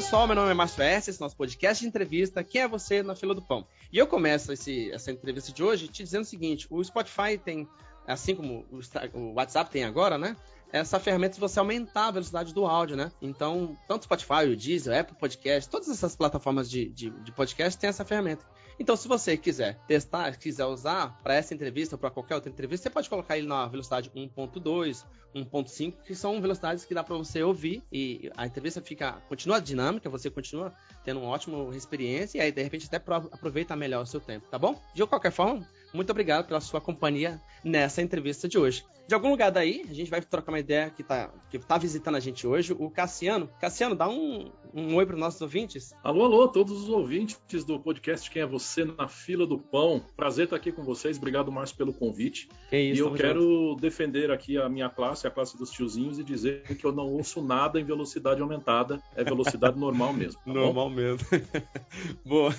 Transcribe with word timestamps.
pessoal, 0.00 0.28
meu 0.28 0.36
nome 0.36 0.52
é 0.52 0.54
Márcio 0.54 0.80
S, 0.80 1.10
esse 1.10 1.20
é 1.20 1.24
nosso 1.24 1.36
podcast 1.36 1.82
de 1.82 1.88
entrevista. 1.88 2.44
Quem 2.44 2.62
é 2.62 2.68
você 2.68 3.02
na 3.02 3.16
fila 3.16 3.34
do 3.34 3.42
pão? 3.42 3.66
E 3.92 3.98
eu 3.98 4.06
começo 4.06 4.52
esse, 4.52 4.92
essa 4.92 5.10
entrevista 5.10 5.52
de 5.52 5.60
hoje 5.60 5.88
te 5.88 6.04
dizendo 6.04 6.22
o 6.22 6.24
seguinte: 6.24 6.68
o 6.70 6.84
Spotify 6.84 7.36
tem, 7.36 7.68
assim 8.06 8.32
como 8.36 8.64
o, 8.70 9.34
WhatsApp 9.34 9.68
tem 9.72 9.82
agora, 9.82 10.16
né? 10.16 10.36
essa 10.72 11.00
ferramenta 11.00 11.34
de 11.34 11.40
você 11.40 11.58
aumentar 11.58 12.06
a 12.06 12.10
velocidade 12.12 12.54
do 12.54 12.64
áudio, 12.64 12.96
né? 12.96 13.10
Então, 13.20 13.76
tanto 13.88 14.02
o 14.02 14.04
Spotify, 14.04 14.46
o 14.46 14.56
Deezer, 14.56 14.94
o 14.94 15.00
Apple 15.00 15.16
Podcast, 15.18 15.68
todas 15.68 15.88
essas 15.88 16.14
plataformas 16.14 16.70
de, 16.70 16.88
de, 16.90 17.10
de 17.10 17.32
podcast 17.32 17.76
têm 17.76 17.90
essa 17.90 18.04
ferramenta. 18.04 18.44
Então, 18.78 18.96
se 18.96 19.08
você 19.08 19.36
quiser 19.36 19.78
testar, 19.86 20.36
quiser 20.36 20.64
usar 20.66 21.18
para 21.22 21.34
essa 21.34 21.52
entrevista 21.52 21.96
ou 21.96 21.98
para 21.98 22.10
qualquer 22.10 22.36
outra 22.36 22.50
entrevista, 22.50 22.84
você 22.84 22.90
pode 22.90 23.10
colocar 23.10 23.36
ele 23.36 23.46
na 23.46 23.66
velocidade 23.66 24.10
1.2, 24.10 25.04
1.5, 25.34 25.94
que 26.04 26.14
são 26.14 26.40
velocidades 26.40 26.84
que 26.84 26.94
dá 26.94 27.02
para 27.02 27.16
você 27.16 27.42
ouvir 27.42 27.82
e 27.92 28.30
a 28.36 28.46
entrevista 28.46 28.80
fica 28.80 29.12
continua 29.28 29.60
dinâmica, 29.60 30.08
você 30.08 30.30
continua 30.30 30.72
tendo 31.04 31.20
uma 31.20 31.28
ótima 31.28 31.74
experiência 31.76 32.38
e 32.38 32.40
aí 32.40 32.52
de 32.52 32.62
repente 32.62 32.86
até 32.86 32.96
aproveita 32.96 33.76
melhor 33.76 34.02
o 34.02 34.06
seu 34.06 34.20
tempo, 34.20 34.46
tá 34.48 34.58
bom? 34.58 34.80
De 34.94 35.04
qualquer 35.06 35.32
forma, 35.32 35.66
muito 35.92 36.10
obrigado 36.10 36.46
pela 36.46 36.60
sua 36.60 36.80
companhia 36.80 37.40
nessa 37.64 38.02
entrevista 38.02 38.48
de 38.48 38.58
hoje. 38.58 38.84
De 39.06 39.14
algum 39.14 39.30
lugar 39.30 39.50
daí, 39.50 39.86
a 39.88 39.94
gente 39.94 40.10
vai 40.10 40.20
trocar 40.20 40.52
uma 40.52 40.60
ideia 40.60 40.90
que 40.90 41.02
tá, 41.02 41.30
que 41.48 41.58
tá 41.58 41.78
visitando 41.78 42.16
a 42.16 42.20
gente 42.20 42.46
hoje, 42.46 42.74
o 42.78 42.90
Cassiano. 42.90 43.48
Cassiano, 43.58 43.94
dá 43.94 44.06
um, 44.06 44.52
um 44.74 44.94
oi 44.94 45.06
para 45.06 45.14
os 45.14 45.20
nossos 45.20 45.40
ouvintes. 45.40 45.94
Alô, 46.02 46.24
alô, 46.24 46.48
todos 46.48 46.82
os 46.82 46.88
ouvintes 46.88 47.64
do 47.64 47.78
podcast 47.78 48.30
Quem 48.30 48.42
é 48.42 48.46
Você 48.46 48.84
na 48.84 49.08
Fila 49.08 49.46
do 49.46 49.58
Pão. 49.58 50.02
Prazer 50.16 50.44
estar 50.44 50.56
aqui 50.56 50.72
com 50.72 50.82
vocês. 50.82 51.16
Obrigado, 51.16 51.50
Márcio, 51.50 51.76
pelo 51.76 51.92
convite. 51.92 52.48
Isso, 52.72 52.72
e 52.72 52.98
eu 52.98 53.12
quero 53.12 53.40
junto. 53.40 53.80
defender 53.80 54.30
aqui 54.30 54.58
a 54.58 54.68
minha 54.68 54.88
classe, 54.88 55.26
a 55.26 55.30
classe 55.30 55.56
dos 55.56 55.70
tiozinhos, 55.70 56.18
e 56.18 56.24
dizer 56.24 56.62
que 56.76 56.84
eu 56.84 56.92
não 56.92 57.06
ouço 57.06 57.42
nada 57.42 57.80
em 57.80 57.84
velocidade 57.84 58.40
aumentada. 58.40 59.02
É 59.14 59.24
velocidade 59.24 59.76
normal 59.80 60.12
mesmo. 60.12 60.40
Tá 60.44 60.52
normal 60.52 60.88
bom? 60.88 60.94
mesmo. 60.94 61.26
Boa. 62.24 62.52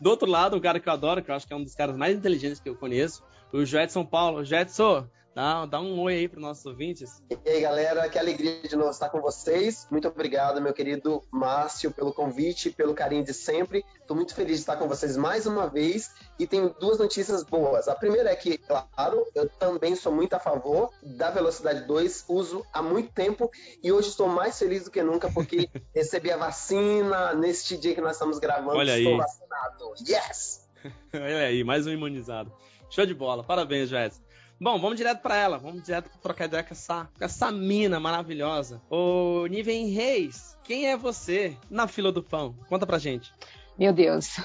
Do 0.00 0.10
outro 0.10 0.28
lado, 0.28 0.56
um 0.56 0.60
cara 0.60 0.80
que 0.80 0.88
eu 0.88 0.92
adoro, 0.92 1.22
que 1.22 1.30
eu 1.30 1.34
acho 1.34 1.46
que 1.46 1.52
é 1.52 1.56
um 1.56 1.64
dos 1.64 1.74
caras 1.74 1.96
mais 1.96 2.16
inteligentes 2.16 2.60
que 2.60 2.68
eu 2.68 2.76
conheço, 2.76 3.22
o 3.52 3.64
Jetson 3.64 4.04
Paulo. 4.04 4.44
Jetson, 4.44 5.06
Dá, 5.34 5.66
dá 5.66 5.80
um 5.80 6.00
oi 6.00 6.14
aí 6.14 6.28
para 6.28 6.38
nossos 6.38 6.64
ouvintes. 6.64 7.20
E 7.44 7.50
aí, 7.50 7.60
galera, 7.60 8.08
que 8.08 8.16
alegria 8.16 8.62
de 8.62 8.76
novo 8.76 8.90
estar 8.90 9.08
com 9.08 9.20
vocês. 9.20 9.84
Muito 9.90 10.06
obrigado, 10.06 10.60
meu 10.60 10.72
querido 10.72 11.24
Márcio, 11.28 11.90
pelo 11.90 12.12
convite, 12.12 12.70
pelo 12.70 12.94
carinho 12.94 13.24
de 13.24 13.34
sempre. 13.34 13.84
Estou 14.00 14.16
muito 14.16 14.32
feliz 14.32 14.58
de 14.58 14.60
estar 14.60 14.76
com 14.76 14.86
vocês 14.86 15.16
mais 15.16 15.44
uma 15.44 15.66
vez 15.66 16.12
e 16.38 16.46
tenho 16.46 16.72
duas 16.78 17.00
notícias 17.00 17.42
boas. 17.42 17.88
A 17.88 17.96
primeira 17.96 18.30
é 18.30 18.36
que, 18.36 18.58
claro, 18.58 19.26
eu 19.34 19.48
também 19.48 19.96
sou 19.96 20.12
muito 20.12 20.34
a 20.34 20.38
favor 20.38 20.90
da 21.02 21.30
velocidade 21.30 21.84
2, 21.84 22.26
uso 22.28 22.64
há 22.72 22.80
muito 22.80 23.12
tempo 23.12 23.50
e 23.82 23.90
hoje 23.90 24.10
estou 24.10 24.28
mais 24.28 24.56
feliz 24.56 24.84
do 24.84 24.90
que 24.92 25.02
nunca 25.02 25.28
porque 25.32 25.68
recebi 25.92 26.30
a 26.30 26.36
vacina 26.36 27.34
neste 27.34 27.76
dia 27.76 27.92
que 27.92 28.00
nós 28.00 28.12
estamos 28.12 28.38
gravando. 28.38 28.78
Olha 28.78 28.96
estou 28.96 29.14
aí. 29.14 29.18
vacinado. 29.18 29.94
Yes! 30.08 30.68
Olha 31.12 31.46
aí, 31.46 31.64
mais 31.64 31.88
um 31.88 31.90
imunizado. 31.90 32.52
Show 32.88 33.04
de 33.04 33.14
bola. 33.14 33.42
Parabéns, 33.42 33.88
Jéssica. 33.88 34.23
Bom, 34.60 34.78
vamos 34.78 34.96
direto 34.96 35.20
para 35.20 35.36
ela. 35.36 35.58
Vamos 35.58 35.82
direto 35.82 36.08
pra 36.08 36.18
trocar 36.18 36.44
ideia 36.46 36.62
com 36.62 36.72
essa, 36.72 37.08
com 37.18 37.24
essa 37.24 37.50
mina 37.50 37.98
maravilhosa. 37.98 38.80
Ô, 38.88 39.46
Niven 39.46 39.90
Reis, 39.90 40.56
quem 40.62 40.86
é 40.86 40.96
você 40.96 41.56
na 41.68 41.86
fila 41.88 42.12
do 42.12 42.22
pão? 42.22 42.54
Conta 42.68 42.86
pra 42.86 42.98
gente. 42.98 43.32
Meu 43.78 43.92
Deus. 43.92 44.36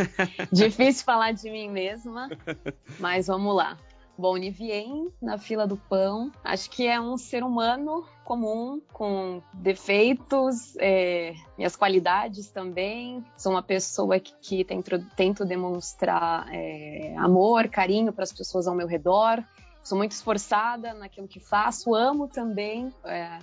Difícil 0.50 1.04
falar 1.04 1.32
de 1.32 1.50
mim 1.50 1.68
mesma, 1.68 2.28
mas 2.98 3.26
vamos 3.26 3.54
lá. 3.54 3.76
Bom, 4.18 4.36
Nivien, 4.36 5.12
na 5.22 5.38
fila 5.38 5.64
do 5.64 5.76
pão, 5.76 6.32
acho 6.42 6.68
que 6.70 6.84
é 6.88 7.00
um 7.00 7.16
ser 7.16 7.44
humano 7.44 8.04
comum, 8.24 8.82
com 8.92 9.40
defeitos, 9.54 10.74
é, 10.80 11.34
minhas 11.56 11.76
qualidades 11.76 12.48
também. 12.48 13.24
Sou 13.36 13.52
uma 13.52 13.62
pessoa 13.62 14.18
que, 14.18 14.34
que 14.40 14.64
tento, 14.64 14.98
tento 15.14 15.44
demonstrar 15.44 16.48
é, 16.52 17.14
amor, 17.16 17.68
carinho 17.68 18.12
para 18.12 18.24
as 18.24 18.32
pessoas 18.32 18.66
ao 18.66 18.74
meu 18.74 18.88
redor. 18.88 19.40
Sou 19.82 19.96
muito 19.96 20.12
esforçada 20.12 20.92
naquilo 20.94 21.28
que 21.28 21.40
faço, 21.40 21.94
amo 21.94 22.28
também 22.28 22.92
é, 23.04 23.38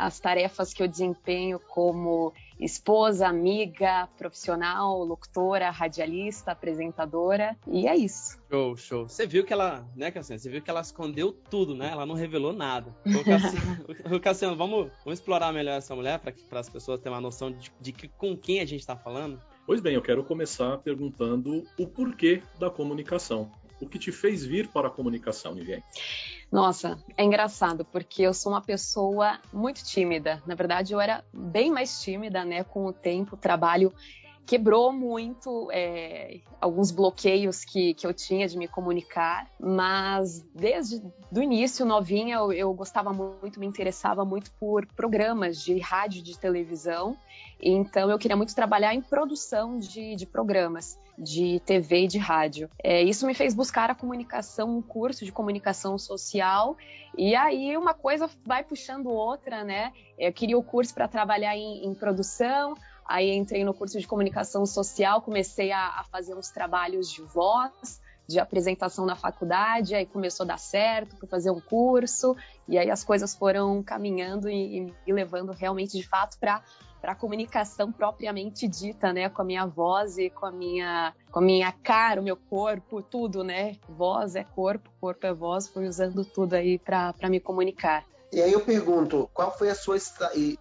as 0.00 0.18
tarefas 0.18 0.72
que 0.72 0.82
eu 0.82 0.88
desempenho 0.88 1.58
como 1.58 2.32
esposa, 2.58 3.26
amiga, 3.26 4.08
profissional, 4.16 5.04
locutora, 5.04 5.70
radialista, 5.70 6.52
apresentadora, 6.52 7.56
e 7.66 7.86
é 7.86 7.96
isso. 7.96 8.38
Show, 8.50 8.76
show. 8.76 9.08
Você 9.08 9.26
viu 9.26 9.44
que 9.44 9.52
ela, 9.52 9.86
né, 9.94 10.10
Cassiano? 10.10 10.40
Você 10.40 10.48
viu 10.48 10.62
que 10.62 10.70
ela 10.70 10.80
escondeu 10.80 11.32
tudo, 11.32 11.74
né? 11.74 11.90
Ela 11.90 12.06
não 12.06 12.14
revelou 12.14 12.52
nada. 12.52 12.94
Ô, 13.06 13.24
Cassiano, 13.24 14.20
Cassiano 14.20 14.56
vamos, 14.56 14.90
vamos 15.04 15.18
explorar 15.18 15.52
melhor 15.52 15.76
essa 15.76 15.94
mulher 15.94 16.18
para 16.18 16.60
as 16.60 16.68
pessoas 16.68 17.00
terem 17.00 17.14
uma 17.14 17.20
noção 17.20 17.52
de, 17.52 17.70
de 17.80 17.92
que, 17.92 18.08
com 18.08 18.36
quem 18.36 18.60
a 18.60 18.64
gente 18.64 18.80
está 18.80 18.96
falando? 18.96 19.38
Pois 19.66 19.80
bem, 19.80 19.94
eu 19.94 20.02
quero 20.02 20.24
começar 20.24 20.78
perguntando 20.78 21.62
o 21.78 21.86
porquê 21.86 22.42
da 22.58 22.70
comunicação. 22.70 23.50
O 23.80 23.88
que 23.88 23.98
te 23.98 24.12
fez 24.12 24.44
vir 24.44 24.68
para 24.68 24.88
a 24.88 24.90
comunicação, 24.90 25.54
Nivien? 25.54 25.82
Nossa, 26.52 26.98
é 27.16 27.24
engraçado, 27.24 27.84
porque 27.84 28.22
eu 28.22 28.34
sou 28.34 28.52
uma 28.52 28.60
pessoa 28.60 29.38
muito 29.52 29.84
tímida. 29.84 30.42
Na 30.46 30.54
verdade, 30.54 30.92
eu 30.92 31.00
era 31.00 31.24
bem 31.32 31.70
mais 31.70 32.00
tímida, 32.00 32.44
né? 32.44 32.64
Com 32.64 32.86
o 32.86 32.92
tempo, 32.92 33.36
trabalho 33.36 33.92
quebrou 34.46 34.92
muito 34.92 35.68
é, 35.72 36.40
alguns 36.60 36.90
bloqueios 36.90 37.64
que, 37.64 37.94
que 37.94 38.06
eu 38.06 38.12
tinha 38.12 38.48
de 38.48 38.58
me 38.58 38.66
comunicar, 38.66 39.46
mas 39.58 40.44
desde 40.54 41.02
o 41.32 41.40
início, 41.40 41.86
novinha, 41.86 42.36
eu, 42.36 42.52
eu 42.52 42.74
gostava 42.74 43.12
muito, 43.12 43.60
me 43.60 43.66
interessava 43.66 44.24
muito 44.24 44.50
por 44.52 44.86
programas 44.86 45.62
de 45.62 45.78
rádio, 45.78 46.22
de 46.22 46.38
televisão, 46.38 47.16
então 47.62 48.10
eu 48.10 48.18
queria 48.18 48.36
muito 48.36 48.54
trabalhar 48.54 48.94
em 48.94 49.00
produção 49.00 49.78
de, 49.78 50.16
de 50.16 50.26
programas 50.26 50.98
de 51.20 51.60
TV 51.60 52.04
e 52.04 52.08
de 52.08 52.18
rádio. 52.18 52.70
É, 52.82 53.02
isso 53.02 53.26
me 53.26 53.34
fez 53.34 53.54
buscar 53.54 53.90
a 53.90 53.94
comunicação, 53.94 54.78
um 54.78 54.82
curso 54.82 55.24
de 55.24 55.30
comunicação 55.30 55.98
social, 55.98 56.76
e 57.16 57.34
aí 57.34 57.76
uma 57.76 57.92
coisa 57.92 58.28
vai 58.44 58.64
puxando 58.64 59.10
outra, 59.10 59.62
né? 59.62 59.92
Eu 60.18 60.32
queria 60.32 60.56
o 60.56 60.62
curso 60.62 60.94
para 60.94 61.06
trabalhar 61.06 61.56
em, 61.56 61.84
em, 61.84 61.94
produção, 61.94 62.74
aí 63.10 63.36
entrei 63.36 63.64
no 63.64 63.74
curso 63.74 63.98
de 63.98 64.06
comunicação 64.06 64.64
social, 64.64 65.20
comecei 65.20 65.72
a, 65.72 66.00
a 66.00 66.04
fazer 66.04 66.34
uns 66.34 66.48
trabalhos 66.48 67.10
de 67.10 67.22
voz, 67.22 68.00
de 68.28 68.38
apresentação 68.38 69.04
na 69.04 69.16
faculdade, 69.16 69.96
aí 69.96 70.06
começou 70.06 70.44
a 70.44 70.46
dar 70.46 70.58
certo, 70.58 71.16
fui 71.16 71.26
fazer 71.26 71.50
um 71.50 71.60
curso, 71.60 72.36
e 72.68 72.78
aí 72.78 72.88
as 72.88 73.02
coisas 73.02 73.34
foram 73.34 73.82
caminhando 73.82 74.48
e, 74.48 74.76
e 74.78 74.80
me 74.80 75.12
levando 75.12 75.50
realmente 75.50 75.98
de 75.98 76.06
fato 76.06 76.38
para 76.38 76.62
para 77.00 77.14
comunicação 77.14 77.90
propriamente 77.90 78.68
dita, 78.68 79.10
né, 79.10 79.30
com 79.30 79.40
a 79.40 79.44
minha 79.44 79.64
voz 79.64 80.18
e 80.18 80.28
com 80.28 80.44
a 80.44 80.52
minha, 80.52 81.14
com 81.30 81.38
a 81.38 81.42
minha 81.42 81.72
cara, 81.72 82.20
o 82.20 82.22
meu 82.22 82.36
corpo, 82.36 83.00
tudo, 83.00 83.42
né? 83.42 83.76
Voz 83.88 84.36
é 84.36 84.44
corpo, 84.44 84.90
corpo 85.00 85.26
é 85.26 85.32
voz, 85.32 85.66
fui 85.66 85.88
usando 85.88 86.26
tudo 86.26 86.52
aí 86.52 86.78
para 86.78 87.14
me 87.30 87.40
comunicar. 87.40 88.04
E 88.32 88.40
aí 88.40 88.52
eu 88.52 88.60
pergunto, 88.60 89.28
qual 89.34 89.56
foi 89.56 89.70
a 89.70 89.74
sua 89.74 89.96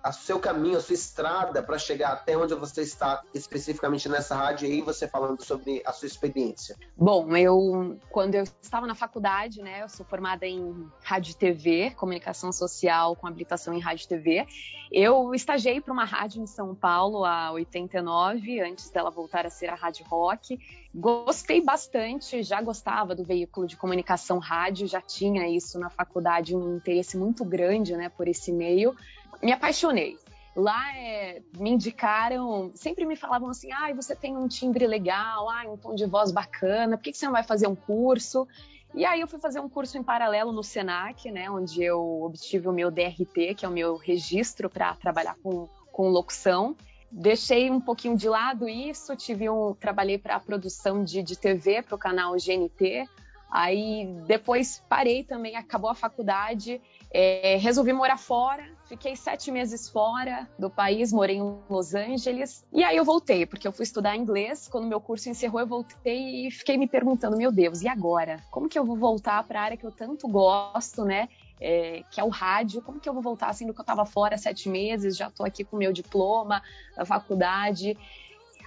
a 0.03 0.11
seu 0.11 0.39
caminho, 0.39 0.77
a 0.77 0.81
sua 0.81 0.95
estrada 0.95 1.61
para 1.61 1.77
chegar 1.77 2.13
até 2.13 2.35
onde 2.35 2.55
você 2.55 2.81
está 2.81 3.21
especificamente 3.33 4.09
nessa 4.09 4.35
rádio 4.35 4.67
e 4.67 4.71
aí 4.71 4.81
você 4.81 5.07
falando 5.07 5.43
sobre 5.43 5.81
a 5.85 5.93
sua 5.93 6.07
experiência? 6.07 6.75
Bom, 6.97 7.35
eu 7.37 7.97
quando 8.09 8.35
eu 8.35 8.43
estava 8.61 8.87
na 8.87 8.95
faculdade, 8.95 9.61
né, 9.61 9.83
eu 9.83 9.89
sou 9.89 10.05
formada 10.05 10.47
em 10.47 10.89
rádio 11.03 11.31
e 11.31 11.35
TV, 11.35 11.91
comunicação 11.91 12.51
social 12.51 13.15
com 13.15 13.27
habilitação 13.27 13.73
em 13.73 13.79
rádio 13.79 14.05
e 14.05 14.07
TV. 14.07 14.47
Eu 14.91 15.35
estagiei 15.35 15.79
para 15.79 15.93
uma 15.93 16.05
rádio 16.05 16.41
em 16.41 16.47
São 16.47 16.73
Paulo 16.73 17.23
há 17.23 17.51
89, 17.51 18.59
antes 18.61 18.89
dela 18.89 19.11
voltar 19.11 19.45
a 19.45 19.49
ser 19.49 19.69
a 19.69 19.75
Rádio 19.75 20.03
Rock. 20.07 20.57
Gostei 20.93 21.61
bastante, 21.61 22.41
já 22.41 22.61
gostava 22.61 23.13
do 23.13 23.23
veículo 23.23 23.67
de 23.67 23.77
comunicação 23.77 24.39
rádio, 24.39 24.87
já 24.87 24.99
tinha 24.99 25.47
isso 25.47 25.77
na 25.77 25.89
faculdade, 25.89 26.55
um 26.55 26.77
interesse 26.77 27.15
muito 27.15 27.45
grande 27.45 27.95
né, 27.95 28.09
por 28.09 28.27
esse 28.27 28.51
meio. 28.51 28.95
Me 29.41 29.51
apaixonei. 29.51 30.17
Lá 30.55 30.97
é, 30.97 31.43
me 31.57 31.69
indicaram, 31.69 32.71
sempre 32.73 33.05
me 33.05 33.15
falavam 33.15 33.49
assim: 33.49 33.71
ah, 33.71 33.93
você 33.93 34.15
tem 34.15 34.35
um 34.35 34.47
timbre 34.47 34.87
legal, 34.87 35.47
ah, 35.47 35.63
um 35.67 35.77
tom 35.77 35.93
de 35.93 36.07
voz 36.07 36.31
bacana, 36.31 36.97
por 36.97 37.03
que, 37.03 37.11
que 37.11 37.17
você 37.17 37.25
não 37.25 37.33
vai 37.33 37.43
fazer 37.43 37.67
um 37.67 37.75
curso? 37.75 38.47
E 38.95 39.05
aí 39.05 39.21
eu 39.21 39.27
fui 39.27 39.39
fazer 39.39 39.59
um 39.59 39.69
curso 39.69 39.95
em 39.95 40.03
paralelo 40.03 40.51
no 40.51 40.63
Senac, 40.63 41.29
né, 41.29 41.51
onde 41.51 41.83
eu 41.83 42.23
obtive 42.23 42.67
o 42.67 42.73
meu 42.73 42.89
DRT, 42.89 43.53
que 43.55 43.63
é 43.63 43.69
o 43.69 43.71
meu 43.71 43.95
registro 43.95 44.67
para 44.67 44.95
trabalhar 44.95 45.35
com, 45.43 45.69
com 45.91 46.09
locução 46.09 46.75
deixei 47.11 47.69
um 47.69 47.81
pouquinho 47.81 48.15
de 48.15 48.27
lado 48.29 48.67
isso, 48.67 49.15
tive 49.15 49.49
um, 49.49 49.73
trabalhei 49.73 50.17
para 50.17 50.35
a 50.35 50.39
produção 50.39 51.03
de, 51.03 51.23
de 51.23 51.37
TV 51.37 51.81
para 51.81 51.95
o 51.95 51.97
canal 51.97 52.33
GNT. 52.33 53.07
Aí 53.51 54.05
depois 54.27 54.83
parei 54.87 55.23
também, 55.23 55.55
acabou 55.55 55.89
a 55.89 55.95
faculdade, 55.95 56.79
é, 57.11 57.57
resolvi 57.57 57.91
morar 57.91 58.17
fora, 58.17 58.63
fiquei 58.85 59.15
sete 59.15 59.51
meses 59.51 59.89
fora 59.89 60.47
do 60.57 60.69
país, 60.69 61.11
morei 61.11 61.37
em 61.37 61.57
Los 61.67 61.95
Angeles, 61.95 62.63
e 62.71 62.83
aí 62.83 62.95
eu 62.95 63.03
voltei, 63.03 63.47
porque 63.47 63.67
eu 63.67 63.71
fui 63.71 63.83
estudar 63.83 64.15
inglês. 64.15 64.67
Quando 64.67 64.87
meu 64.87 65.01
curso 65.01 65.29
encerrou, 65.29 65.61
eu 65.61 65.65
voltei 65.65 66.47
e 66.47 66.51
fiquei 66.51 66.77
me 66.77 66.87
perguntando: 66.87 67.35
meu 67.35 67.51
Deus, 67.51 67.81
e 67.81 67.87
agora? 67.87 68.39
Como 68.51 68.69
que 68.69 68.77
eu 68.77 68.85
vou 68.85 68.95
voltar 68.95 69.43
para 69.43 69.59
a 69.59 69.63
área 69.63 69.77
que 69.77 69.85
eu 69.85 69.91
tanto 69.91 70.27
gosto, 70.27 71.03
né? 71.03 71.27
É, 71.59 72.03
que 72.11 72.19
é 72.19 72.23
o 72.23 72.29
rádio. 72.29 72.81
Como 72.81 72.99
que 72.99 73.09
eu 73.09 73.13
vou 73.13 73.21
voltar 73.21 73.53
sendo 73.53 73.73
que 73.73 73.79
eu 73.79 73.83
estava 73.83 74.05
fora 74.05 74.37
sete 74.37 74.69
meses, 74.69 75.17
já 75.17 75.27
estou 75.27 75.45
aqui 75.45 75.63
com 75.63 75.77
meu 75.77 75.91
diploma 75.91 76.61
da 76.95 77.05
faculdade. 77.05 77.97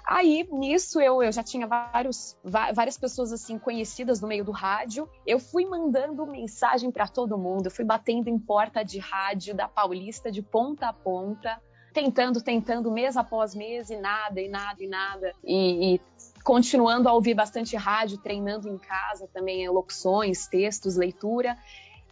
Aí, 0.05 0.47
nisso, 0.51 1.01
eu, 1.01 1.23
eu 1.23 1.31
já 1.31 1.43
tinha 1.45 1.67
vários, 1.67 2.37
várias 2.43 2.99
pessoas 2.99 3.33
assim 3.33 3.57
conhecidas 3.59 4.21
no 4.21 4.27
meio 4.27 4.45
do 4.45 4.51
rádio. 4.51 5.09
Eu 5.25 5.39
fui 5.39 5.65
mandando 5.65 6.27
mensagem 6.27 6.91
para 6.91 7.07
todo 7.07 7.39
mundo, 7.39 7.67
eu 7.67 7.71
fui 7.71 7.85
batendo 7.85 8.29
em 8.29 8.39
porta 8.39 8.85
de 8.85 8.99
rádio 8.99 9.55
da 9.55 9.69
Paulista 9.69 10.31
de 10.31 10.43
ponta 10.43 10.89
a 10.89 10.93
ponta, 10.93 11.61
tentando, 11.93 12.43
tentando, 12.43 12.91
mês 12.91 13.17
após 13.17 13.55
mês, 13.55 13.91
e 13.91 13.97
nada, 13.97 14.41
e 14.41 14.49
nada, 14.49 14.83
e 14.83 14.89
nada. 14.89 15.33
E, 15.45 15.95
e 15.95 16.01
continuando 16.43 17.09
a 17.09 17.13
ouvir 17.13 17.35
bastante 17.35 17.77
rádio, 17.77 18.19
treinando 18.19 18.69
em 18.69 18.79
casa 18.79 19.29
também, 19.33 19.69
locuções, 19.69 20.49
textos, 20.49 20.97
leitura. 20.97 21.57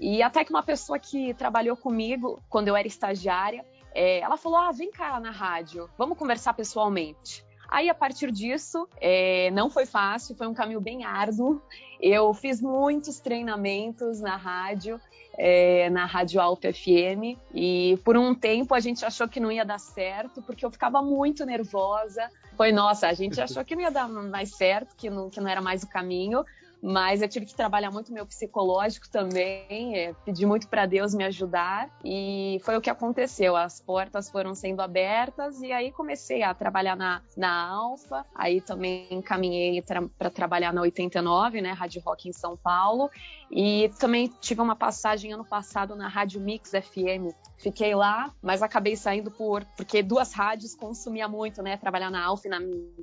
E 0.01 0.23
até 0.23 0.43
que 0.45 0.51
uma 0.51 0.63
pessoa 0.63 0.99
que 0.99 1.35
trabalhou 1.35 1.77
comigo 1.77 2.43
quando 2.49 2.69
eu 2.69 2.75
era 2.75 2.89
estagiária, 2.89 3.65
é, 3.95 4.21
ela 4.21 4.39
falou: 4.39 4.59
Ah, 4.59 4.73
vem 4.73 4.91
cá 4.91 5.21
na 5.21 5.31
rádio, 5.31 5.91
vamos 5.99 6.17
conversar 6.17 6.55
pessoalmente. 6.55 7.45
Aí, 7.69 7.89
a 7.89 7.95
partir 7.95 8.33
disso, 8.33 8.89
é, 9.01 9.49
não 9.53 9.71
foi 9.71 9.87
fácil, 9.87 10.35
foi 10.35 10.49
um 10.49 10.55
caminho 10.55 10.81
bem 10.81 11.05
árduo. 11.05 11.63
Eu 12.01 12.35
fiz 12.35 12.61
muitos 12.61 13.21
treinamentos 13.21 14.21
na 14.21 14.37
rádio, 14.37 15.01
é, 15.39 15.89
na 15.91 16.05
Rádio 16.05 16.41
Alto 16.41 16.67
FM, 16.73 17.39
e 17.55 17.97
por 18.05 18.17
um 18.17 18.35
tempo 18.35 18.75
a 18.75 18.81
gente 18.81 19.05
achou 19.05 19.29
que 19.29 19.39
não 19.39 19.53
ia 19.53 19.65
dar 19.65 19.79
certo, 19.79 20.43
porque 20.43 20.65
eu 20.65 20.71
ficava 20.71 21.01
muito 21.01 21.47
nervosa. 21.47 22.29
Foi, 22.57 22.73
nossa, 22.73 23.07
a 23.07 23.13
gente 23.13 23.41
achou 23.41 23.65
que 23.65 23.77
não 23.77 23.83
ia 23.83 23.91
dar 23.91 24.09
mais 24.09 24.57
certo, 24.57 24.97
que 24.97 25.09
não, 25.09 25.31
que 25.31 25.41
não 25.41 25.49
era 25.49 25.63
mais 25.63 25.85
o 25.85 25.89
caminho, 25.89 26.45
mas 26.83 27.21
eu 27.21 27.29
tive 27.29 27.47
que 27.47 27.55
trabalhar 27.55 27.91
muito 27.91 28.13
meu 28.13 28.27
psicológico 28.27 29.09
também, 29.09 29.97
é, 29.97 30.15
pedir 30.25 30.47
muito 30.47 30.69
para 30.69 30.87
Deus 30.87 31.15
me 31.15 31.25
ajudar 31.25 31.91
e 32.05 32.59
foi 32.65 32.77
o 32.77 32.81
que 32.81 32.89
aconteceu. 32.89 33.57
As 33.57 33.81
portas 33.81 34.31
foram 34.31 34.55
sendo 34.55 34.81
abertas 34.81 35.61
e 35.61 35.73
aí 35.73 35.93
comecei 35.93 36.43
a 36.43 36.55
trabalhar 36.55 36.97
na, 36.97 37.23
na 37.37 37.69
Alfa, 37.69 38.25
aí 38.35 38.61
também 38.61 39.07
encaminhei 39.11 39.81
tra 39.83 40.01
para 40.19 40.31
trabalhar 40.31 40.73
na 40.73 40.81
89, 40.81 41.61
né, 41.61 41.73
Rádio 41.73 42.01
Rock 42.05 42.29
em 42.29 42.33
São 42.33 42.57
Paulo, 42.57 43.11
e 43.51 43.91
também 43.99 44.33
tive 44.41 44.61
uma 44.61 44.77
passagem 44.77 45.33
ano 45.33 45.45
passado 45.45 45.95
na 45.95 46.09
Rádio 46.09 46.41
Mix 46.41 46.71
FM. 46.71 47.35
Fiquei 47.59 47.95
lá, 47.95 48.33
mas 48.41 48.63
acabei 48.63 48.97
saindo 48.97 49.31
por 49.31 49.65
porque 49.77 50.03
duas 50.03 50.33
rádios 50.33 50.75
consumia 50.75 51.29
muito, 51.29 51.63
né? 51.63 51.77
Trabalhar 51.77 52.11
na 52.11 52.25
Alfa 52.25 52.47
e 52.47 52.51
na, 52.51 52.59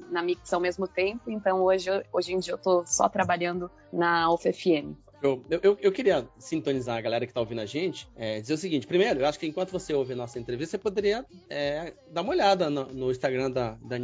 na 0.10 0.24
Mix 0.24 0.52
ao 0.52 0.60
mesmo 0.60 0.88
tempo. 0.88 1.30
Então 1.30 1.62
hoje, 1.62 1.90
hoje 2.12 2.34
em 2.34 2.40
dia 2.40 2.54
eu 2.54 2.58
tô 2.58 2.84
só 2.86 3.08
trabalhando 3.08 3.67
na 3.92 4.24
Alfa 4.24 4.52
FM. 4.52 4.96
Eu, 5.22 5.44
eu, 5.50 5.78
eu, 5.82 5.92
queria 5.92 6.28
sintonizar 6.38 6.96
a 6.96 7.02
galera 7.02 7.26
que 7.26 7.32
está 7.32 7.40
ouvindo 7.40 7.62
a 7.62 7.66
gente, 7.66 8.08
é, 8.16 8.40
dizer 8.40 8.54
o 8.54 8.58
seguinte: 8.58 8.86
primeiro, 8.86 9.22
eu 9.22 9.26
acho 9.26 9.40
que 9.40 9.48
enquanto 9.48 9.72
você 9.72 9.94
ouve 9.94 10.14
a 10.14 10.16
nossa 10.16 10.38
entrevista, 10.38 10.72
você 10.72 10.78
poderia 10.78 11.26
é, 11.50 11.94
dar 12.12 12.22
uma 12.22 12.32
olhada 12.32 12.70
no, 12.70 12.86
no 12.86 13.12
Instagram 13.12 13.50
da, 13.50 13.72
da 13.82 13.98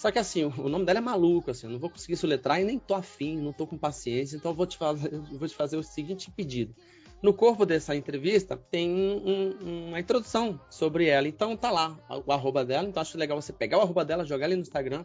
só 0.00 0.10
que 0.10 0.18
assim, 0.18 0.44
o 0.44 0.66
nome 0.66 0.86
dela 0.86 0.98
é 0.98 1.02
maluco, 1.02 1.50
assim, 1.50 1.66
eu 1.66 1.72
não 1.72 1.78
vou 1.78 1.90
conseguir 1.90 2.16
soletrar 2.16 2.58
e 2.58 2.64
nem 2.64 2.78
tô 2.78 2.94
afim, 2.94 3.36
não 3.36 3.52
tô 3.52 3.66
com 3.66 3.76
paciência, 3.76 4.34
então 4.34 4.50
eu 4.50 4.54
vou 4.54 4.64
te 4.64 4.78
fazer, 4.78 5.10
vou 5.38 5.46
te 5.46 5.54
fazer 5.54 5.76
o 5.76 5.82
seguinte 5.82 6.30
pedido. 6.30 6.74
No 7.22 7.34
corpo 7.34 7.66
dessa 7.66 7.94
entrevista 7.94 8.56
tem 8.56 8.90
um, 8.90 9.88
uma 9.88 10.00
introdução 10.00 10.58
sobre 10.70 11.06
ela, 11.06 11.28
então 11.28 11.54
tá 11.54 11.70
lá 11.70 11.98
o 12.26 12.32
arroba 12.32 12.64
dela, 12.64 12.88
então 12.88 12.98
acho 12.98 13.18
legal 13.18 13.38
você 13.38 13.52
pegar 13.52 13.76
o 13.76 13.82
arroba 13.82 14.02
dela, 14.02 14.24
jogar 14.24 14.46
ali 14.46 14.56
no 14.56 14.62
Instagram 14.62 15.04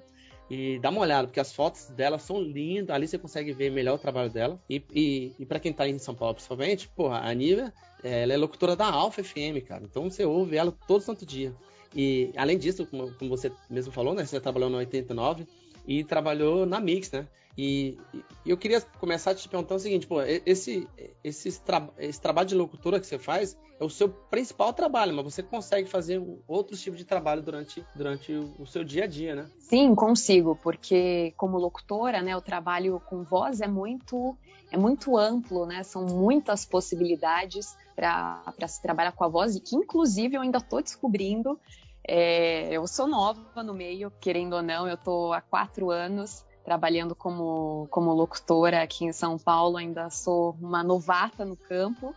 e 0.49 0.79
dar 0.79 0.89
uma 0.89 1.01
olhada, 1.01 1.27
porque 1.27 1.39
as 1.39 1.53
fotos 1.53 1.87
dela 1.89 2.19
são 2.19 2.41
lindas, 2.41 2.95
ali 2.95 3.07
você 3.07 3.17
consegue 3.17 3.51
ver 3.51 3.71
melhor 3.71 3.95
o 3.95 3.99
trabalho 3.99 4.29
dela. 4.29 4.59
E, 4.69 4.83
e, 4.93 5.33
e 5.39 5.45
para 5.45 5.59
quem 5.59 5.73
tá 5.73 5.87
em 5.87 5.97
São 5.97 6.13
Paulo, 6.13 6.35
principalmente, 6.35 6.87
porra, 6.89 7.19
a 7.19 7.33
Nívia, 7.33 7.73
ela 8.03 8.33
é 8.33 8.37
locutora 8.37 8.75
da 8.75 8.85
Alfa 8.85 9.23
FM, 9.23 9.65
cara, 9.67 9.83
então 9.83 10.09
você 10.09 10.23
ouve 10.25 10.55
ela 10.55 10.71
todo 10.87 11.01
santo 11.01 11.25
dia. 11.25 11.53
E 11.95 12.31
além 12.35 12.57
disso, 12.57 12.85
como, 12.85 13.11
como, 13.13 13.29
você 13.29 13.51
mesmo 13.69 13.91
falou, 13.91 14.13
né? 14.13 14.25
Você 14.25 14.39
trabalhou 14.39 14.69
no 14.69 14.77
89 14.77 15.47
e 15.87 16.03
trabalhou 16.03 16.65
na 16.65 16.79
Mix, 16.79 17.11
né? 17.11 17.27
E, 17.57 17.97
e 18.45 18.49
eu 18.49 18.57
queria 18.57 18.81
começar 18.81 19.33
te 19.33 19.47
perguntando 19.47 19.79
o 19.79 19.83
seguinte, 19.83 20.05
pô, 20.05 20.21
esse, 20.21 20.87
esse, 21.23 21.61
tra 21.61 21.89
esse 21.97 22.19
trabalho 22.19 22.47
de 22.47 22.55
locutora 22.55 22.99
que 22.99 23.07
você 23.07 23.17
faz 23.17 23.57
é 23.79 23.83
o 23.83 23.89
seu 23.89 24.09
principal 24.09 24.73
trabalho, 24.73 25.13
mas 25.13 25.23
você 25.23 25.41
consegue 25.41 25.89
fazer 25.89 26.21
outros 26.47 26.81
tipos 26.81 26.99
de 26.99 27.05
trabalho 27.05 27.41
durante, 27.41 27.85
durante 27.95 28.33
o 28.33 28.65
seu 28.65 28.83
dia 28.83 29.05
a 29.05 29.07
dia, 29.07 29.35
né? 29.35 29.49
Sim, 29.59 29.95
consigo, 29.95 30.57
porque 30.61 31.33
como 31.37 31.57
locutora, 31.57 32.21
né, 32.21 32.35
o 32.35 32.41
trabalho 32.41 33.01
com 33.05 33.23
voz 33.23 33.61
é 33.61 33.67
muito 33.67 34.35
é 34.71 34.77
muito 34.77 35.17
amplo, 35.17 35.65
né? 35.65 35.83
São 35.83 36.05
muitas 36.05 36.65
possibilidades 36.65 37.77
para 37.95 38.67
se 38.67 38.81
trabalhar 38.81 39.13
com 39.13 39.23
a 39.23 39.27
voz 39.27 39.55
e 39.55 39.61
que 39.61 39.75
inclusive 39.75 40.35
eu 40.35 40.41
ainda 40.41 40.57
estou 40.57 40.81
descobrindo 40.81 41.57
é, 42.07 42.69
eu 42.71 42.87
sou 42.87 43.07
nova 43.07 43.63
no 43.63 43.73
meio, 43.73 44.11
querendo 44.19 44.53
ou 44.53 44.61
não, 44.61 44.87
eu 44.87 44.95
estou 44.95 45.33
há 45.33 45.41
quatro 45.41 45.89
anos 45.89 46.45
trabalhando 46.63 47.15
como, 47.15 47.87
como 47.91 48.11
locutora 48.11 48.81
aqui 48.81 49.05
em 49.05 49.13
São 49.13 49.37
Paulo, 49.37 49.77
ainda 49.77 50.09
sou 50.09 50.57
uma 50.59 50.83
novata 50.83 51.45
no 51.45 51.55
campo, 51.55 52.15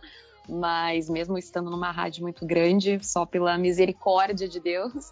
mas 0.49 1.09
mesmo 1.09 1.37
estando 1.37 1.69
numa 1.69 1.91
rádio 1.91 2.23
muito 2.23 2.45
grande, 2.45 2.99
só 3.03 3.25
pela 3.25 3.57
misericórdia 3.57 4.47
de 4.47 4.59
Deus. 4.59 5.11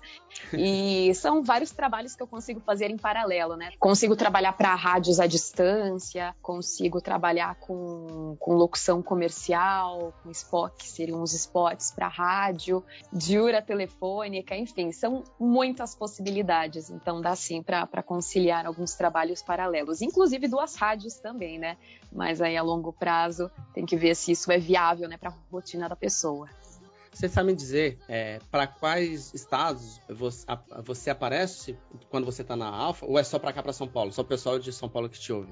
E 0.54 1.14
são 1.16 1.44
vários 1.44 1.72
trabalhos 1.72 2.16
que 2.16 2.24
eu 2.24 2.28
consigo 2.28 2.60
fazer 2.60 2.90
em 2.90 2.98
paralelo, 2.98 3.56
né? 3.56 3.70
Consigo 3.80 4.16
trabalhar 4.16 4.54
para 4.54 4.74
rádios 4.76 5.20
à 5.20 5.28
distância, 5.28 6.36
consigo 6.42 7.00
trabalhar 7.02 7.56
com, 7.56 8.36
com 8.40 8.54
locução 8.54 9.02
comercial, 9.02 10.14
com 10.24 10.32
spot, 10.32 10.74
que 10.78 10.90
seriam 10.90 11.22
os 11.22 11.34
spots 11.34 11.92
para 11.92 12.08
rádio, 12.08 12.84
diura 13.14 13.62
telefônica, 13.62 14.56
enfim, 14.56 14.92
são 14.92 15.24
muitas 15.40 15.96
possibilidades. 15.96 16.90
Então 16.90 17.22
dá 17.22 17.36
sim 17.36 17.62
para 17.62 18.04
conciliar 18.04 18.66
alguns 18.66 18.96
trabalhos 18.96 19.42
paralelos, 19.42 20.02
inclusive 20.02 20.48
duas 20.48 20.76
rádios 20.76 21.16
também, 21.16 21.60
né? 21.60 21.78
Mas 22.12 22.42
aí 22.42 22.56
a 22.56 22.64
longo 22.64 22.94
prazo 22.94 23.52
tem 23.74 23.86
que 23.86 23.96
ver 23.96 24.16
se 24.16 24.32
isso 24.32 24.52
é 24.52 24.58
viável, 24.58 25.08
né, 25.08 25.18
para 25.18 25.30
a 25.30 25.34
rotina 25.52 25.88
da 25.88 25.96
pessoa. 25.96 26.48
Você 27.18 27.28
sabe 27.28 27.48
me 27.48 27.56
dizer 27.56 27.98
é, 28.08 28.40
para 28.52 28.68
quais 28.68 29.34
estados 29.34 30.00
você, 30.08 30.46
a, 30.48 30.56
você, 30.84 31.10
aparece 31.10 31.76
quando 32.12 32.26
você 32.26 32.44
está 32.44 32.56
na 32.56 32.70
Alfa 32.70 33.08
ou 33.08 33.18
é 33.18 33.24
só 33.24 33.40
para 33.40 33.52
cá, 33.52 33.64
para 33.64 33.74
São 33.74 33.88
Paulo? 33.88 34.14
Só 34.14 34.22
o 34.22 34.26
pessoal 34.26 34.60
de 34.60 34.72
São 34.72 34.88
Paulo 34.88 35.10
que 35.10 35.20
te 35.20 35.34
ouve? 35.34 35.52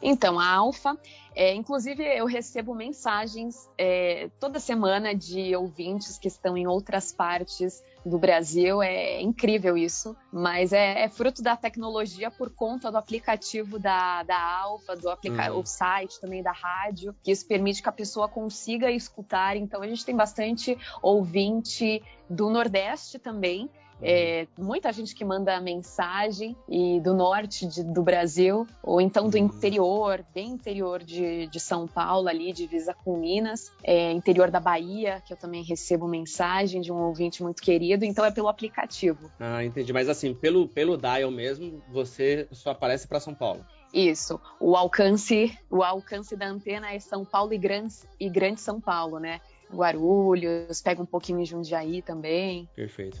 Então, 0.00 0.40
a 0.40 0.48
Alfa, 0.48 0.96
é, 1.34 1.52
inclusive 1.52 2.02
eu 2.02 2.24
recebo 2.24 2.74
mensagens 2.74 3.68
é, 3.76 4.30
toda 4.40 4.58
semana 4.58 5.14
de 5.14 5.54
ouvintes 5.54 6.18
que 6.18 6.28
estão 6.28 6.56
em 6.56 6.66
outras 6.66 7.12
partes 7.12 7.82
do 8.04 8.18
Brasil. 8.18 8.82
É 8.82 9.20
incrível 9.20 9.76
isso, 9.76 10.16
mas 10.32 10.72
é, 10.72 11.04
é, 11.04 11.08
fruto 11.08 11.42
da 11.42 11.56
tecnologia 11.56 12.30
por 12.30 12.50
conta 12.50 12.90
do 12.90 12.98
aplicativo 12.98 13.78
da, 13.78 14.22
da 14.22 14.40
Alfa, 14.40 14.96
do 14.96 15.08
aplica 15.08 15.52
uhum. 15.52 15.60
o 15.60 15.66
site 15.66 16.20
também 16.20 16.42
da 16.42 16.52
rádio, 16.52 17.14
que 17.22 17.30
isso 17.30 17.46
permite 17.46 17.82
que 17.82 17.88
a 17.88 17.92
pessoa 17.92 18.28
consiga 18.28 18.90
escutar. 18.90 19.56
Então 19.56 19.82
a 19.82 19.86
gente 19.86 20.04
tem 20.04 20.16
bastante 20.16 20.76
ouvinte 21.00 22.02
do 22.28 22.50
Nordeste 22.50 23.18
também, 23.18 23.70
é, 24.02 24.46
muita 24.58 24.92
gente 24.92 25.14
que 25.14 25.24
manda 25.24 25.60
mensagem 25.60 26.56
e 26.68 27.00
do 27.00 27.14
norte 27.14 27.66
de, 27.66 27.84
do 27.84 28.02
Brasil, 28.02 28.66
ou 28.82 29.00
então 29.00 29.28
do 29.28 29.38
uhum. 29.38 29.44
interior, 29.44 30.24
bem 30.34 30.50
interior 30.50 31.02
de, 31.02 31.46
de 31.46 31.60
São 31.60 31.86
Paulo, 31.86 32.28
ali, 32.28 32.52
divisa 32.52 32.92
com 32.92 33.16
Minas, 33.16 33.72
é, 33.82 34.10
interior 34.12 34.50
da 34.50 34.60
Bahia, 34.60 35.22
que 35.24 35.32
eu 35.32 35.36
também 35.36 35.62
recebo 35.62 36.08
mensagem 36.08 36.80
de 36.80 36.92
um 36.92 36.96
ouvinte 36.96 37.42
muito 37.42 37.62
querido, 37.62 38.04
então 38.04 38.24
é 38.24 38.30
pelo 38.30 38.48
aplicativo. 38.48 39.30
Ah, 39.38 39.64
entendi. 39.64 39.92
Mas 39.92 40.08
assim, 40.08 40.34
pelo, 40.34 40.66
pelo 40.68 40.96
dial 40.96 41.30
mesmo, 41.30 41.82
você 41.90 42.48
só 42.50 42.70
aparece 42.70 43.06
para 43.06 43.20
São 43.20 43.34
Paulo. 43.34 43.64
Isso. 43.92 44.40
O 44.58 44.74
alcance, 44.74 45.56
o 45.70 45.82
alcance 45.82 46.34
da 46.34 46.46
antena 46.46 46.92
é 46.92 46.98
São 46.98 47.24
Paulo 47.24 47.52
e 47.52 47.58
Grande, 47.58 47.94
e 48.18 48.28
Grande 48.28 48.60
São 48.60 48.80
Paulo, 48.80 49.18
né? 49.18 49.40
Guarulhos, 49.74 50.80
pega 50.82 51.02
um 51.02 51.06
pouquinho 51.06 51.40
em 51.40 51.44
Jundiaí 51.44 52.02
também. 52.02 52.68
Perfeito. 52.74 53.18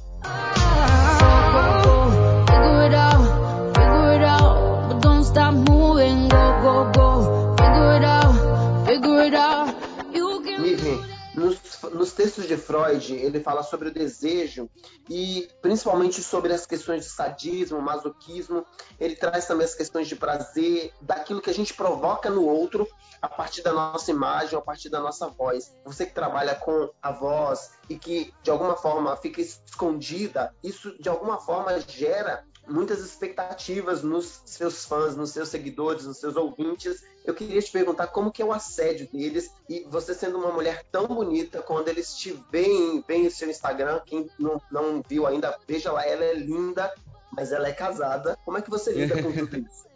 Niven, 6.02 6.28
nos, 11.52 11.92
nos, 11.92 12.12
textos 12.12 12.46
de 12.46 12.56
Freud, 12.56 13.14
ele 13.14 13.40
fala 13.40 13.62
sobre 13.62 13.88
o 13.88 13.92
desejo 13.92 14.68
e 15.08 15.48
principalmente 15.60 16.22
sobre 16.22 16.52
as 16.52 16.66
questões 16.66 17.04
de 17.04 17.10
sadismo, 17.10 17.80
masoquismo. 17.80 18.64
Ele 18.98 19.16
traz 19.16 19.46
também 19.46 19.64
as 19.64 19.74
questões 19.74 20.08
de 20.08 20.16
prazer, 20.16 20.92
daquilo 21.00 21.40
que 21.40 21.50
a 21.50 21.54
gente 21.54 21.74
provoca 21.74 22.30
no 22.30 22.44
outro 22.44 22.86
a 23.20 23.28
partir 23.28 23.62
da 23.62 23.72
nossa 23.72 24.10
imagem, 24.10 24.58
a 24.58 24.62
partir 24.62 24.88
da 24.88 25.00
nossa 25.00 25.28
voz. 25.28 25.74
Você 25.84 26.06
que 26.06 26.14
trabalha 26.14 26.54
com 26.54 26.90
a 27.00 27.12
voz 27.12 27.72
e 27.88 27.96
que 27.96 28.32
de 28.42 28.50
alguma 28.50 28.76
forma 28.76 29.16
fica 29.16 29.40
escondida, 29.40 30.54
isso 30.62 30.96
de 31.00 31.08
alguma 31.08 31.40
forma 31.40 31.78
gera 31.80 32.44
muitas 32.68 33.00
expectativas 33.00 34.02
nos 34.02 34.42
seus 34.44 34.84
fãs, 34.84 35.16
nos 35.16 35.30
seus 35.30 35.48
seguidores, 35.48 36.04
nos 36.04 36.18
seus 36.18 36.36
ouvintes. 36.36 37.04
Eu 37.24 37.34
queria 37.34 37.60
te 37.60 37.70
perguntar 37.70 38.08
como 38.08 38.32
que 38.32 38.42
é 38.42 38.44
o 38.44 38.52
assédio 38.52 39.08
deles 39.12 39.52
e 39.68 39.86
você 39.88 40.14
sendo 40.14 40.38
uma 40.38 40.52
mulher 40.52 40.84
tão 40.90 41.06
bonita, 41.06 41.62
quando 41.62 41.88
eles 41.88 42.14
te 42.14 42.32
veem, 42.50 43.02
veem 43.06 43.26
o 43.26 43.30
seu 43.30 43.48
Instagram, 43.48 44.00
quem 44.04 44.28
não, 44.38 44.60
não 44.70 45.02
viu 45.08 45.26
ainda, 45.26 45.56
veja 45.66 45.92
lá, 45.92 46.06
ela 46.06 46.24
é 46.24 46.34
linda, 46.34 46.92
mas 47.32 47.52
ela 47.52 47.68
é 47.68 47.72
casada. 47.72 48.38
Como 48.44 48.58
é 48.58 48.62
que 48.62 48.70
você 48.70 48.92
lida 48.92 49.22
com 49.22 49.32
tudo 49.32 49.58
isso? 49.58 49.86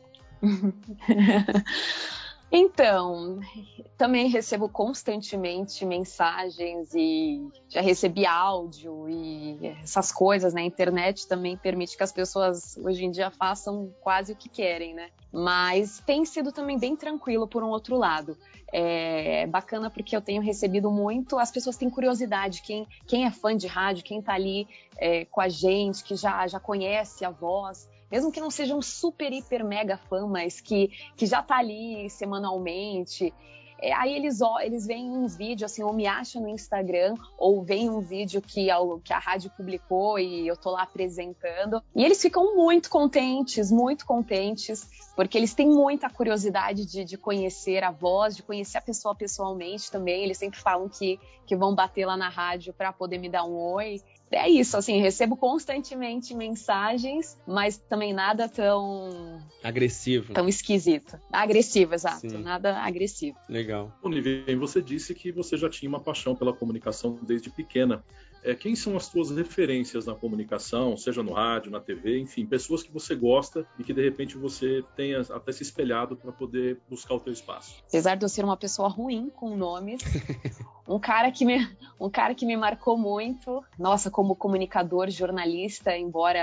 Então, 2.56 3.38
também 3.98 4.28
recebo 4.28 4.66
constantemente 4.66 5.84
mensagens 5.84 6.94
e 6.94 7.46
já 7.68 7.82
recebi 7.82 8.24
áudio 8.24 9.06
e 9.10 9.58
essas 9.82 10.10
coisas, 10.10 10.54
né? 10.54 10.62
A 10.62 10.64
internet 10.64 11.28
também 11.28 11.54
permite 11.54 11.96
que 11.96 12.02
as 12.02 12.12
pessoas 12.12 12.78
hoje 12.78 13.04
em 13.04 13.10
dia 13.10 13.30
façam 13.30 13.92
quase 14.00 14.32
o 14.32 14.36
que 14.36 14.48
querem, 14.48 14.94
né? 14.94 15.10
Mas 15.30 16.02
tem 16.06 16.24
sido 16.24 16.50
também 16.50 16.78
bem 16.78 16.96
tranquilo 16.96 17.46
por 17.46 17.62
um 17.62 17.68
outro 17.68 17.98
lado. 17.98 18.38
É 18.72 19.46
bacana 19.46 19.90
porque 19.90 20.16
eu 20.16 20.22
tenho 20.22 20.40
recebido 20.40 20.90
muito, 20.90 21.38
as 21.38 21.50
pessoas 21.50 21.76
têm 21.76 21.90
curiosidade, 21.90 22.62
quem, 22.62 22.86
quem 23.06 23.26
é 23.26 23.30
fã 23.30 23.54
de 23.54 23.66
rádio, 23.66 24.02
quem 24.02 24.22
tá 24.22 24.32
ali 24.32 24.66
é, 24.96 25.26
com 25.26 25.42
a 25.42 25.48
gente, 25.48 26.02
que 26.02 26.16
já, 26.16 26.46
já 26.46 26.58
conhece 26.58 27.24
a 27.24 27.30
voz, 27.30 27.86
mesmo 28.10 28.30
que 28.32 28.40
não 28.40 28.50
seja 28.50 28.74
um 28.74 28.82
super, 28.82 29.32
hiper, 29.32 29.64
mega 29.64 29.96
fã, 29.96 30.26
mas 30.26 30.60
que, 30.60 30.90
que 31.16 31.26
já 31.26 31.42
tá 31.42 31.56
ali 31.56 32.08
semanalmente. 32.10 33.32
É, 33.80 33.92
aí 33.92 34.14
eles, 34.14 34.40
ó, 34.40 34.58
eles 34.60 34.86
veem 34.86 35.10
um 35.10 35.26
vídeo, 35.26 35.66
assim, 35.66 35.82
ou 35.82 35.92
me 35.92 36.06
acham 36.06 36.40
no 36.40 36.48
Instagram, 36.48 37.14
ou 37.36 37.62
veem 37.62 37.90
um 37.90 38.00
vídeo 38.00 38.40
que 38.40 38.70
a, 38.70 38.78
que 39.04 39.12
a 39.12 39.18
rádio 39.18 39.50
publicou 39.56 40.18
e 40.18 40.46
eu 40.46 40.56
tô 40.56 40.70
lá 40.70 40.82
apresentando. 40.82 41.82
E 41.94 42.04
eles 42.04 42.20
ficam 42.20 42.56
muito 42.56 42.88
contentes, 42.88 43.70
muito 43.70 44.06
contentes, 44.06 44.88
porque 45.14 45.36
eles 45.36 45.52
têm 45.52 45.68
muita 45.68 46.08
curiosidade 46.08 46.86
de, 46.86 47.04
de 47.04 47.18
conhecer 47.18 47.84
a 47.84 47.90
voz, 47.90 48.36
de 48.36 48.42
conhecer 48.42 48.78
a 48.78 48.82
pessoa 48.82 49.14
pessoalmente 49.14 49.90
também. 49.90 50.24
Eles 50.24 50.38
sempre 50.38 50.58
falam 50.58 50.88
que, 50.88 51.20
que 51.46 51.54
vão 51.54 51.74
bater 51.74 52.06
lá 52.06 52.16
na 52.16 52.28
rádio 52.28 52.72
para 52.72 52.92
poder 52.92 53.18
me 53.18 53.28
dar 53.28 53.44
um 53.44 53.56
oi 53.56 54.00
é 54.30 54.48
isso, 54.48 54.76
assim, 54.76 55.00
recebo 55.00 55.36
constantemente 55.36 56.34
mensagens, 56.34 57.38
mas 57.46 57.78
também 57.78 58.12
nada 58.12 58.48
tão. 58.48 59.40
Agressivo. 59.62 60.32
Tão 60.32 60.48
esquisito. 60.48 61.18
Agressivo, 61.32 61.94
exato. 61.94 62.28
Sim. 62.28 62.38
Nada 62.38 62.76
agressivo. 62.78 63.38
Legal. 63.48 63.92
Olivia, 64.02 64.56
você 64.58 64.82
disse 64.82 65.14
que 65.14 65.30
você 65.30 65.56
já 65.56 65.70
tinha 65.70 65.88
uma 65.88 66.00
paixão 66.00 66.34
pela 66.34 66.52
comunicação 66.52 67.18
desde 67.22 67.50
pequena. 67.50 68.04
É, 68.46 68.54
quem 68.54 68.76
são 68.76 68.96
as 68.96 69.06
suas 69.06 69.32
referências 69.32 70.06
na 70.06 70.14
comunicação, 70.14 70.96
seja 70.96 71.20
no 71.20 71.32
rádio, 71.32 71.68
na 71.68 71.80
TV, 71.80 72.20
enfim, 72.20 72.46
pessoas 72.46 72.80
que 72.80 72.92
você 72.92 73.12
gosta 73.16 73.66
e 73.76 73.82
que 73.82 73.92
de 73.92 74.00
repente 74.00 74.38
você 74.38 74.84
tenha 74.94 75.20
até 75.20 75.50
se 75.50 75.64
espelhado 75.64 76.16
para 76.16 76.30
poder 76.30 76.80
buscar 76.88 77.14
o 77.14 77.18
teu 77.18 77.32
espaço? 77.32 77.82
Apesar 77.88 78.14
de 78.14 78.24
eu 78.24 78.28
ser 78.28 78.44
uma 78.44 78.56
pessoa 78.56 78.88
ruim 78.88 79.28
com 79.34 79.56
nomes, 79.56 80.00
um 80.86 81.00
cara 81.00 81.32
que 81.32 81.44
me, 81.44 81.68
um 82.00 82.08
cara 82.08 82.36
que 82.36 82.46
me 82.46 82.56
marcou 82.56 82.96
muito, 82.96 83.64
nossa, 83.76 84.12
como 84.12 84.36
comunicador, 84.36 85.10
jornalista, 85.10 85.96
embora 85.96 86.40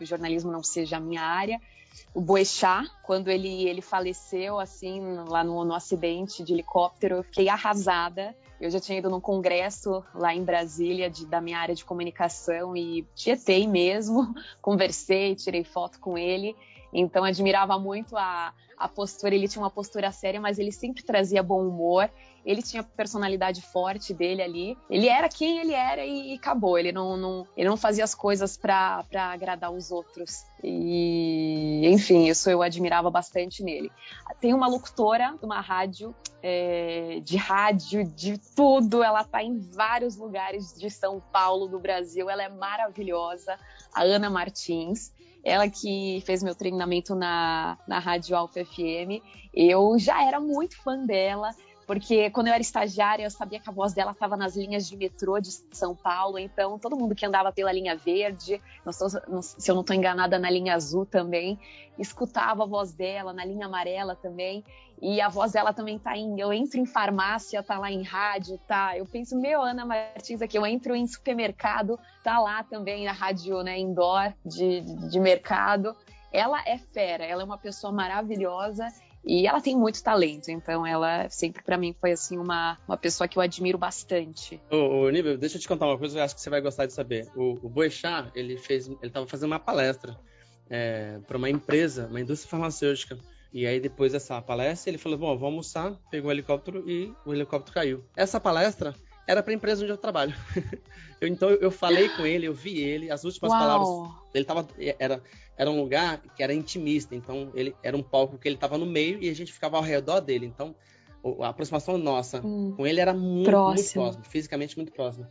o 0.00 0.04
jornalismo 0.04 0.50
não 0.50 0.64
seja 0.64 0.96
a 0.96 1.00
minha 1.00 1.22
área, 1.22 1.60
o 2.12 2.20
Boechat, 2.20 2.90
quando 3.04 3.28
ele, 3.28 3.68
ele 3.68 3.80
faleceu, 3.80 4.58
assim, 4.58 5.00
lá 5.28 5.44
no, 5.44 5.64
no 5.64 5.72
acidente 5.72 6.42
de 6.42 6.52
helicóptero, 6.52 7.18
eu 7.18 7.22
fiquei 7.22 7.48
arrasada 7.48 8.34
eu 8.60 8.70
já 8.70 8.80
tinha 8.80 8.98
ido 8.98 9.10
num 9.10 9.20
congresso 9.20 10.04
lá 10.14 10.34
em 10.34 10.42
Brasília 10.42 11.10
de, 11.10 11.26
da 11.26 11.40
minha 11.40 11.58
área 11.58 11.74
de 11.74 11.84
comunicação 11.84 12.76
e 12.76 13.06
tietei 13.14 13.66
mesmo, 13.66 14.34
conversei, 14.62 15.34
tirei 15.34 15.64
foto 15.64 15.98
com 16.00 16.16
ele. 16.16 16.56
Então 16.92 17.24
admirava 17.24 17.78
muito 17.78 18.16
a, 18.16 18.54
a 18.78 18.88
postura. 18.88 19.34
Ele 19.34 19.48
tinha 19.48 19.62
uma 19.62 19.70
postura 19.70 20.12
séria, 20.12 20.40
mas 20.40 20.58
ele 20.58 20.70
sempre 20.70 21.02
trazia 21.02 21.42
bom 21.42 21.66
humor 21.66 22.08
ele 22.44 22.62
tinha 22.62 22.82
a 22.82 22.84
personalidade 22.84 23.62
forte 23.62 24.12
dele 24.12 24.42
ali. 24.42 24.78
Ele 24.90 25.08
era 25.08 25.28
quem 25.28 25.58
ele 25.58 25.72
era 25.72 26.04
e, 26.04 26.34
acabou. 26.34 26.78
Ele 26.78 26.92
não, 26.92 27.16
não, 27.16 27.46
ele 27.56 27.68
não 27.68 27.76
fazia 27.76 28.04
as 28.04 28.14
coisas 28.14 28.56
para 28.56 29.04
agradar 29.12 29.72
os 29.72 29.90
outros. 29.90 30.44
E, 30.62 31.82
enfim, 31.86 32.28
isso 32.28 32.50
eu 32.50 32.62
admirava 32.62 33.10
bastante 33.10 33.62
nele. 33.62 33.90
Tem 34.40 34.52
uma 34.52 34.66
locutora 34.66 35.34
de 35.38 35.44
uma 35.44 35.60
rádio, 35.60 36.14
é, 36.42 37.20
de 37.22 37.36
rádio, 37.36 38.04
de 38.04 38.38
tudo. 38.54 39.02
Ela 39.02 39.24
tá 39.24 39.42
em 39.42 39.58
vários 39.58 40.16
lugares 40.16 40.74
de 40.74 40.90
São 40.90 41.20
Paulo, 41.32 41.66
do 41.66 41.78
Brasil. 41.78 42.28
Ela 42.28 42.44
é 42.44 42.48
maravilhosa, 42.48 43.58
a 43.94 44.02
Ana 44.02 44.28
Martins 44.28 45.12
ela 45.44 45.68
que 45.68 46.22
fez 46.24 46.42
meu 46.42 46.54
treinamento 46.54 47.14
na, 47.14 47.76
na 47.86 47.98
Rádio 47.98 48.34
Alfa 48.34 48.64
FM. 48.64 49.22
Eu 49.52 49.98
já 49.98 50.26
era 50.26 50.40
muito 50.40 50.82
fã 50.82 51.04
dela, 51.04 51.50
porque 51.86 52.30
quando 52.30 52.48
eu 52.48 52.54
era 52.54 52.62
estagiária, 52.62 53.24
eu 53.24 53.30
sabia 53.30 53.60
que 53.60 53.68
a 53.68 53.72
voz 53.72 53.92
dela 53.92 54.12
estava 54.12 54.36
nas 54.36 54.56
linhas 54.56 54.88
de 54.88 54.96
metrô 54.96 55.38
de 55.38 55.50
São 55.72 55.94
Paulo, 55.94 56.38
então 56.38 56.78
todo 56.78 56.96
mundo 56.96 57.14
que 57.14 57.26
andava 57.26 57.52
pela 57.52 57.72
linha 57.72 57.96
verde, 57.96 58.60
se 58.90 59.70
eu 59.70 59.74
não 59.74 59.82
estou 59.82 59.94
enganada, 59.94 60.38
na 60.38 60.50
linha 60.50 60.74
azul 60.74 61.04
também, 61.04 61.58
escutava 61.98 62.62
a 62.62 62.66
voz 62.66 62.92
dela, 62.92 63.32
na 63.32 63.44
linha 63.44 63.66
amarela 63.66 64.16
também, 64.16 64.64
e 65.00 65.20
a 65.20 65.28
voz 65.28 65.52
dela 65.52 65.72
também 65.72 65.98
tá 65.98 66.16
em. 66.16 66.40
Eu 66.40 66.52
entro 66.52 66.80
em 66.80 66.86
farmácia, 66.86 67.62
tá 67.62 67.78
lá 67.78 67.90
em 67.90 68.02
rádio, 68.02 68.58
tá. 68.66 68.96
Eu 68.96 69.04
penso, 69.04 69.36
meu, 69.36 69.60
Ana 69.60 69.84
Martins 69.84 70.40
aqui, 70.40 70.56
eu 70.56 70.64
entro 70.64 70.94
em 70.94 71.06
supermercado, 71.06 71.98
tá 72.22 72.38
lá 72.38 72.62
também 72.62 73.04
na 73.04 73.12
rádio 73.12 73.62
né, 73.62 73.78
indoor 73.78 74.32
de, 74.44 74.80
de 74.80 75.20
mercado. 75.20 75.94
Ela 76.32 76.62
é 76.66 76.78
fera, 76.78 77.24
ela 77.24 77.42
é 77.42 77.44
uma 77.44 77.58
pessoa 77.58 77.92
maravilhosa 77.92 78.88
e 79.26 79.46
ela 79.46 79.60
tem 79.60 79.76
muito 79.76 80.02
talento, 80.02 80.50
então 80.50 80.86
ela 80.86 81.28
sempre 81.30 81.62
para 81.62 81.78
mim 81.78 81.94
foi 81.98 82.12
assim 82.12 82.38
uma, 82.38 82.78
uma 82.86 82.96
pessoa 82.96 83.26
que 83.26 83.38
eu 83.38 83.42
admiro 83.42 83.78
bastante. 83.78 84.60
Ô, 84.70 85.04
ô 85.04 85.10
Nível, 85.10 85.38
deixa 85.38 85.56
eu 85.56 85.60
te 85.60 85.68
contar 85.68 85.86
uma 85.86 85.98
coisa, 85.98 86.18
eu 86.18 86.22
acho 86.22 86.34
que 86.34 86.40
você 86.40 86.50
vai 86.50 86.60
gostar 86.60 86.86
de 86.86 86.92
saber. 86.92 87.28
O, 87.34 87.58
o 87.62 87.68
Boechat, 87.68 88.30
ele 88.34 88.56
fez, 88.56 88.88
ele 88.88 89.10
tava 89.10 89.26
fazendo 89.26 89.52
uma 89.52 89.60
palestra 89.60 90.18
é, 90.68 91.18
para 91.26 91.36
uma 91.36 91.48
empresa, 91.48 92.06
uma 92.06 92.20
indústria 92.20 92.50
farmacêutica. 92.50 93.18
E 93.52 93.66
aí, 93.68 93.78
depois 93.78 94.12
dessa 94.12 94.42
palestra, 94.42 94.90
ele 94.90 94.98
falou: 94.98 95.16
Bom, 95.16 95.28
vamos 95.28 95.44
almoçar. 95.44 96.00
Pegou 96.10 96.28
o 96.28 96.32
helicóptero 96.32 96.82
e 96.90 97.14
o 97.24 97.32
helicóptero 97.32 97.72
caiu. 97.72 98.04
Essa 98.16 98.40
palestra 98.40 98.94
era 99.26 99.42
para 99.42 99.52
a 99.52 99.54
empresa 99.54 99.82
onde 99.82 99.92
eu 99.92 99.96
trabalho. 99.96 100.34
eu, 101.20 101.28
então, 101.28 101.50
eu 101.50 101.70
falei 101.70 102.08
com 102.08 102.26
ele, 102.26 102.46
eu 102.46 102.54
vi 102.54 102.80
ele, 102.80 103.10
as 103.10 103.24
últimas 103.24 103.52
Uau. 103.52 103.60
palavras. 103.60 103.88
Ele 104.34 104.44
tava. 104.44 104.66
Era, 104.98 105.22
era 105.56 105.70
um 105.70 105.80
lugar 105.80 106.20
que 106.34 106.42
era 106.42 106.52
intimista, 106.52 107.14
então 107.14 107.50
ele 107.54 107.74
era 107.82 107.96
um 107.96 108.02
palco 108.02 108.38
que 108.38 108.48
ele 108.48 108.56
estava 108.56 108.76
no 108.76 108.86
meio 108.86 109.22
e 109.22 109.28
a 109.28 109.34
gente 109.34 109.52
ficava 109.52 109.76
ao 109.76 109.82
redor 109.82 110.20
dele. 110.20 110.46
Então 110.46 110.74
a 111.40 111.48
aproximação 111.48 111.96
nossa 111.96 112.44
hum, 112.44 112.74
com 112.76 112.86
ele 112.86 113.00
era 113.00 113.14
muito 113.14 113.50
próximo, 113.50 114.12
fisicamente 114.28 114.76
muito 114.76 114.92
próximo. 114.92 115.26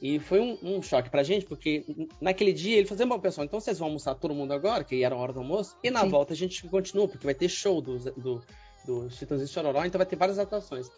E 0.00 0.18
foi 0.18 0.40
um, 0.40 0.58
um, 0.62 0.82
choque 0.82 1.08
pra 1.08 1.22
gente, 1.22 1.46
porque 1.46 1.84
naquele 2.20 2.52
dia 2.52 2.76
ele 2.76 2.86
falou: 2.86 3.06
bom, 3.06 3.20
pessoal, 3.20 3.44
então 3.44 3.60
vocês 3.60 3.78
vão 3.78 3.86
almoçar 3.88 4.14
todo 4.16 4.34
mundo 4.34 4.52
agora, 4.52 4.82
que 4.82 5.02
era 5.02 5.14
a 5.14 5.18
hora 5.18 5.32
do 5.32 5.38
almoço, 5.38 5.76
e 5.82 5.90
na 5.90 6.00
Sim. 6.00 6.08
volta 6.08 6.32
a 6.32 6.36
gente 6.36 6.66
continua, 6.68 7.06
porque 7.06 7.24
vai 7.24 7.34
ter 7.34 7.48
show 7.48 7.80
do, 7.80 7.98
do, 7.98 8.42
do 8.84 9.10
Chitãozinho 9.10 9.48
Chororó, 9.48 9.84
então 9.84 9.98
vai 9.98 10.06
ter 10.06 10.16
várias 10.16 10.40
atrações. 10.40 10.90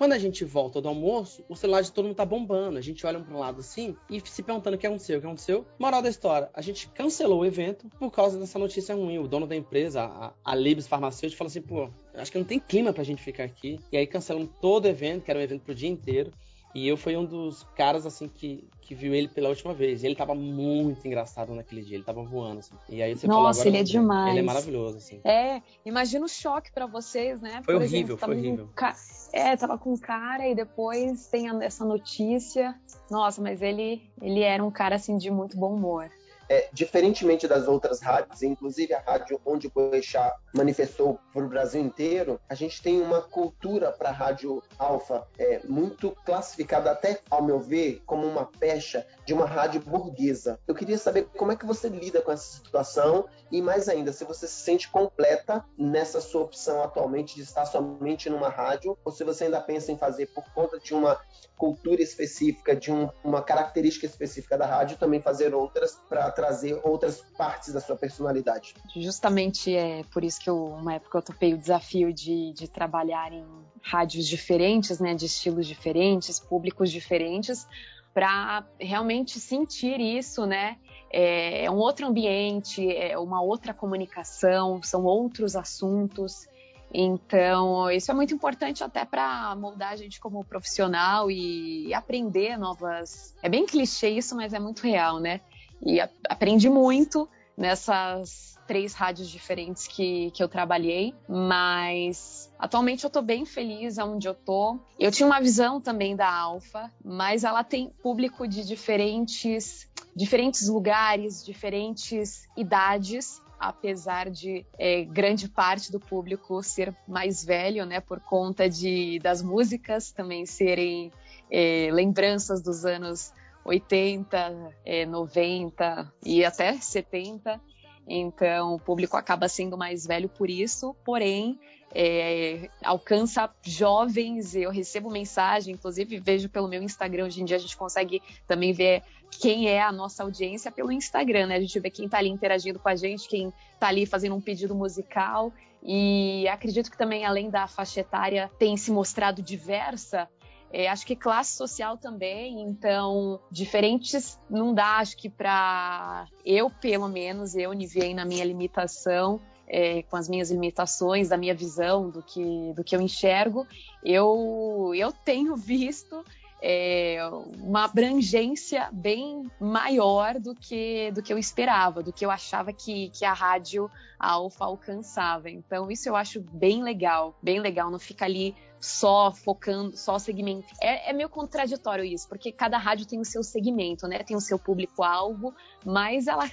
Quando 0.00 0.14
a 0.14 0.18
gente 0.18 0.46
volta 0.46 0.80
do 0.80 0.88
almoço, 0.88 1.44
o 1.46 1.54
celular 1.54 1.82
de 1.82 1.92
todo 1.92 2.06
mundo 2.06 2.14
tá 2.16 2.24
bombando. 2.24 2.78
A 2.78 2.80
gente 2.80 3.04
olha 3.04 3.18
um 3.18 3.22
para 3.22 3.34
um 3.34 3.38
lado 3.38 3.60
assim 3.60 3.94
e 4.08 4.18
se 4.24 4.42
perguntando 4.42 4.74
o 4.74 4.78
que 4.78 4.86
aconteceu, 4.86 5.18
o 5.18 5.20
que 5.20 5.26
aconteceu. 5.26 5.66
Moral 5.78 6.00
da 6.00 6.08
história, 6.08 6.48
a 6.54 6.62
gente 6.62 6.88
cancelou 6.88 7.40
o 7.40 7.44
evento 7.44 7.86
por 7.98 8.10
causa 8.10 8.38
dessa 8.38 8.58
notícia 8.58 8.94
ruim. 8.94 9.18
O 9.18 9.28
dono 9.28 9.46
da 9.46 9.54
empresa, 9.54 10.04
a, 10.04 10.32
a 10.42 10.54
Libs 10.54 10.86
Farmacêutica, 10.86 11.36
falou 11.36 11.50
assim, 11.50 11.60
pô, 11.60 11.90
acho 12.14 12.32
que 12.32 12.38
não 12.38 12.46
tem 12.46 12.58
clima 12.58 12.94
pra 12.94 13.04
gente 13.04 13.22
ficar 13.22 13.44
aqui. 13.44 13.78
E 13.92 13.98
aí 13.98 14.06
cancelamos 14.06 14.48
todo 14.58 14.86
o 14.86 14.88
evento, 14.88 15.22
que 15.22 15.30
era 15.30 15.38
um 15.38 15.42
evento 15.42 15.64
pro 15.64 15.74
dia 15.74 15.90
inteiro. 15.90 16.32
E 16.74 16.86
eu 16.86 16.96
fui 16.96 17.16
um 17.16 17.24
dos 17.24 17.64
caras, 17.76 18.06
assim, 18.06 18.28
que, 18.28 18.68
que 18.80 18.94
viu 18.94 19.14
ele 19.14 19.28
pela 19.28 19.48
última 19.48 19.74
vez. 19.74 20.02
E 20.02 20.06
ele 20.06 20.14
tava 20.14 20.34
muito 20.34 21.06
engraçado 21.06 21.54
naquele 21.54 21.82
dia, 21.82 21.96
ele 21.96 22.04
tava 22.04 22.22
voando, 22.22 22.60
assim. 22.60 22.74
E 22.88 23.02
aí 23.02 23.16
você 23.16 23.26
Nossa, 23.26 23.60
falou, 23.60 23.72
ele 23.72 23.80
é 23.80 23.84
demais. 23.84 24.30
Ele 24.30 24.38
é 24.38 24.42
maravilhoso, 24.42 24.98
assim. 24.98 25.20
É, 25.24 25.62
imagina 25.84 26.24
o 26.24 26.28
choque 26.28 26.70
para 26.72 26.86
vocês, 26.86 27.40
né? 27.40 27.60
Foi 27.64 27.74
Por 27.74 27.82
horrível, 27.82 27.98
exemplo, 27.98 28.18
foi 28.18 28.36
horrível. 28.36 28.68
Ca... 28.74 28.94
É, 29.32 29.56
tava 29.56 29.78
com 29.78 29.96
cara 29.96 30.48
e 30.48 30.54
depois 30.54 31.26
tem 31.28 31.48
essa 31.62 31.84
notícia. 31.84 32.74
Nossa, 33.10 33.40
mas 33.40 33.62
ele, 33.62 34.02
ele 34.20 34.40
era 34.40 34.64
um 34.64 34.70
cara, 34.70 34.96
assim, 34.96 35.16
de 35.16 35.30
muito 35.30 35.56
bom 35.56 35.74
humor 35.74 36.10
é, 36.50 36.68
diferentemente 36.72 37.46
das 37.46 37.68
outras 37.68 38.00
rádios, 38.00 38.42
inclusive 38.42 38.92
a 38.92 38.98
rádio 38.98 39.40
onde 39.46 39.68
o 39.68 39.70
Boechat 39.70 40.34
manifestou 40.52 41.20
para 41.32 41.44
o 41.44 41.48
Brasil 41.48 41.80
inteiro, 41.80 42.40
a 42.48 42.56
gente 42.56 42.82
tem 42.82 43.00
uma 43.00 43.22
cultura 43.22 43.92
para 43.92 44.08
a 44.08 44.12
rádio 44.12 44.60
alfa 44.76 45.24
é, 45.38 45.60
muito 45.64 46.10
classificada, 46.26 46.90
até 46.90 47.20
ao 47.30 47.40
meu 47.40 47.60
ver, 47.60 48.02
como 48.04 48.26
uma 48.26 48.44
pecha 48.44 49.06
de 49.24 49.32
uma 49.32 49.46
rádio 49.46 49.80
burguesa. 49.80 50.58
Eu 50.66 50.74
queria 50.74 50.98
saber 50.98 51.28
como 51.36 51.52
é 51.52 51.56
que 51.56 51.64
você 51.64 51.88
lida 51.88 52.20
com 52.20 52.32
essa 52.32 52.56
situação 52.56 53.28
e, 53.48 53.62
mais 53.62 53.88
ainda, 53.88 54.12
se 54.12 54.24
você 54.24 54.48
se 54.48 54.60
sente 54.60 54.90
completa 54.90 55.64
nessa 55.78 56.20
sua 56.20 56.42
opção 56.42 56.82
atualmente 56.82 57.36
de 57.36 57.42
estar 57.42 57.64
somente 57.64 58.28
numa 58.28 58.48
rádio 58.48 58.98
ou 59.04 59.12
se 59.12 59.22
você 59.22 59.44
ainda 59.44 59.60
pensa 59.60 59.92
em 59.92 59.96
fazer 59.96 60.26
por 60.26 60.44
conta 60.52 60.80
de 60.80 60.92
uma 60.94 61.20
cultura 61.56 62.02
específica, 62.02 62.74
de 62.74 62.90
um, 62.90 63.10
uma 63.22 63.42
característica 63.42 64.06
específica 64.06 64.56
da 64.56 64.64
rádio, 64.64 64.96
também 64.96 65.20
fazer 65.20 65.54
outras 65.54 65.94
para 66.08 66.30
trazer 66.40 66.80
outras 66.82 67.20
partes 67.36 67.74
da 67.74 67.80
sua 67.80 67.96
personalidade? 67.96 68.74
Justamente 68.96 69.76
é 69.76 70.02
por 70.10 70.24
isso 70.24 70.40
que 70.40 70.48
eu, 70.48 70.64
uma 70.64 70.94
época 70.94 71.18
eu 71.18 71.22
topei 71.22 71.52
o 71.52 71.58
desafio 71.58 72.12
de, 72.14 72.54
de 72.54 72.66
trabalhar 72.66 73.30
em 73.30 73.44
rádios 73.82 74.26
diferentes, 74.26 74.98
né, 74.98 75.14
de 75.14 75.26
estilos 75.26 75.66
diferentes, 75.66 76.40
públicos 76.40 76.90
diferentes, 76.90 77.68
para 78.14 78.66
realmente 78.78 79.38
sentir 79.38 80.00
isso, 80.00 80.46
né? 80.46 80.78
É, 81.12 81.64
é 81.66 81.70
um 81.70 81.76
outro 81.76 82.06
ambiente, 82.06 82.90
é 82.90 83.18
uma 83.18 83.42
outra 83.42 83.74
comunicação, 83.74 84.82
são 84.82 85.04
outros 85.04 85.54
assuntos. 85.54 86.48
Então, 86.92 87.88
isso 87.90 88.10
é 88.10 88.14
muito 88.14 88.34
importante 88.34 88.82
até 88.82 89.04
para 89.04 89.54
moldar 89.54 89.92
a 89.92 89.96
gente 89.96 90.18
como 90.18 90.44
profissional 90.44 91.30
e 91.30 91.92
aprender 91.94 92.56
novas. 92.56 93.34
É 93.42 93.48
bem 93.48 93.64
clichê 93.64 94.08
isso, 94.08 94.34
mas 94.34 94.52
é 94.52 94.58
muito 94.58 94.82
real, 94.82 95.20
né? 95.20 95.40
E 95.84 96.00
a 96.00 96.08
aprendi 96.28 96.68
muito 96.68 97.28
nessas 97.56 98.58
três 98.66 98.94
rádios 98.94 99.28
diferentes 99.28 99.88
que, 99.88 100.30
que 100.30 100.42
eu 100.42 100.48
trabalhei, 100.48 101.12
mas 101.28 102.50
atualmente 102.58 103.02
eu 103.02 103.08
estou 103.08 103.20
bem 103.20 103.44
feliz 103.44 103.98
onde 103.98 104.28
eu 104.28 104.34
tô. 104.34 104.78
Eu 104.98 105.10
tinha 105.10 105.26
uma 105.26 105.40
visão 105.40 105.80
também 105.80 106.14
da 106.14 106.32
Alfa, 106.32 106.90
mas 107.04 107.42
ela 107.42 107.64
tem 107.64 107.90
público 108.02 108.46
de 108.46 108.64
diferentes, 108.64 109.88
diferentes 110.14 110.68
lugares, 110.68 111.44
diferentes 111.44 112.48
idades 112.56 113.42
apesar 113.60 114.30
de 114.30 114.64
é, 114.78 115.04
grande 115.04 115.46
parte 115.46 115.92
do 115.92 116.00
público 116.00 116.62
ser 116.62 116.96
mais 117.06 117.44
velho, 117.44 117.84
né, 117.84 118.00
por 118.00 118.18
conta 118.18 118.70
de 118.70 119.18
das 119.18 119.42
músicas 119.42 120.10
também 120.10 120.46
serem 120.46 121.12
é, 121.50 121.90
lembranças 121.92 122.62
dos 122.62 122.86
anos 122.86 123.34
80, 123.64 124.74
é, 124.84 125.06
90 125.06 126.12
e 126.24 126.44
até 126.44 126.74
70. 126.74 127.60
Então, 128.06 128.74
o 128.74 128.78
público 128.80 129.16
acaba 129.16 129.48
sendo 129.48 129.76
mais 129.78 130.06
velho 130.06 130.28
por 130.28 130.50
isso, 130.50 130.96
porém, 131.04 131.58
é, 131.94 132.68
alcança 132.82 133.50
jovens. 133.62 134.54
Eu 134.54 134.70
recebo 134.70 135.10
mensagem, 135.10 135.74
inclusive 135.74 136.18
vejo 136.18 136.48
pelo 136.48 136.68
meu 136.68 136.82
Instagram. 136.82 137.26
Hoje 137.26 137.42
em 137.42 137.44
dia 137.44 137.56
a 137.56 137.60
gente 137.60 137.76
consegue 137.76 138.22
também 138.46 138.72
ver 138.72 139.02
quem 139.30 139.68
é 139.68 139.80
a 139.80 139.92
nossa 139.92 140.22
audiência 140.22 140.72
pelo 140.72 140.90
Instagram, 140.90 141.46
né? 141.46 141.56
A 141.56 141.60
gente 141.60 141.78
vê 141.78 141.90
quem 141.90 142.06
está 142.06 142.18
ali 142.18 142.28
interagindo 142.28 142.78
com 142.78 142.88
a 142.88 142.96
gente, 142.96 143.28
quem 143.28 143.52
está 143.74 143.88
ali 143.88 144.06
fazendo 144.06 144.34
um 144.34 144.40
pedido 144.40 144.74
musical. 144.74 145.52
E 145.82 146.46
acredito 146.48 146.90
que 146.90 146.98
também, 146.98 147.24
além 147.24 147.48
da 147.48 147.66
faixa 147.66 148.00
etária, 148.00 148.50
tem 148.58 148.76
se 148.76 148.90
mostrado 148.90 149.40
diversa. 149.40 150.28
É, 150.72 150.88
acho 150.88 151.04
que 151.04 151.16
classe 151.16 151.56
social 151.56 151.98
também, 151.98 152.60
então 152.62 153.40
diferentes 153.50 154.38
não 154.48 154.72
dá, 154.72 154.98
acho 154.98 155.16
que 155.16 155.28
para 155.28 156.28
eu 156.44 156.70
pelo 156.70 157.08
menos 157.08 157.56
eu 157.56 157.72
nivelei 157.72 158.14
na 158.14 158.24
minha 158.24 158.44
limitação 158.44 159.40
é, 159.70 160.02
com 160.02 160.16
as 160.16 160.28
minhas 160.28 160.50
limitações, 160.50 161.28
da 161.28 161.36
minha 161.36 161.54
visão, 161.54 162.10
do 162.10 162.22
que, 162.22 162.72
do 162.74 162.82
que 162.82 162.94
eu 162.94 163.00
enxergo, 163.00 163.66
eu, 164.04 164.92
eu 164.96 165.12
tenho 165.12 165.54
visto 165.56 166.24
é, 166.62 167.18
uma 167.58 167.84
abrangência 167.84 168.88
bem 168.92 169.50
maior 169.58 170.38
do 170.38 170.54
que, 170.54 171.10
do 171.12 171.22
que 171.22 171.32
eu 171.32 171.38
esperava, 171.38 172.02
do 172.02 172.12
que 172.12 172.24
eu 172.24 172.30
achava 172.30 172.72
que, 172.72 173.10
que 173.10 173.24
a 173.24 173.32
rádio 173.32 173.90
Alfa 174.18 174.64
alcançava. 174.64 175.48
Então, 175.48 175.90
isso 175.90 176.08
eu 176.08 176.16
acho 176.16 176.40
bem 176.40 176.82
legal, 176.82 177.34
bem 177.42 177.60
legal, 177.60 177.90
não 177.90 177.98
fica 177.98 178.24
ali 178.24 178.54
só 178.78 179.30
focando, 179.30 179.96
só 179.96 180.18
segmento. 180.18 180.68
É, 180.80 181.10
é 181.10 181.12
meio 181.12 181.28
contraditório 181.28 182.04
isso, 182.04 182.28
porque 182.28 182.50
cada 182.50 182.78
rádio 182.78 183.06
tem 183.06 183.20
o 183.20 183.24
seu 183.24 183.42
segmento, 183.42 184.06
né? 184.06 184.18
Tem 184.20 184.36
o 184.36 184.40
seu 184.40 184.58
público-alvo, 184.58 185.54
mas 185.84 186.26
ela 186.26 186.46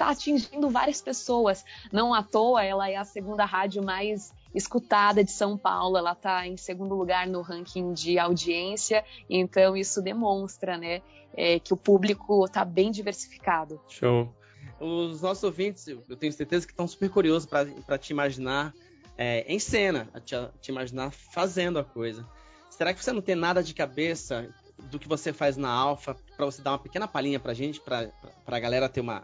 está 0.00 0.10
atingindo 0.10 0.68
várias 0.70 1.00
pessoas. 1.00 1.64
Não 1.92 2.12
à 2.12 2.22
toa, 2.22 2.64
ela 2.64 2.88
é 2.90 2.96
a 2.96 3.04
segunda 3.04 3.44
rádio 3.44 3.82
mais 3.84 4.32
escutada 4.54 5.22
de 5.22 5.30
São 5.30 5.56
Paulo, 5.56 5.96
ela 5.96 6.12
está 6.12 6.46
em 6.46 6.56
segundo 6.56 6.94
lugar 6.94 7.26
no 7.26 7.42
ranking 7.42 7.92
de 7.92 8.18
audiência, 8.18 9.04
então 9.28 9.76
isso 9.76 10.02
demonstra, 10.02 10.76
né, 10.76 11.02
é, 11.34 11.58
que 11.58 11.72
o 11.72 11.76
público 11.76 12.44
está 12.44 12.64
bem 12.64 12.90
diversificado. 12.90 13.80
Show. 13.88 14.34
Os 14.80 15.20
nossos 15.20 15.44
ouvintes, 15.44 15.86
eu 15.86 16.16
tenho 16.16 16.32
certeza 16.32 16.66
que 16.66 16.72
estão 16.72 16.88
super 16.88 17.10
curiosos 17.10 17.46
para 17.46 17.98
te 17.98 18.10
imaginar 18.10 18.72
é, 19.16 19.44
em 19.46 19.58
cena, 19.58 20.08
te, 20.24 20.34
te 20.60 20.70
imaginar 20.70 21.10
fazendo 21.10 21.78
a 21.78 21.84
coisa. 21.84 22.26
Será 22.70 22.94
que 22.94 23.04
você 23.04 23.12
não 23.12 23.20
tem 23.20 23.34
nada 23.34 23.62
de 23.62 23.74
cabeça 23.74 24.48
do 24.90 24.98
que 24.98 25.06
você 25.06 25.32
faz 25.32 25.58
na 25.58 25.70
Alfa, 25.70 26.16
para 26.36 26.46
você 26.46 26.62
dar 26.62 26.72
uma 26.72 26.78
pequena 26.78 27.06
palhinha 27.06 27.38
pra 27.38 27.52
gente, 27.52 27.78
pra, 27.80 28.08
pra 28.46 28.58
galera 28.58 28.88
ter, 28.88 29.02
uma, 29.02 29.20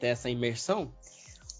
ter 0.00 0.06
essa 0.06 0.30
imersão? 0.30 0.90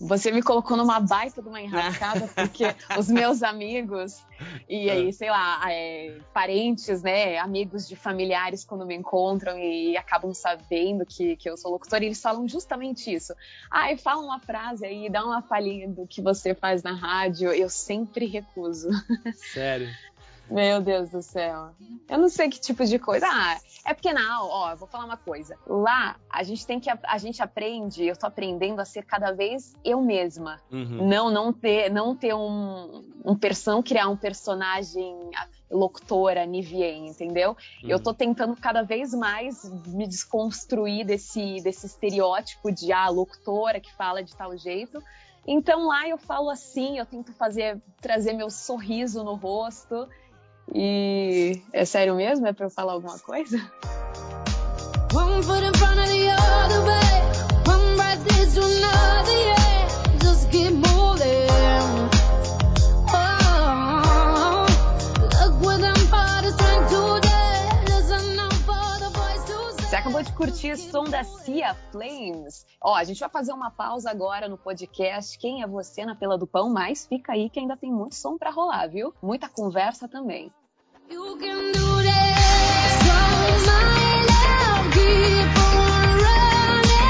Você 0.01 0.31
me 0.31 0.43
colocou 0.43 0.77
numa 0.77 1.01
baita 1.01 1.41
de 1.41 1.49
uma 1.49 1.61
enrascada, 1.63 2.29
porque 2.35 2.65
os 2.99 3.09
meus 3.09 3.43
amigos 3.43 4.23
e 4.69 4.91
aí, 4.91 5.13
sei 5.13 5.31
lá, 5.31 5.61
é, 5.71 6.19
parentes, 6.33 7.03
né, 7.03 7.39
amigos 7.39 7.87
de 7.87 7.97
familiares 7.97 8.65
quando 8.65 8.87
me 8.87 8.95
encontram 8.95 9.59
e 9.59 9.97
acabam 9.97 10.33
sabendo 10.35 11.05
que, 11.07 11.37
que 11.37 11.49
eu 11.49 11.57
sou 11.57 11.71
locutora, 11.71 12.05
eles 12.05 12.21
falam 12.21 12.49
justamente 12.49 13.13
isso. 13.13 13.35
Ah, 13.71 13.93
e 13.93 13.97
fala 13.97 14.23
uma 14.23 14.41
frase 14.41 14.85
aí, 14.85 15.09
dá 15.09 15.25
uma 15.25 15.43
palhinha 15.43 15.89
do 15.89 16.07
que 16.07 16.21
você 16.21 16.55
faz 16.55 16.83
na 16.83 16.93
rádio, 16.93 17.53
eu 17.53 17.69
sempre 17.69 18.27
recuso. 18.27 18.89
Sério? 19.53 19.89
Meu 20.51 20.81
Deus 20.81 21.11
do 21.11 21.23
céu. 21.23 21.71
Eu 22.09 22.19
não 22.19 22.29
sei 22.29 22.49
que 22.49 22.61
tipo 22.61 22.85
de 22.85 22.99
coisa. 22.99 23.27
Ah, 23.29 23.59
é 23.85 23.95
porque 23.95 24.13
não, 24.13 24.49
ó, 24.49 24.77
vou 24.77 24.87
falar 24.87 25.05
uma 25.05 25.17
coisa. 25.17 25.57
Lá, 25.67 26.17
a 26.31 26.43
gente 26.43 26.67
tem 26.67 26.79
que. 26.79 26.91
A 26.91 27.19
gente 27.19 27.43
aprende, 27.43 28.05
eu 28.05 28.17
tô 28.17 28.27
aprendendo 28.27 28.81
a 28.81 28.85
ser 28.85 29.05
cada 29.05 29.33
vez 29.33 29.75
eu 29.85 30.01
mesma. 30.01 30.61
Uhum. 30.71 31.09
Não, 31.09 31.31
não 31.31 31.53
ter, 31.53 31.91
não 31.91 32.15
ter 32.15 32.35
um, 32.35 33.05
um 33.25 33.37
person, 33.37 33.83
criar 33.83 34.09
um 34.09 34.17
personagem 34.17 35.17
locutora, 35.71 36.47
Nivien, 36.47 37.09
entendeu? 37.09 37.57
Uhum. 37.83 37.91
Eu 37.91 38.01
tô 38.01 38.15
tentando 38.15 38.55
cada 38.57 38.83
vez 38.83 39.13
mais 39.13 39.65
me 39.87 40.07
desconstruir 40.07 41.05
desse, 41.05 41.61
desse 41.63 41.87
estereótipo 41.87 42.71
de 42.71 42.93
ah, 42.93 43.09
locutora 43.09 43.81
que 43.81 43.93
fala 43.95 44.23
de 44.23 44.35
tal 44.37 44.57
jeito. 44.57 45.03
Então 45.47 45.87
lá 45.87 46.09
eu 46.09 46.17
falo 46.17 46.49
assim, 46.49 46.99
eu 46.99 47.05
tento 47.05 47.33
fazer, 47.33 47.81
trazer 48.01 48.33
meu 48.33 48.49
sorriso 48.51 49.23
no 49.23 49.35
rosto. 49.35 50.09
E 50.73 51.63
é 51.73 51.85
sério 51.85 52.15
mesmo? 52.15 52.47
É 52.47 52.53
pra 52.53 52.67
eu 52.67 52.71
falar 52.71 52.93
alguma 52.93 53.19
coisa? 53.19 53.59
One 55.13 55.43
foot 55.43 55.63
in 55.63 55.73
front 55.75 55.99
of 55.99 56.09
the 56.09 56.29
other 56.31 56.83
way, 56.85 57.23
one 57.67 57.97
right 57.97 58.19
another, 58.57 59.33
yeah. 59.33 59.64
Acabou 70.15 70.23
de 70.23 70.33
curtir 70.33 70.77
som 70.77 71.03
da 71.03 71.25
Cia 71.25 71.75
Flames. 71.91 72.65
Ó, 72.81 72.95
a 72.95 73.03
gente 73.03 73.19
vai 73.19 73.29
fazer 73.29 73.53
uma 73.53 73.69
pausa 73.71 74.09
agora 74.11 74.49
no 74.49 74.57
podcast 74.57 75.37
Quem 75.39 75.61
é 75.61 75.67
Você 75.67 76.05
na 76.05 76.15
Pela 76.15 76.39
do 76.39 76.47
Pão, 76.47 76.71
mas 76.73 77.05
fica 77.05 77.33
aí 77.33 77.51
que 77.51 77.59
ainda 77.59 77.77
tem 77.77 77.91
muito 77.91 78.15
som 78.15 78.39
para 78.39 78.51
rolar, 78.51 78.87
viu? 78.87 79.13
Muita 79.21 79.49
conversa 79.49 80.07
também. 80.07 80.53
You 81.11 81.37
can 81.39 81.73
do 81.73 81.81
love, 81.81 82.15
keep 84.93 85.59
on 85.59 86.19
running. 86.27 87.09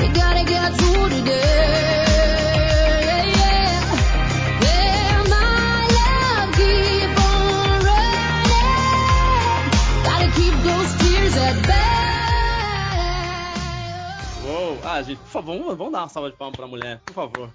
We 0.00 0.08
gotta 0.08 0.44
get 0.44 0.74
through 0.76 1.08
today. 1.10 1.93
Gente, 15.04 15.18
por 15.18 15.28
favor, 15.28 15.58
vamos, 15.58 15.76
vamos 15.76 15.92
dar 15.92 16.00
uma 16.00 16.08
salva 16.08 16.30
de 16.30 16.36
palmas 16.36 16.56
pra 16.56 16.66
mulher, 16.66 17.00
por 17.04 17.14
favor. 17.14 17.52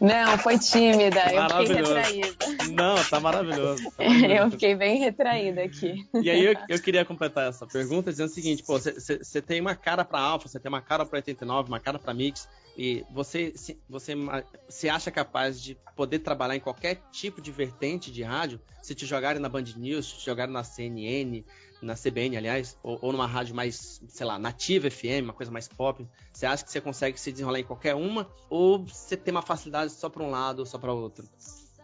Não, 0.00 0.38
foi 0.38 0.58
tímida. 0.58 1.32
Eu 1.32 1.48
fiquei 1.50 1.76
retraída. 1.76 2.46
Não, 2.70 3.04
tá 3.04 3.20
maravilhoso. 3.20 3.82
Tá 3.90 3.90
maravilhoso. 4.04 4.32
eu 4.32 4.50
fiquei 4.50 4.74
bem 4.74 4.98
retraída 4.98 5.62
aqui. 5.62 6.06
E 6.22 6.30
aí 6.30 6.44
eu, 6.44 6.54
eu 6.68 6.80
queria 6.80 7.04
completar 7.04 7.48
essa 7.48 7.66
pergunta 7.66 8.10
dizendo 8.10 8.28
o 8.28 8.32
seguinte: 8.32 8.62
pô, 8.62 8.78
você 8.78 9.42
tem 9.42 9.60
uma 9.60 9.74
cara 9.74 10.04
para 10.04 10.20
Alpha, 10.20 10.48
você 10.48 10.60
tem 10.60 10.68
uma 10.68 10.82
cara 10.82 11.04
para 11.04 11.18
89, 11.18 11.68
uma 11.68 11.80
cara 11.80 11.98
para 11.98 12.14
Mix, 12.14 12.48
e 12.76 13.04
você 13.10 13.52
se, 13.56 13.80
você 13.88 14.14
se 14.68 14.88
acha 14.88 15.10
capaz 15.10 15.60
de 15.60 15.76
poder 15.96 16.20
trabalhar 16.20 16.56
em 16.56 16.60
qualquer 16.60 17.00
tipo 17.10 17.40
de 17.40 17.50
vertente 17.50 18.10
de 18.10 18.22
rádio? 18.22 18.60
Se 18.82 18.94
te 18.94 19.06
jogarem 19.06 19.40
na 19.40 19.48
Band 19.48 19.64
News, 19.76 20.06
se 20.06 20.18
te 20.18 20.26
jogarem 20.26 20.52
na 20.52 20.64
CNN, 20.64 21.44
na 21.82 21.94
CBN, 21.94 22.36
aliás, 22.36 22.76
ou, 22.82 22.98
ou, 23.00 23.12
numa 23.12 23.26
rádio 23.26 23.54
mais, 23.54 24.00
sei 24.08 24.26
lá, 24.26 24.38
nativa 24.38 24.90
FM, 24.90 25.24
uma 25.24 25.32
coisa 25.32 25.50
mais 25.50 25.68
pop, 25.68 26.06
você 26.32 26.46
acha 26.46 26.64
que 26.64 26.70
você 26.70 26.80
consegue 26.80 27.18
se 27.18 27.32
desenrolar 27.32 27.60
em 27.60 27.64
qualquer 27.64 27.94
uma? 27.94 28.28
Ou 28.48 28.84
você 28.84 29.16
tem 29.16 29.32
uma 29.32 29.42
facilidade 29.42 29.92
só 29.92 30.08
para 30.08 30.22
um 30.22 30.30
lado 30.30 30.60
ou 30.60 30.66
só 30.66 30.78
para 30.78 30.92
outro? 30.92 31.26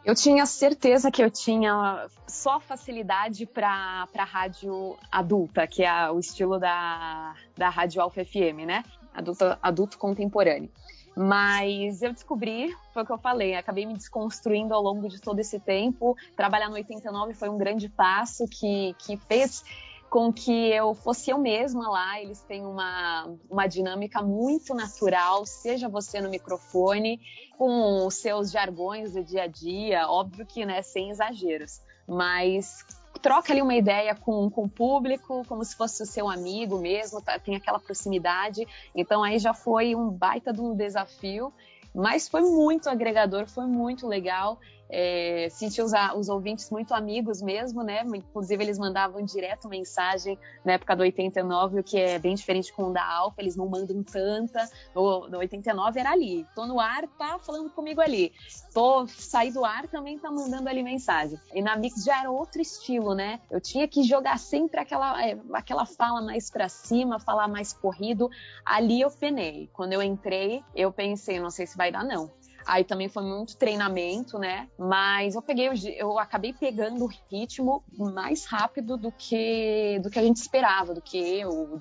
Eu 0.04 0.14
tinha 0.14 0.46
certeza 0.46 1.10
que 1.10 1.20
eu 1.20 1.28
tinha 1.28 2.06
só 2.28 2.60
facilidade 2.60 3.44
para 3.44 4.06
rádio 4.16 4.96
adulta, 5.10 5.66
que 5.66 5.82
é 5.82 6.10
o 6.10 6.20
estilo 6.20 6.60
da, 6.60 7.34
da 7.56 7.68
rádio 7.68 8.00
Alfa 8.00 8.24
FM, 8.24 8.66
né? 8.66 8.84
Adulto, 9.12 9.44
adulto 9.60 9.98
contemporâneo. 9.98 10.70
Mas 11.16 12.02
eu 12.02 12.12
descobri, 12.12 12.76
foi 12.92 13.02
o 13.02 13.06
que 13.06 13.10
eu 13.10 13.16
falei, 13.16 13.54
acabei 13.54 13.86
me 13.86 13.94
desconstruindo 13.94 14.74
ao 14.74 14.82
longo 14.82 15.08
de 15.08 15.18
todo 15.18 15.38
esse 15.38 15.58
tempo. 15.58 16.14
Trabalhar 16.36 16.68
no 16.68 16.74
89 16.74 17.32
foi 17.32 17.48
um 17.48 17.56
grande 17.56 17.88
passo 17.88 18.44
que, 18.46 18.94
que 18.98 19.16
fez 19.16 19.64
com 20.10 20.32
que 20.32 20.70
eu 20.70 20.94
fosse 20.94 21.30
eu 21.30 21.38
mesma 21.38 21.88
lá. 21.88 22.20
Eles 22.20 22.40
têm 22.42 22.64
uma, 22.64 23.34
uma 23.50 23.66
dinâmica 23.66 24.22
muito 24.22 24.74
natural, 24.74 25.44
seja 25.44 25.88
você 25.88 26.20
no 26.20 26.30
microfone, 26.30 27.20
com 27.58 28.06
os 28.06 28.14
seus 28.14 28.50
jargões 28.50 29.12
do 29.12 29.22
dia 29.22 29.44
a 29.44 29.46
dia, 29.46 30.08
óbvio 30.08 30.46
que 30.46 30.64
né, 30.64 30.82
sem 30.82 31.10
exageros, 31.10 31.80
mas 32.06 32.84
troca 33.20 33.52
ali 33.52 33.62
uma 33.62 33.74
ideia 33.74 34.14
com, 34.14 34.48
com 34.50 34.64
o 34.64 34.68
público, 34.68 35.42
como 35.48 35.64
se 35.64 35.74
fosse 35.74 36.02
o 36.02 36.06
seu 36.06 36.28
amigo 36.28 36.78
mesmo, 36.78 37.20
tá, 37.20 37.38
tem 37.38 37.56
aquela 37.56 37.78
proximidade. 37.78 38.66
Então 38.94 39.22
aí 39.22 39.38
já 39.38 39.54
foi 39.54 39.94
um 39.94 40.10
baita 40.10 40.52
de 40.52 40.60
um 40.60 40.74
desafio, 40.76 41.52
mas 41.94 42.28
foi 42.28 42.42
muito 42.42 42.88
agregador, 42.88 43.46
foi 43.48 43.66
muito 43.66 44.06
legal 44.06 44.60
é, 44.88 45.48
senti 45.50 45.82
os, 45.82 45.92
os, 46.14 46.28
ouvintes 46.28 46.70
muito 46.70 46.94
amigos 46.94 47.42
mesmo, 47.42 47.82
né? 47.82 48.02
Inclusive, 48.04 48.62
eles 48.62 48.78
mandavam 48.78 49.22
direto 49.24 49.68
mensagem 49.68 50.38
na 50.64 50.74
época 50.74 50.94
do 50.94 51.02
89, 51.02 51.80
o 51.80 51.82
que 51.82 51.98
é 51.98 52.18
bem 52.18 52.34
diferente 52.34 52.72
com 52.72 52.84
o 52.84 52.92
da 52.92 53.04
Alfa, 53.04 53.40
eles 53.40 53.56
não 53.56 53.68
mandam 53.68 54.02
tanta. 54.02 54.68
No, 54.94 55.28
no 55.28 55.38
89 55.38 55.98
era 55.98 56.10
ali, 56.10 56.46
tô 56.54 56.66
no 56.66 56.78
ar, 56.78 57.06
tá 57.18 57.38
falando 57.38 57.70
comigo 57.70 58.00
ali. 58.00 58.32
Tô 58.72 59.06
saí 59.08 59.50
do 59.50 59.64
ar, 59.64 59.88
também 59.88 60.18
tá 60.18 60.30
mandando 60.30 60.68
ali 60.68 60.82
mensagem. 60.82 61.38
E 61.52 61.62
na 61.62 61.76
Mix 61.76 62.04
já 62.04 62.20
era 62.20 62.30
outro 62.30 62.60
estilo, 62.60 63.14
né? 63.14 63.40
Eu 63.50 63.60
tinha 63.60 63.88
que 63.88 64.02
jogar 64.02 64.38
sempre 64.38 64.80
aquela, 64.80 65.24
é, 65.24 65.38
aquela 65.52 65.86
fala 65.86 66.22
mais 66.22 66.50
para 66.50 66.68
cima, 66.68 67.18
falar 67.18 67.48
mais 67.48 67.72
corrido. 67.72 68.30
Ali 68.64 69.00
eu 69.00 69.10
penei. 69.10 69.68
Quando 69.72 69.92
eu 69.92 70.02
entrei, 70.02 70.62
eu 70.74 70.92
pensei, 70.92 71.40
não 71.40 71.50
sei 71.50 71.66
se 71.66 71.76
vai 71.76 71.90
dar, 71.90 72.04
não. 72.04 72.30
Aí 72.66 72.82
também 72.82 73.08
foi 73.08 73.22
muito 73.22 73.56
treinamento, 73.56 74.38
né? 74.38 74.68
Mas 74.76 75.34
eu 75.34 75.42
peguei, 75.42 75.70
eu 75.96 76.18
acabei 76.18 76.52
pegando 76.52 77.04
o 77.04 77.10
ritmo 77.30 77.84
mais 77.92 78.44
rápido 78.44 78.96
do 78.96 79.12
que 79.12 80.00
do 80.02 80.10
que 80.10 80.18
a 80.18 80.22
gente 80.22 80.38
esperava, 80.38 80.92
do 80.92 81.00
que 81.00 81.16
eu, 81.16 81.80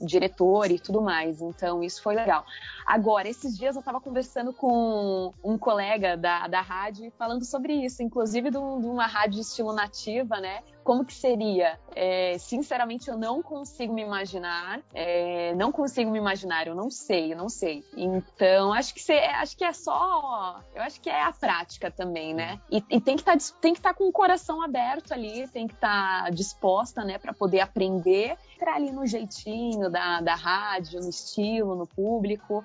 diretor 0.00 0.70
e 0.70 0.78
tudo 0.78 1.00
mais. 1.00 1.40
Então, 1.40 1.82
isso 1.82 2.02
foi 2.02 2.14
legal. 2.14 2.44
Agora, 2.86 3.28
esses 3.28 3.56
dias 3.56 3.74
eu 3.74 3.80
estava 3.80 4.00
conversando 4.00 4.52
com 4.52 5.32
um 5.42 5.58
colega 5.58 6.16
da, 6.16 6.46
da 6.46 6.60
rádio 6.60 7.12
falando 7.18 7.44
sobre 7.44 7.72
isso, 7.72 8.02
inclusive 8.02 8.50
de, 8.50 8.58
uma 8.58 9.06
rádio 9.06 9.40
estilo 9.40 9.72
nativa, 9.72 10.40
né? 10.40 10.62
Como 10.88 11.04
que 11.04 11.12
seria? 11.12 11.78
É, 11.94 12.38
sinceramente, 12.38 13.10
eu 13.10 13.18
não 13.18 13.42
consigo 13.42 13.92
me 13.92 14.00
imaginar. 14.00 14.80
É, 14.94 15.54
não 15.54 15.70
consigo 15.70 16.10
me 16.10 16.16
imaginar, 16.16 16.66
eu 16.66 16.74
não 16.74 16.90
sei, 16.90 17.34
eu 17.34 17.36
não 17.36 17.50
sei. 17.50 17.84
Então, 17.94 18.72
acho 18.72 18.94
que, 18.94 19.02
cê, 19.02 19.18
acho 19.18 19.54
que 19.54 19.64
é 19.64 19.72
só. 19.74 20.62
Eu 20.74 20.80
acho 20.80 20.98
que 20.98 21.10
é 21.10 21.22
a 21.22 21.30
prática 21.30 21.90
também, 21.90 22.32
né? 22.32 22.58
E, 22.72 22.82
e 22.88 22.98
tem 23.02 23.18
que 23.18 23.22
tá, 23.22 23.34
estar 23.34 23.74
tá 23.82 23.92
com 23.92 24.08
o 24.08 24.12
coração 24.12 24.62
aberto 24.62 25.12
ali, 25.12 25.46
tem 25.48 25.66
que 25.66 25.74
estar 25.74 26.24
tá 26.24 26.30
disposta, 26.30 27.04
né, 27.04 27.18
para 27.18 27.34
poder 27.34 27.60
aprender, 27.60 28.38
entrar 28.56 28.76
ali 28.76 28.90
no 28.90 29.06
jeitinho 29.06 29.90
da, 29.90 30.22
da 30.22 30.34
rádio, 30.34 31.00
no 31.02 31.10
estilo, 31.10 31.74
no 31.74 31.86
público. 31.86 32.64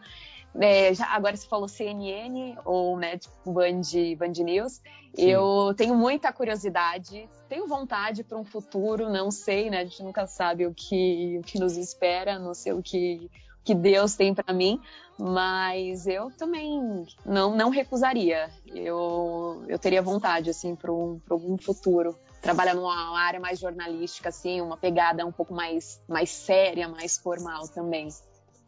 É, 0.60 0.94
já, 0.94 1.08
agora 1.08 1.36
você 1.36 1.48
falou 1.48 1.68
CNN 1.68 2.56
ou 2.64 2.98
né, 2.98 3.18
tipo 3.18 3.52
Band, 3.52 3.82
Band 4.18 4.44
News. 4.44 4.82
Sim. 5.16 5.30
Eu 5.30 5.74
tenho 5.76 5.96
muita 5.96 6.34
curiosidade, 6.34 7.30
tenho 7.48 7.68
vontade 7.68 8.24
para 8.24 8.38
um 8.38 8.44
futuro, 8.44 9.10
não 9.10 9.30
sei, 9.30 9.70
né? 9.70 9.80
A 9.80 9.84
gente 9.84 10.02
nunca 10.04 10.26
sabe 10.26 10.66
o 10.66 10.74
que, 10.74 11.38
o 11.40 11.44
que 11.44 11.60
nos 11.60 11.78
espera, 11.78 12.40
não 12.40 12.54
sei 12.54 12.74
o 12.74 12.82
que, 12.82 13.30
que 13.64 13.76
Deus 13.76 14.16
tem 14.16 14.34
para 14.34 14.54
mim, 14.54 14.82
mas 15.18 16.08
eu 16.08 16.32
também 16.32 17.06
não, 17.26 17.56
não 17.56 17.70
recusaria. 17.70 18.50
Eu, 18.66 19.64
eu 19.68 19.78
teria 19.78 20.02
vontade, 20.02 20.50
assim, 20.50 20.76
para 20.76 20.92
um, 20.92 21.22
um 21.32 21.58
futuro. 21.58 22.18
Trabalhar 22.42 22.74
numa 22.74 23.18
área 23.18 23.40
mais 23.40 23.60
jornalística, 23.60 24.30
assim, 24.30 24.60
uma 24.60 24.76
pegada 24.76 25.26
um 25.26 25.32
pouco 25.32 25.54
mais, 25.54 26.02
mais 26.10 26.30
séria, 26.30 26.90
mais 26.90 27.18
formal 27.18 27.68
também. 27.70 28.10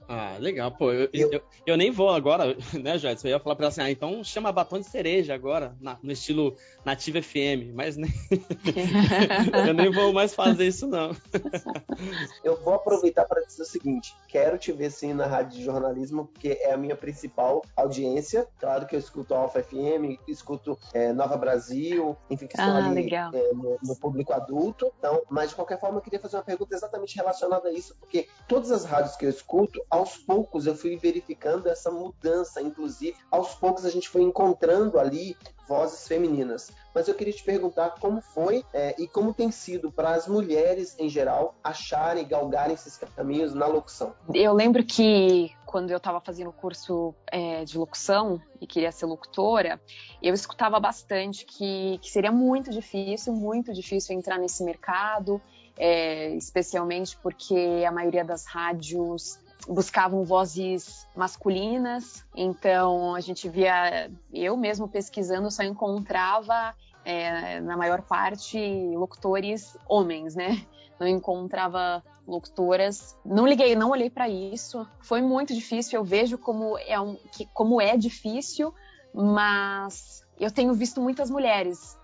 Ah, 0.08 0.38
legal, 0.40 0.72
pô. 0.72 0.92
Eu, 0.92 1.10
eu... 1.14 1.32
eu, 1.32 1.42
eu 1.66 1.78
nem 1.78 1.92
vou 1.92 2.10
agora, 2.10 2.56
né, 2.82 2.98
Joyce? 2.98 3.26
Eu 3.26 3.32
ia 3.32 3.40
falar 3.40 3.56
pra 3.56 3.66
ela 3.66 3.72
assim, 3.72 3.82
ah, 3.82 3.92
então 3.92 4.24
chama 4.24 4.52
batom 4.52 4.80
de 4.80 4.88
cereja 4.88 5.34
agora, 5.34 5.76
na, 5.82 5.98
no 6.02 6.12
estilo 6.12 6.56
Nativa 6.84 7.22
FM, 7.22 7.74
mas 7.74 7.98
nem... 7.98 8.12
eu 9.68 9.74
nem 9.74 9.92
vou 9.92 10.14
mais 10.14 10.34
fazer 10.36 10.68
isso, 10.68 10.88
não. 10.88 11.16
eu 12.44 12.56
vou 12.62 12.76
aproveitar 12.76 13.26
para 13.26 13.42
dizer 13.42 13.64
o 13.64 13.66
seguinte: 13.66 14.16
quero 14.28 14.58
te 14.58 14.72
ver 14.72 14.92
sim 14.92 15.14
na 15.14 15.26
rádio 15.26 15.58
de 15.58 15.64
jornalismo, 15.64 16.28
porque 16.28 16.60
é 16.62 16.74
a 16.74 16.78
minha 16.78 16.96
principal 16.96 17.64
audiência. 17.76 18.48
Claro 18.60 18.86
que 18.86 18.96
eu 18.96 19.00
escuto 19.00 19.34
Alfa 19.34 19.64
FM, 19.64 20.20
escuto 20.28 20.78
é, 20.94 21.12
Nova 21.12 21.38
Brasil, 21.38 22.16
enfim, 22.30 22.48
que 22.48 22.60
ah, 22.60 22.86
ali 22.86 23.14
é, 23.14 23.54
no, 23.54 23.78
no, 23.82 23.96
público 23.96 24.34
adulto. 24.34 24.92
Então, 25.00 25.22
mas 25.30 25.50
de 25.50 25.56
qualquer 25.56 25.80
forma, 25.80 25.98
eu 25.98 26.02
queria 26.02 26.20
fazer 26.20 26.38
uma 26.38 26.44
pergunta 26.44 26.76
exatamente 26.76 27.16
relacionada 27.16 27.70
a 27.70 27.72
isso, 27.72 27.96
porque 28.00 28.28
todas 28.48 28.72
as 28.72 28.86
rádios 28.86 29.16
que 29.16 29.26
eu 29.26 29.30
escuto, 29.30 29.84
aos 29.96 30.18
poucos 30.18 30.68
eu 30.68 30.76
fui 30.76 30.98
verificando 30.98 31.68
essa 31.68 31.90
mudança, 31.90 32.62
inclusive 32.62 33.16
aos 33.32 33.56
poucos 33.56 33.86
a 33.86 33.90
gente 33.90 34.10
foi 34.10 34.22
encontrando 34.22 35.00
ali 35.00 35.38
vozes 35.68 36.08
femininas. 36.08 36.72
Mas 36.94 37.08
eu 37.08 37.16
queria 37.16 37.34
te 37.34 37.44
perguntar 37.44 37.96
como 38.00 38.22
foi 38.22 38.64
é, 38.74 38.94
e 39.00 39.08
como 39.08 39.34
tem 39.34 39.50
sido 39.52 39.92
para 39.92 40.12
as 40.12 40.28
mulheres 40.28 40.96
em 41.00 41.10
geral 41.10 41.56
acharem 41.64 42.24
e 42.24 42.28
galgarem 42.28 42.74
esses 42.74 42.98
caminhos 43.16 43.54
na 43.54 43.68
locução. 43.68 44.14
Eu 44.34 44.54
lembro 44.54 44.84
que 44.84 45.52
quando 45.66 45.92
eu 45.92 45.98
estava 45.98 46.20
fazendo 46.22 46.50
o 46.50 46.54
curso 46.54 47.16
é, 47.32 47.64
de 47.64 47.78
locução 47.78 48.42
e 48.62 48.68
queria 48.68 48.92
ser 48.92 49.06
locutora, 49.06 49.82
eu 50.22 50.34
escutava 50.34 50.80
bastante 50.80 51.46
que, 51.46 51.98
que 52.02 52.12
seria 52.12 52.32
muito 52.32 52.70
difícil, 52.70 53.34
muito 53.34 53.74
difícil 53.74 54.16
entrar 54.16 54.38
nesse 54.38 54.64
mercado, 54.64 55.42
é, 55.78 56.30
especialmente 56.36 57.18
porque 57.18 57.84
a 57.88 57.92
maioria 57.92 58.24
das 58.24 58.46
rádios 58.46 59.40
buscavam 59.68 60.24
vozes 60.24 61.08
masculinas, 61.16 62.26
então 62.36 63.16
a 63.16 63.20
gente 63.20 63.50
via, 63.50 64.12
eu 64.34 64.56
mesmo 64.56 64.88
pesquisando, 64.88 65.50
só 65.50 65.64
encontrava 65.64 66.76
é, 67.04 67.60
na 67.62 67.78
maior 67.78 68.02
parte 68.02 68.58
locutores 68.96 69.78
homens, 69.88 70.36
né? 70.36 70.66
Não 71.00 71.08
encontrava 71.08 72.04
locutoras. 72.28 73.16
Não 73.24 73.46
liguei, 73.46 73.76
não 73.76 73.92
olhei 73.92 74.10
para 74.10 74.28
isso. 74.28 74.88
Foi 75.02 75.22
muito 75.22 75.54
difícil. 75.54 76.00
Eu 76.00 76.04
vejo 76.04 76.38
como 76.38 76.78
é, 76.80 77.00
um, 77.00 77.16
que, 77.32 77.46
como 77.54 77.80
é 77.80 77.96
difícil, 77.96 78.74
mas 79.14 80.26
eu 80.40 80.52
tenho 80.52 80.74
visto 80.74 81.02
muitas 81.02 81.30
mulheres 81.30 81.98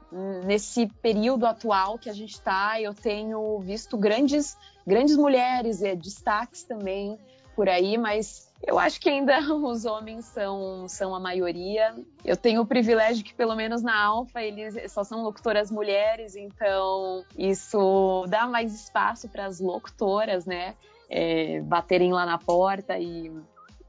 nesse 0.45 0.87
período 1.01 1.45
atual 1.45 1.97
que 1.97 2.09
a 2.09 2.13
gente 2.13 2.33
está. 2.33 2.79
Eu 2.79 2.93
tenho 2.93 3.59
visto 3.59 3.97
grandes, 3.97 4.57
grandes 4.85 5.15
mulheres, 5.15 5.81
é, 5.81 5.95
destaques 5.95 6.63
também 6.63 7.17
por 7.55 7.69
aí, 7.69 7.97
mas 7.97 8.51
eu 8.65 8.77
acho 8.77 8.99
que 8.99 9.09
ainda 9.09 9.39
os 9.53 9.85
homens 9.85 10.25
são, 10.25 10.87
são 10.87 11.15
a 11.15 11.19
maioria. 11.19 11.95
Eu 12.23 12.37
tenho 12.37 12.61
o 12.61 12.65
privilégio 12.65 13.23
que, 13.23 13.33
pelo 13.33 13.55
menos 13.55 13.81
na 13.81 13.99
Alfa, 13.99 14.41
eles 14.41 14.91
só 14.91 15.03
são 15.03 15.23
locutoras 15.23 15.71
mulheres, 15.71 16.35
então 16.35 17.25
isso 17.37 18.25
dá 18.27 18.45
mais 18.45 18.73
espaço 18.73 19.27
para 19.29 19.45
as 19.45 19.59
locutoras, 19.59 20.45
né? 20.45 20.75
É, 21.09 21.59
baterem 21.61 22.13
lá 22.13 22.25
na 22.25 22.37
porta 22.37 22.97
e 22.97 23.29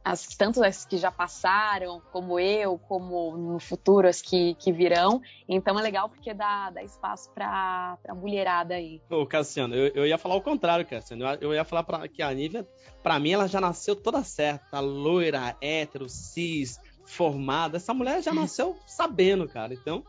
as, 0.04 0.26
tanto 0.26 0.62
as 0.64 0.84
que 0.84 0.96
já 0.96 1.10
passaram, 1.10 2.02
como 2.10 2.38
eu, 2.38 2.78
como 2.78 3.36
no 3.36 3.58
futuro 3.60 4.08
as 4.08 4.20
que, 4.20 4.54
que 4.54 4.72
virão. 4.72 5.20
Então 5.48 5.78
é 5.78 5.82
legal 5.82 6.08
porque 6.08 6.34
dá, 6.34 6.70
dá 6.70 6.82
espaço 6.82 7.30
pra, 7.30 7.96
pra 8.02 8.14
mulherada 8.14 8.74
aí. 8.74 9.00
Ô, 9.08 9.24
Cassiano, 9.26 9.74
eu, 9.74 9.92
eu 9.94 10.06
ia 10.06 10.18
falar 10.18 10.34
o 10.34 10.42
contrário, 10.42 10.86
Cassiano. 10.86 11.24
Eu, 11.24 11.38
eu 11.40 11.54
ia 11.54 11.64
falar 11.64 11.84
pra, 11.84 12.08
que 12.08 12.22
a 12.22 12.32
Nívia, 12.32 12.66
pra 13.02 13.18
mim, 13.18 13.32
ela 13.32 13.46
já 13.46 13.60
nasceu 13.60 13.94
toda 13.94 14.24
certa. 14.24 14.80
Loira, 14.80 15.56
hétero, 15.60 16.08
cis, 16.08 16.80
formada. 17.04 17.76
Essa 17.76 17.94
mulher 17.94 18.22
já 18.22 18.32
nasceu 18.34 18.76
sabendo, 18.86 19.48
cara. 19.48 19.72
Então, 19.72 20.04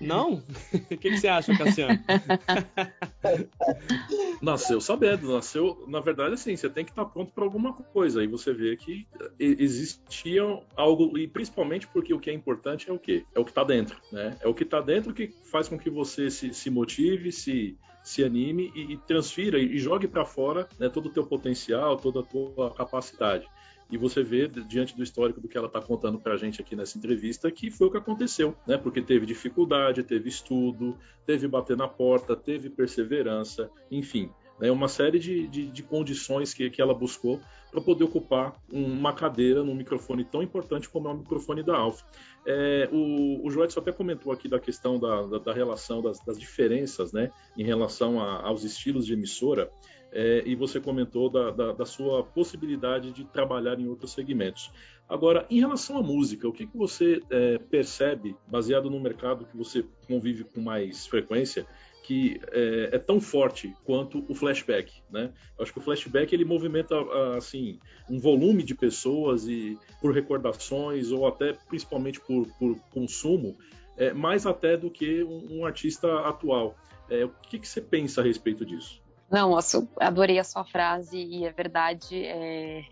não? 0.00 0.42
O 0.72 0.98
que, 0.98 1.10
que, 1.10 1.18
você 1.18 1.28
acha, 1.28 1.56
Cassiano? 1.56 1.98
nasceu 4.42 4.80
sabendo, 4.80 5.32
nasceu. 5.32 5.84
Na 5.88 6.00
verdade, 6.00 6.34
assim, 6.34 6.56
você 6.56 6.68
tem 6.68 6.84
que 6.84 6.90
estar 6.90 7.04
pronto 7.04 7.32
para 7.32 7.44
alguma 7.44 7.72
coisa. 7.72 8.20
Aí 8.20 8.26
você 8.26 8.52
vê 8.52 8.76
que 8.76 9.06
existia 9.38 10.42
algo, 10.76 11.16
e 11.18 11.26
principalmente 11.26 11.86
porque 11.88 12.14
o 12.14 12.20
que 12.20 12.30
é 12.30 12.32
importante 12.32 12.88
é 12.88 12.92
o 12.92 12.98
quê? 12.98 13.24
É 13.34 13.40
o 13.40 13.44
que 13.44 13.50
está 13.50 13.64
dentro, 13.64 14.00
né? 14.12 14.36
É 14.40 14.48
o 14.48 14.54
que 14.54 14.62
está 14.62 14.80
dentro 14.80 15.12
que 15.12 15.32
faz 15.50 15.68
com 15.68 15.78
que 15.78 15.90
você 15.90 16.30
se, 16.30 16.52
se 16.52 16.70
motive, 16.70 17.32
se, 17.32 17.76
se 18.02 18.24
anime 18.24 18.72
e, 18.74 18.92
e 18.92 18.96
transfira 18.98 19.58
e, 19.58 19.74
e 19.74 19.78
jogue 19.78 20.06
para 20.06 20.24
fora 20.24 20.68
né, 20.78 20.88
todo 20.88 21.06
o 21.06 21.12
teu 21.12 21.26
potencial, 21.26 21.96
toda 21.96 22.20
a 22.20 22.22
tua 22.22 22.72
capacidade. 22.74 23.46
E 23.90 23.96
você 23.96 24.22
vê, 24.22 24.48
diante 24.48 24.96
do 24.96 25.02
histórico 25.02 25.40
do 25.40 25.48
que 25.48 25.56
ela 25.56 25.68
está 25.68 25.80
contando 25.80 26.18
para 26.18 26.34
a 26.34 26.36
gente 26.36 26.60
aqui 26.60 26.74
nessa 26.74 26.98
entrevista, 26.98 27.50
que 27.50 27.70
foi 27.70 27.86
o 27.86 27.90
que 27.90 27.98
aconteceu, 27.98 28.56
né? 28.66 28.76
Porque 28.76 29.00
teve 29.00 29.26
dificuldade, 29.26 30.02
teve 30.02 30.28
estudo, 30.28 30.98
teve 31.24 31.46
bater 31.46 31.76
na 31.76 31.86
porta, 31.86 32.34
teve 32.34 32.68
perseverança, 32.68 33.70
enfim 33.90 34.30
né, 34.58 34.70
uma 34.70 34.88
série 34.88 35.18
de, 35.18 35.46
de, 35.46 35.66
de 35.66 35.82
condições 35.82 36.54
que, 36.54 36.68
que 36.70 36.80
ela 36.80 36.94
buscou 36.94 37.40
para 37.70 37.80
poder 37.80 38.04
ocupar 38.04 38.54
uma 38.72 39.12
cadeira 39.12 39.62
num 39.62 39.74
microfone 39.74 40.24
tão 40.24 40.42
importante 40.42 40.88
como 40.88 41.08
é 41.08 41.12
o 41.12 41.18
microfone 41.18 41.62
da 41.62 41.76
Alfa. 41.76 42.04
É, 42.46 42.88
o, 42.92 43.46
o 43.46 43.50
Joedson 43.50 43.80
até 43.80 43.92
comentou 43.92 44.32
aqui 44.32 44.48
da 44.48 44.58
questão 44.58 44.98
da, 44.98 45.22
da, 45.22 45.38
da 45.38 45.52
relação, 45.52 46.00
das, 46.00 46.18
das, 46.20 46.38
diferenças 46.38 47.12
né, 47.12 47.30
em 47.56 47.64
relação 47.64 48.20
a, 48.20 48.46
aos 48.46 48.62
estilos 48.62 49.04
de 49.04 49.12
emissora, 49.12 49.70
é, 50.16 50.42
e 50.46 50.54
você 50.54 50.80
comentou 50.80 51.28
da, 51.28 51.50
da, 51.50 51.72
da, 51.72 51.84
sua 51.84 52.24
possibilidade 52.24 53.12
de 53.12 53.22
trabalhar 53.26 53.78
em 53.78 53.86
outros 53.86 54.12
segmentos. 54.12 54.72
Agora, 55.06 55.46
em 55.50 55.60
relação 55.60 55.98
à 55.98 56.02
música, 56.02 56.48
o 56.48 56.52
que, 56.52 56.66
que 56.66 56.76
você 56.76 57.20
é, 57.28 57.58
percebe, 57.58 58.34
baseado 58.48 58.88
no 58.88 58.98
mercado 58.98 59.44
que 59.44 59.54
você 59.54 59.84
convive 60.08 60.44
com 60.44 60.62
mais 60.62 61.06
frequência, 61.06 61.66
que 62.02 62.40
é, 62.50 62.90
é, 62.92 62.98
tão 62.98 63.20
forte 63.20 63.74
quanto 63.84 64.24
o 64.26 64.34
flashback, 64.34 64.90
né? 65.10 65.34
Eu 65.58 65.62
acho 65.62 65.72
que 65.72 65.80
o 65.80 65.82
flashback 65.82 66.34
ele 66.34 66.46
movimenta 66.46 66.94
assim 67.36 67.78
um 68.08 68.18
volume 68.18 68.62
de 68.62 68.74
pessoas 68.74 69.46
e 69.46 69.76
por 70.00 70.14
recordações 70.14 71.10
ou 71.10 71.26
até 71.26 71.52
principalmente 71.68 72.20
por, 72.20 72.46
por 72.58 72.78
consumo, 72.90 73.58
é, 73.98 74.14
mais 74.14 74.46
até 74.46 74.78
do 74.78 74.90
que 74.90 75.22
um, 75.24 75.58
um 75.58 75.66
artista 75.66 76.20
atual. 76.20 76.74
É, 77.10 77.24
o 77.24 77.28
que, 77.28 77.58
que, 77.58 77.68
você 77.68 77.82
pensa 77.82 78.22
a 78.22 78.24
respeito 78.24 78.64
disso? 78.64 79.04
Não, 79.30 79.52
eu 79.52 79.88
adorei 79.98 80.38
a 80.38 80.44
sua 80.44 80.64
frase 80.64 81.18
e 81.18 81.44
é 81.44 81.52
verdade. 81.52 82.24
É... 82.24 82.84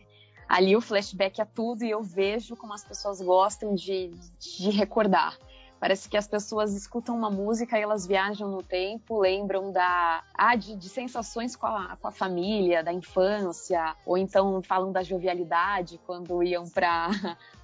Ali 0.48 0.76
o 0.76 0.80
flashback 0.80 1.40
é 1.40 1.44
tudo 1.44 1.84
e 1.84 1.90
eu 1.90 2.02
vejo 2.02 2.56
como 2.56 2.74
as 2.74 2.84
pessoas 2.84 3.20
gostam 3.20 3.74
de, 3.74 4.12
de 4.38 4.70
recordar. 4.70 5.36
Parece 5.84 6.08
que 6.08 6.16
as 6.16 6.26
pessoas 6.26 6.72
escutam 6.72 7.14
uma 7.14 7.30
música 7.30 7.78
e 7.78 7.82
elas 7.82 8.06
viajam 8.06 8.48
no 8.48 8.62
tempo, 8.62 9.20
lembram 9.20 9.70
da 9.70 10.22
ah, 10.32 10.56
de, 10.56 10.76
de 10.76 10.88
sensações 10.88 11.54
com 11.54 11.66
a, 11.66 11.96
com 12.00 12.08
a 12.08 12.10
família, 12.10 12.82
da 12.82 12.90
infância, 12.90 13.94
ou 14.06 14.16
então 14.16 14.62
falam 14.62 14.90
da 14.92 15.02
jovialidade 15.02 16.00
quando 16.06 16.42
iam 16.42 16.66
para 16.70 17.10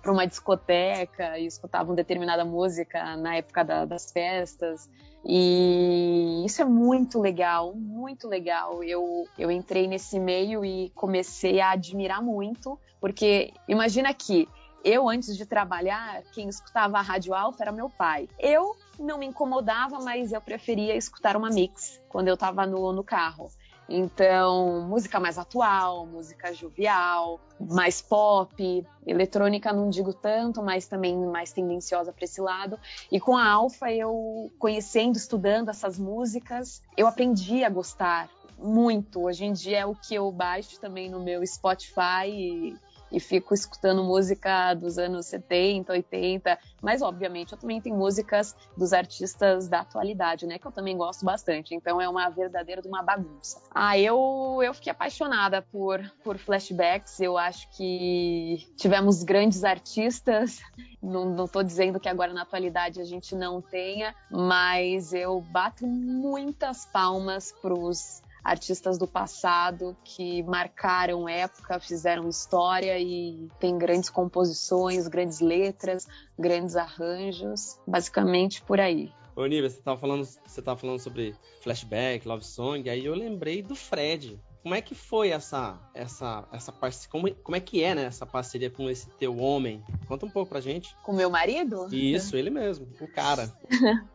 uma 0.05 0.27
discoteca 0.27 1.39
e 1.39 1.47
escutavam 1.47 1.95
determinada 1.95 2.45
música 2.45 3.17
na 3.17 3.37
época 3.37 3.65
da, 3.65 3.85
das 3.87 4.13
festas. 4.13 4.87
E 5.25 6.43
isso 6.47 6.63
é 6.63 6.65
muito 6.65 7.21
legal, 7.21 7.75
muito 7.75 8.27
legal. 8.27 8.83
Eu, 8.83 9.27
eu 9.39 9.51
entrei 9.51 9.87
nesse 9.87 10.19
meio 10.19 10.65
e 10.65 10.91
comecei 10.95 11.61
a 11.61 11.73
admirar 11.73 12.23
muito, 12.23 12.79
porque 13.01 13.53
imagina 13.69 14.13
que 14.15 14.49
eu, 14.83 15.09
antes 15.09 15.37
de 15.37 15.45
trabalhar, 15.45 16.23
quem 16.33 16.49
escutava 16.49 16.99
a 16.99 17.03
Rádio 17.03 17.35
Alfa 17.35 17.63
era 17.63 17.73
meu 17.73 17.91
pai. 17.91 18.29
Eu 18.39 18.75
não 18.99 19.19
me 19.19 19.27
incomodava, 19.27 19.99
mas 20.01 20.33
eu 20.33 20.41
preferia 20.41 20.97
escutar 20.97 21.37
uma 21.37 21.51
mix 21.51 22.01
quando 22.09 22.29
eu 22.29 22.35
estava 22.35 22.67
no, 22.67 22.93
no 22.93 23.05
carro. 23.05 23.51
Então, 23.93 24.83
música 24.83 25.19
mais 25.19 25.37
atual, 25.37 26.07
música 26.07 26.55
jovial, 26.55 27.41
mais 27.59 28.01
pop, 28.01 28.87
eletrônica 29.05 29.73
não 29.73 29.91
digo 29.91 30.15
tanto, 30.15 30.63
mas 30.63 30.87
também 30.87 31.19
mais 31.19 31.53
tendenciosa 31.53 32.13
para 32.13 32.25
esse 32.25 32.41
lado. 32.41 32.79
E 33.11 33.19
com 33.19 33.37
a 33.37 33.51
Alfa, 33.51 33.91
eu 33.93 34.49
conhecendo, 34.61 35.17
estudando 35.17 35.71
essas 35.71 35.99
músicas, 35.99 36.81
eu 36.97 37.09
aprendi 37.09 37.65
a 37.65 37.69
gostar 37.69 38.31
muito. 38.57 39.23
Hoje 39.25 39.45
em 39.45 39.53
dia 39.53 39.81
é 39.81 39.87
o 39.87 39.97
que 39.97 40.15
eu 40.15 40.31
baixo 40.31 40.79
também 40.79 41.11
no 41.11 41.19
meu 41.19 41.45
Spotify 41.45 42.79
e 43.11 43.19
fico 43.19 43.55
escutando 43.55 44.03
música 44.03 44.75
dos 44.75 44.99
anos 44.99 45.27
70, 45.27 45.93
80, 45.93 46.59
mas 46.83 47.03
obviamente 47.03 47.53
eu 47.53 47.59
também 47.59 47.81
tenho 47.81 47.97
músicas 47.97 48.55
dos 48.77 48.93
artistas 48.93 49.69
da 49.69 49.81
atualidade, 49.81 50.47
né, 50.47 50.59
que 50.59 50.67
eu 50.67 50.73
também 50.73 50.97
gosto 50.97 51.25
bastante. 51.25 51.75
Então 51.75 52.01
é 52.01 52.09
uma 52.09 52.29
verdadeira 52.29 52.81
de 52.81 52.89
uma 52.89 53.03
bagunça. 53.03 53.61
Ah, 53.71 53.99
eu 53.99 54.61
eu 54.63 54.75
fiquei 54.75 54.93
apaixonada 54.93 55.63
por 55.63 56.01
por 56.23 56.39
flashbacks. 56.39 57.21
Eu 57.21 57.37
acho 57.37 57.69
que 57.77 58.67
tivemos 58.77 59.23
grandes 59.23 59.65
artistas. 59.65 60.61
Não, 61.03 61.25
não 61.25 61.49
tô 61.49 61.63
dizendo 61.63 61.99
que 61.99 62.09
agora 62.09 62.33
na 62.33 62.43
atualidade 62.43 63.01
a 63.01 63.05
gente 63.05 63.35
não 63.35 63.61
tenha, 63.61 64.15
mas 64.31 65.13
eu 65.13 65.41
bato 65.41 65.87
muitas 65.87 66.87
palmas 66.87 67.53
pros 67.53 68.23
artistas 68.43 68.99
do 68.99 69.07
passado 69.07 69.97
que 70.05 70.43
marcaram 70.43 71.29
época, 71.29 71.79
fizeram 71.81 72.29
história 72.29 72.99
e 72.99 73.49
tem 73.59 73.79
grandes 73.79 74.11
composições, 74.11 75.09
grandes 75.09 75.41
letras, 75.41 76.07
grandes 76.39 76.77
arranjos, 76.77 77.79
basicamente 77.87 78.63
por 78.63 78.81
aí. 78.81 79.13
Ô, 79.37 79.47
Nívia, 79.47 79.71
você 79.71 79.79
estava 79.79 79.99
falando, 79.99 80.25
você 80.25 80.61
tava 80.61 80.79
falando 80.79 80.99
sobre 80.99 81.35
flashback, 81.63 82.27
love 82.27 82.45
song, 82.45 82.89
aí 82.91 83.05
eu 83.05 83.15
lembrei 83.15 83.63
do 83.63 83.75
Fred. 83.75 84.39
Como 84.63 84.75
é 84.75 84.83
que 84.83 84.95
foi 84.95 85.31
essa 85.31 85.81
essa 85.95 86.47
essa 86.53 86.71
parceria? 86.71 87.11
Como, 87.11 87.35
como 87.37 87.57
é 87.57 87.61
que 87.61 87.83
é, 87.83 87.95
né, 87.95 88.05
essa 88.05 88.27
parceria 88.27 88.71
com 88.71 88.91
esse 88.91 89.09
teu 89.13 89.39
homem? 89.39 89.83
Conta 90.07 90.27
um 90.27 90.31
pouco 90.31 90.51
pra 90.51 90.61
gente. 90.61 90.95
Com 91.03 91.15
meu 91.15 91.31
marido? 91.31 91.89
Isso, 91.91 92.37
ele 92.37 92.51
mesmo, 92.51 92.87
o 93.01 93.09
cara. 93.09 93.51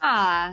ah, 0.00 0.52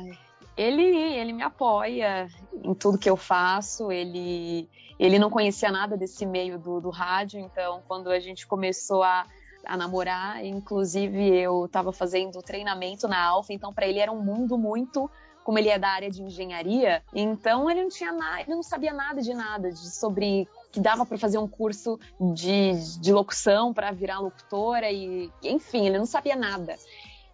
ele, 0.57 0.83
ele 0.83 1.33
me 1.33 1.43
apoia 1.43 2.27
em 2.63 2.73
tudo 2.73 2.97
que 2.97 3.09
eu 3.09 3.17
faço. 3.17 3.91
Ele, 3.91 4.69
ele 4.99 5.19
não 5.19 5.29
conhecia 5.29 5.71
nada 5.71 5.97
desse 5.97 6.25
meio 6.25 6.57
do, 6.57 6.79
do 6.79 6.89
rádio, 6.89 7.39
então 7.39 7.81
quando 7.87 8.09
a 8.09 8.19
gente 8.19 8.47
começou 8.47 9.03
a, 9.03 9.25
a 9.65 9.77
namorar, 9.77 10.43
inclusive 10.45 11.35
eu 11.35 11.65
estava 11.65 11.91
fazendo 11.91 12.41
treinamento 12.41 13.07
na 13.07 13.21
Alfa, 13.21 13.53
então 13.53 13.73
para 13.73 13.87
ele 13.87 13.99
era 13.99 14.11
um 14.11 14.21
mundo 14.21 14.57
muito 14.57 15.09
como 15.43 15.59
ele 15.59 15.69
é 15.69 15.77
da 15.77 15.89
área 15.89 16.09
de 16.09 16.23
engenharia, 16.23 17.03
então 17.13 17.69
ele 17.69 17.83
não 17.83 17.89
tinha 17.89 18.11
nada, 18.11 18.41
ele 18.41 18.55
não 18.55 18.63
sabia 18.63 18.91
nada 18.91 19.21
de 19.21 19.31
nada 19.31 19.71
de, 19.71 19.91
sobre 19.91 20.47
que 20.71 20.79
dava 20.79 21.05
para 21.05 21.19
fazer 21.19 21.37
um 21.37 21.47
curso 21.47 21.99
de, 22.33 22.99
de 22.99 23.13
locução 23.13 23.71
para 23.71 23.91
virar 23.91 24.17
locutora 24.17 24.91
e 24.91 25.31
enfim, 25.43 25.85
ele 25.85 25.99
não 25.99 26.05
sabia 26.07 26.35
nada 26.35 26.75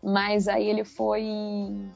mas 0.04 0.48
aí 0.48 0.68
ele 0.68 0.84
foi 0.84 1.24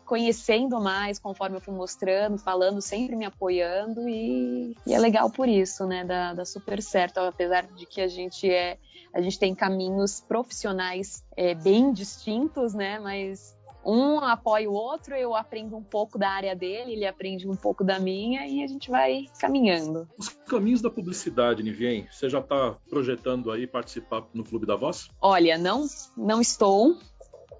conhecendo 0.06 0.80
mais 0.80 1.18
conforme 1.18 1.58
eu 1.58 1.62
fui 1.62 1.74
mostrando, 1.74 2.38
falando, 2.38 2.82
sempre 2.82 3.16
me 3.16 3.26
apoiando 3.26 4.08
e, 4.08 4.76
e 4.86 4.94
é 4.94 5.00
legal 5.00 5.30
por 5.30 5.48
isso, 5.48 5.86
né? 5.86 6.04
Dá, 6.04 6.34
dá, 6.34 6.46
super 6.46 6.82
certo, 6.82 7.20
apesar 7.20 7.66
de 7.68 7.86
que 7.86 8.02
a 8.02 8.08
gente 8.08 8.50
é, 8.50 8.78
a 9.14 9.22
gente 9.22 9.40
tem 9.40 9.56
caminhos 9.56 10.22
profissionais 10.22 11.24
é, 11.36 11.56
bem 11.56 11.92
distintos, 11.92 12.74
né? 12.74 13.00
Mas 13.00 13.56
um 13.86 14.20
apoia 14.20 14.70
o 14.70 14.74
outro, 14.74 15.16
eu 15.16 15.36
aprendo 15.36 15.78
um 15.78 15.84
pouco 15.84 16.18
da 16.18 16.30
área 16.30 16.56
dele, 16.56 16.94
ele 16.94 17.06
aprende 17.06 17.48
um 17.48 17.56
pouco 17.56 17.84
da 17.84 18.00
minha 18.00 18.48
e 18.48 18.64
a 18.64 18.68
gente 18.68 18.90
vai 18.90 19.26
caminhando. 19.40 20.10
Os 20.18 20.30
caminhos 20.30 20.82
da 20.82 20.90
publicidade, 20.90 21.62
Nivien, 21.62 22.08
você 22.12 22.28
já 22.28 22.40
está 22.40 22.76
projetando 22.90 23.52
aí 23.52 23.68
participar 23.68 24.26
no 24.34 24.44
Clube 24.44 24.66
da 24.66 24.76
Voz? 24.76 25.08
Olha, 25.22 25.58
não, 25.58 25.86
não 26.18 26.42
estou 26.42 26.98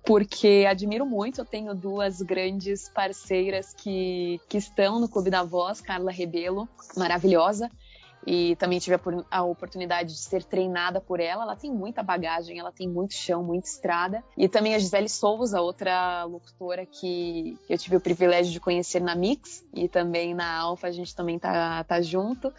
porque 0.06 0.66
admiro 0.70 1.06
muito. 1.06 1.42
Eu 1.42 1.46
tenho 1.46 1.74
duas 1.74 2.22
grandes 2.22 2.88
parceiras 2.90 3.74
que, 3.74 4.40
que 4.48 4.58
estão 4.58 5.00
no 5.00 5.10
Clube 5.10 5.30
da 5.30 5.44
Voz, 5.44 5.82
Carla 5.82 6.12
Rebelo, 6.12 6.70
maravilhosa, 6.96 7.70
e 8.26 8.56
também 8.56 8.80
tive 8.80 9.00
a, 9.30 9.44
oportunidade 9.44 10.14
de 10.14 10.20
ser 10.20 10.44
treinada 10.44 11.00
por 11.00 11.20
ela. 11.20 11.44
Ela 11.44 11.56
tem 11.56 11.72
muita 11.72 12.02
bagagem, 12.02 12.58
ela 12.58 12.72
tem 12.72 12.88
muito 12.88 13.14
chão, 13.14 13.44
muita 13.44 13.68
estrada. 13.68 14.24
E 14.36 14.48
também 14.50 14.74
a 14.74 14.80
Gisele 14.80 15.08
Souza, 15.08 15.62
outra 15.62 16.24
locutora 16.24 16.86
que 16.86 17.58
eu 17.70 17.78
tive 17.78 17.98
o 17.98 18.02
privilégio 18.02 18.52
de 18.52 18.60
conhecer 18.60 19.00
na 19.00 19.16
Mix 19.16 19.64
e 19.74 19.88
também 19.88 20.34
na 20.34 20.58
Alfa, 20.58 20.88
a 20.88 20.92
gente 20.92 21.16
também 21.16 21.38
tá, 21.38 21.84
tá 21.84 22.02
junto. 22.02 22.52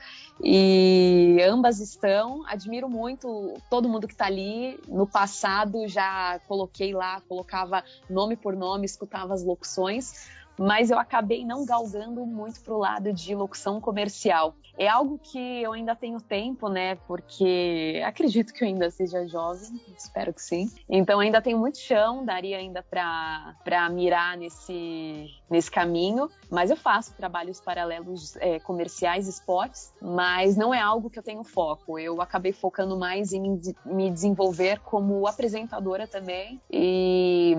E 0.43 1.39
ambas 1.49 1.81
estão, 1.81 2.47
admiro 2.47 2.89
muito 2.89 3.55
todo 3.69 3.89
mundo 3.89 4.07
que 4.07 4.15
está 4.15 4.27
ali. 4.27 4.79
No 4.87 5.07
passado 5.07 5.89
já 5.89 6.39
coloquei 6.47 6.93
lá, 6.93 7.21
colocava 7.23 7.83
nome 8.09 8.37
por 8.37 8.55
nome, 8.55 8.87
escutava 8.87 9.35
as 9.35 9.43
locuções 9.43 10.37
mas 10.59 10.91
eu 10.91 10.99
acabei 10.99 11.45
não 11.45 11.65
galgando 11.65 12.25
muito 12.25 12.61
para 12.61 12.75
o 12.75 12.79
lado 12.79 13.13
de 13.13 13.35
locução 13.35 13.81
comercial. 13.81 14.55
É 14.79 14.89
algo 14.89 15.19
que 15.19 15.63
eu 15.63 15.73
ainda 15.73 15.95
tenho 15.95 16.21
tempo, 16.21 16.69
né? 16.69 16.97
Porque 17.07 18.03
acredito 18.05 18.53
que 18.53 18.63
eu 18.63 18.69
ainda 18.69 18.91
seja 18.91 19.27
jovem, 19.27 19.81
espero 19.97 20.35
que 20.35 20.43
sim. 20.43 20.71
Então 20.89 21.19
ainda 21.19 21.41
tenho 21.41 21.59
muito 21.59 21.79
chão, 21.79 22.25
daria 22.25 22.59
ainda 22.59 22.83
para 22.83 23.89
mirar 23.91 24.37
nesse, 24.37 25.29
nesse 25.49 25.71
caminho. 25.71 26.31
Mas 26.51 26.71
eu 26.71 26.77
faço 26.77 27.15
trabalhos 27.15 27.59
paralelos 27.59 28.37
é, 28.37 28.59
comerciais, 28.61 29.27
spots, 29.29 29.93
mas 30.01 30.57
não 30.57 30.75
é 30.75 30.81
algo 30.81 31.09
que 31.09 31.19
eu 31.19 31.23
tenho 31.23 31.43
foco. 31.43 31.99
Eu 31.99 32.21
acabei 32.21 32.53
focando 32.53 32.99
mais 32.99 33.33
em 33.33 33.59
me 33.85 34.11
desenvolver 34.11 34.81
como 34.81 35.27
apresentadora 35.27 36.07
também 36.07 36.61
e 36.71 37.57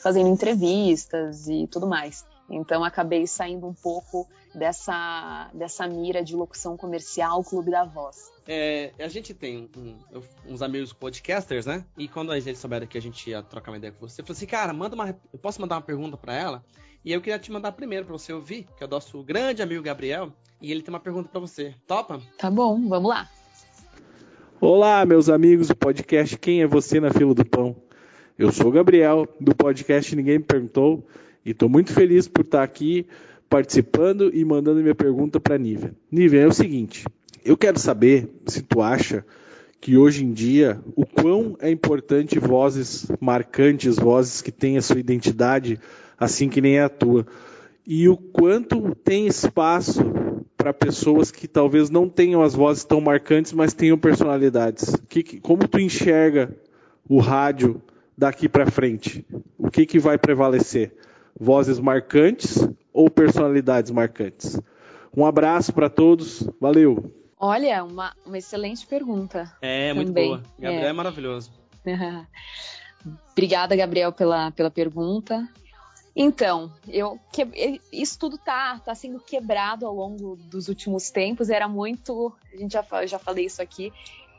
fazendo 0.00 0.28
entrevistas 0.28 1.48
e 1.48 1.66
tudo 1.66 1.86
mais. 1.86 2.24
Então 2.50 2.82
acabei 2.82 3.26
saindo 3.26 3.66
um 3.66 3.72
pouco 3.72 4.28
dessa, 4.52 5.48
dessa 5.54 5.86
mira 5.86 6.22
de 6.22 6.34
locução 6.34 6.76
comercial 6.76 7.44
Clube 7.44 7.70
da 7.70 7.84
Voz. 7.84 8.30
É, 8.48 8.90
a 8.98 9.06
gente 9.06 9.32
tem 9.32 9.70
um, 9.76 9.96
uns 10.44 10.60
amigos 10.60 10.92
podcasters, 10.92 11.64
né? 11.64 11.84
E 11.96 12.08
quando 12.08 12.34
eles 12.34 12.58
souberam 12.58 12.86
que 12.86 12.98
a 12.98 13.02
gente 13.02 13.30
ia 13.30 13.42
trocar 13.42 13.70
uma 13.70 13.78
ideia 13.78 13.92
com 13.92 14.06
você, 14.06 14.20
eu 14.20 14.26
falei 14.26 14.36
assim, 14.36 14.46
cara, 14.46 14.72
manda 14.72 14.96
uma, 14.96 15.16
eu 15.32 15.38
posso 15.38 15.60
mandar 15.60 15.76
uma 15.76 15.82
pergunta 15.82 16.16
para 16.16 16.34
ela? 16.34 16.64
E 17.04 17.12
eu 17.12 17.20
queria 17.20 17.38
te 17.38 17.52
mandar 17.52 17.72
primeiro 17.72 18.04
para 18.04 18.12
você 18.12 18.32
ouvir, 18.32 18.66
que 18.76 18.82
é 18.82 18.86
o 18.86 18.90
nosso 18.90 19.22
grande 19.22 19.62
amigo 19.62 19.82
Gabriel, 19.82 20.32
e 20.60 20.72
ele 20.72 20.82
tem 20.82 20.92
uma 20.92 21.00
pergunta 21.00 21.28
para 21.28 21.40
você. 21.40 21.74
Topa? 21.86 22.20
Tá 22.36 22.50
bom, 22.50 22.88
vamos 22.88 23.08
lá. 23.08 23.30
Olá, 24.60 25.06
meus 25.06 25.28
amigos 25.30 25.68
do 25.68 25.76
podcast 25.76 26.36
Quem 26.36 26.60
é 26.60 26.66
Você 26.66 27.00
na 27.00 27.10
Fila 27.10 27.32
do 27.32 27.44
Pão? 27.46 27.74
Eu 28.36 28.50
sou 28.52 28.66
o 28.66 28.72
Gabriel, 28.72 29.26
do 29.40 29.54
podcast 29.54 30.14
Ninguém 30.14 30.38
Me 30.38 30.44
Perguntou, 30.44 31.06
e 31.44 31.50
estou 31.50 31.68
muito 31.68 31.92
feliz 31.92 32.28
por 32.28 32.44
estar 32.44 32.62
aqui 32.62 33.06
participando 33.48 34.30
e 34.32 34.44
mandando 34.44 34.80
minha 34.80 34.94
pergunta 34.94 35.40
para 35.40 35.56
a 35.56 35.58
Nívia. 35.58 35.92
Nívia, 36.10 36.40
é 36.42 36.46
o 36.46 36.52
seguinte, 36.52 37.04
eu 37.44 37.56
quero 37.56 37.78
saber 37.78 38.28
se 38.46 38.62
tu 38.62 38.80
acha 38.80 39.24
que 39.80 39.96
hoje 39.96 40.24
em 40.24 40.32
dia 40.32 40.78
o 40.94 41.06
quão 41.06 41.56
é 41.60 41.70
importante 41.70 42.38
vozes 42.38 43.06
marcantes, 43.18 43.96
vozes 43.96 44.42
que 44.42 44.52
têm 44.52 44.76
a 44.76 44.82
sua 44.82 45.00
identidade, 45.00 45.80
assim 46.18 46.48
que 46.48 46.60
nem 46.60 46.78
a 46.78 46.88
tua, 46.88 47.26
e 47.86 48.08
o 48.08 48.16
quanto 48.16 48.94
tem 48.94 49.26
espaço 49.26 50.00
para 50.56 50.74
pessoas 50.74 51.30
que 51.30 51.48
talvez 51.48 51.88
não 51.88 52.08
tenham 52.08 52.42
as 52.42 52.54
vozes 52.54 52.84
tão 52.84 53.00
marcantes, 53.00 53.52
mas 53.52 53.72
tenham 53.72 53.96
personalidades. 53.96 54.94
Que, 55.08 55.40
como 55.40 55.66
tu 55.66 55.80
enxerga 55.80 56.54
o 57.08 57.18
rádio 57.18 57.80
daqui 58.16 58.46
para 58.46 58.70
frente? 58.70 59.24
O 59.56 59.70
que, 59.70 59.86
que 59.86 59.98
vai 59.98 60.18
prevalecer? 60.18 60.92
Vozes 61.40 61.80
marcantes 61.80 62.68
ou 62.92 63.08
personalidades 63.08 63.90
marcantes? 63.90 64.60
Um 65.16 65.24
abraço 65.24 65.72
para 65.72 65.88
todos, 65.88 66.46
valeu! 66.60 67.10
Olha, 67.38 67.82
uma, 67.82 68.14
uma 68.26 68.36
excelente 68.36 68.86
pergunta. 68.86 69.50
É, 69.62 69.94
muito 69.94 70.08
também. 70.08 70.28
boa. 70.28 70.42
Gabriel 70.58 70.84
é, 70.84 70.88
é 70.88 70.92
maravilhoso. 70.92 71.50
Obrigada, 73.32 73.74
Gabriel, 73.74 74.12
pela, 74.12 74.50
pela 74.50 74.70
pergunta. 74.70 75.48
Então, 76.14 76.70
eu 76.86 77.18
que, 77.32 77.80
isso 77.90 78.18
tudo 78.18 78.36
tá, 78.36 78.78
tá 78.80 78.94
sendo 78.94 79.18
quebrado 79.20 79.86
ao 79.86 79.94
longo 79.94 80.36
dos 80.36 80.68
últimos 80.68 81.10
tempos. 81.10 81.48
Era 81.48 81.66
muito, 81.66 82.30
a 82.52 82.56
gente 82.58 82.72
já 82.72 82.84
já 83.06 83.18
falei 83.18 83.46
isso 83.46 83.62
aqui. 83.62 83.90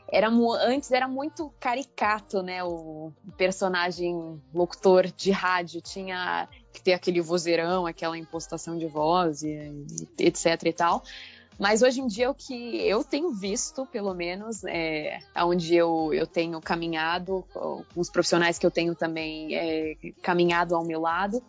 Era 0.08 0.30
antes 0.30 0.92
era 0.92 1.08
muito 1.08 1.52
caricato, 1.60 2.44
né? 2.44 2.64
O 2.64 3.12
personagem 3.36 4.40
locutor 4.54 5.08
de 5.08 5.32
rádio 5.32 5.82
tinha 5.82 6.48
que 6.72 6.82
ter 6.82 6.94
aquele 6.94 7.22
vozeirão, 7.22 7.86
aquela 7.86 8.18
impostação 8.18 8.78
de 8.78 8.88
voz, 8.88 9.44
e, 9.44 9.86
etc 10.20 10.64
e 10.66 10.74
tal. 10.74 11.04
Mas 11.60 11.84
hoje 11.84 12.02
em 12.02 12.08
dia 12.08 12.30
o 12.30 12.34
que 12.34 12.78
eu 12.88 13.04
tenho 13.04 13.32
visto, 13.32 13.86
pelo 13.86 14.14
menos, 14.14 14.64
é, 14.64 15.20
onde 15.38 15.76
eu, 15.76 16.12
eu 16.12 16.26
tenho 16.26 16.60
caminhado, 16.60 17.46
os 17.96 18.10
profissionais 18.10 18.58
que 18.58 18.66
eu 18.66 18.72
tenho 18.72 18.96
também 18.96 19.56
é, 19.56 19.96
caminhado 20.24 20.76
ao 20.76 20.84
meu 20.84 21.00
lado, 21.00 21.44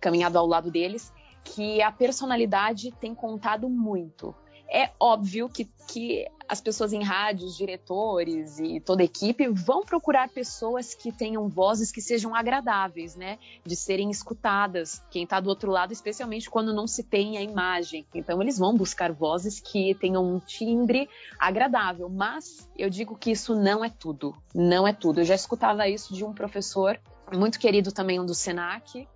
caminhado 0.00 0.38
ao 0.38 0.46
lado 0.46 0.70
deles, 0.70 1.12
que 1.44 1.82
a 1.82 1.92
personalidade 1.92 2.90
tem 2.92 3.14
contado 3.14 3.68
muito. 3.68 4.34
É 4.72 4.90
óbvio 5.00 5.48
que, 5.48 5.68
que 5.88 6.26
as 6.48 6.60
pessoas 6.60 6.92
em 6.92 7.02
rádios, 7.02 7.56
diretores 7.56 8.58
e 8.58 8.80
toda 8.80 9.02
a 9.02 9.04
equipe 9.04 9.48
vão 9.48 9.84
procurar 9.84 10.28
pessoas 10.28 10.94
que 10.94 11.12
tenham 11.12 11.48
vozes 11.48 11.92
que 11.92 12.00
sejam 12.00 12.34
agradáveis, 12.34 13.14
né? 13.14 13.38
De 13.64 13.76
serem 13.76 14.10
escutadas. 14.10 15.02
Quem 15.10 15.24
está 15.24 15.38
do 15.38 15.48
outro 15.48 15.70
lado, 15.70 15.92
especialmente 15.92 16.50
quando 16.50 16.72
não 16.72 16.86
se 16.86 17.02
tem 17.02 17.36
a 17.36 17.42
imagem. 17.42 18.06
Então, 18.14 18.42
eles 18.42 18.58
vão 18.58 18.76
buscar 18.76 19.12
vozes 19.12 19.60
que 19.60 19.94
tenham 19.94 20.24
um 20.24 20.38
timbre 20.40 21.08
agradável. 21.38 22.08
Mas 22.08 22.68
eu 22.76 22.90
digo 22.90 23.16
que 23.16 23.30
isso 23.30 23.54
não 23.54 23.84
é 23.84 23.90
tudo. 23.90 24.34
Não 24.54 24.86
é 24.86 24.92
tudo. 24.92 25.20
Eu 25.20 25.24
já 25.24 25.34
escutava 25.34 25.88
isso 25.88 26.14
de 26.14 26.24
um 26.24 26.32
professor 26.32 27.00
muito 27.32 27.58
querido 27.58 27.92
também, 27.92 28.18
um 28.18 28.26
do 28.26 28.34
Senac, 28.34 29.06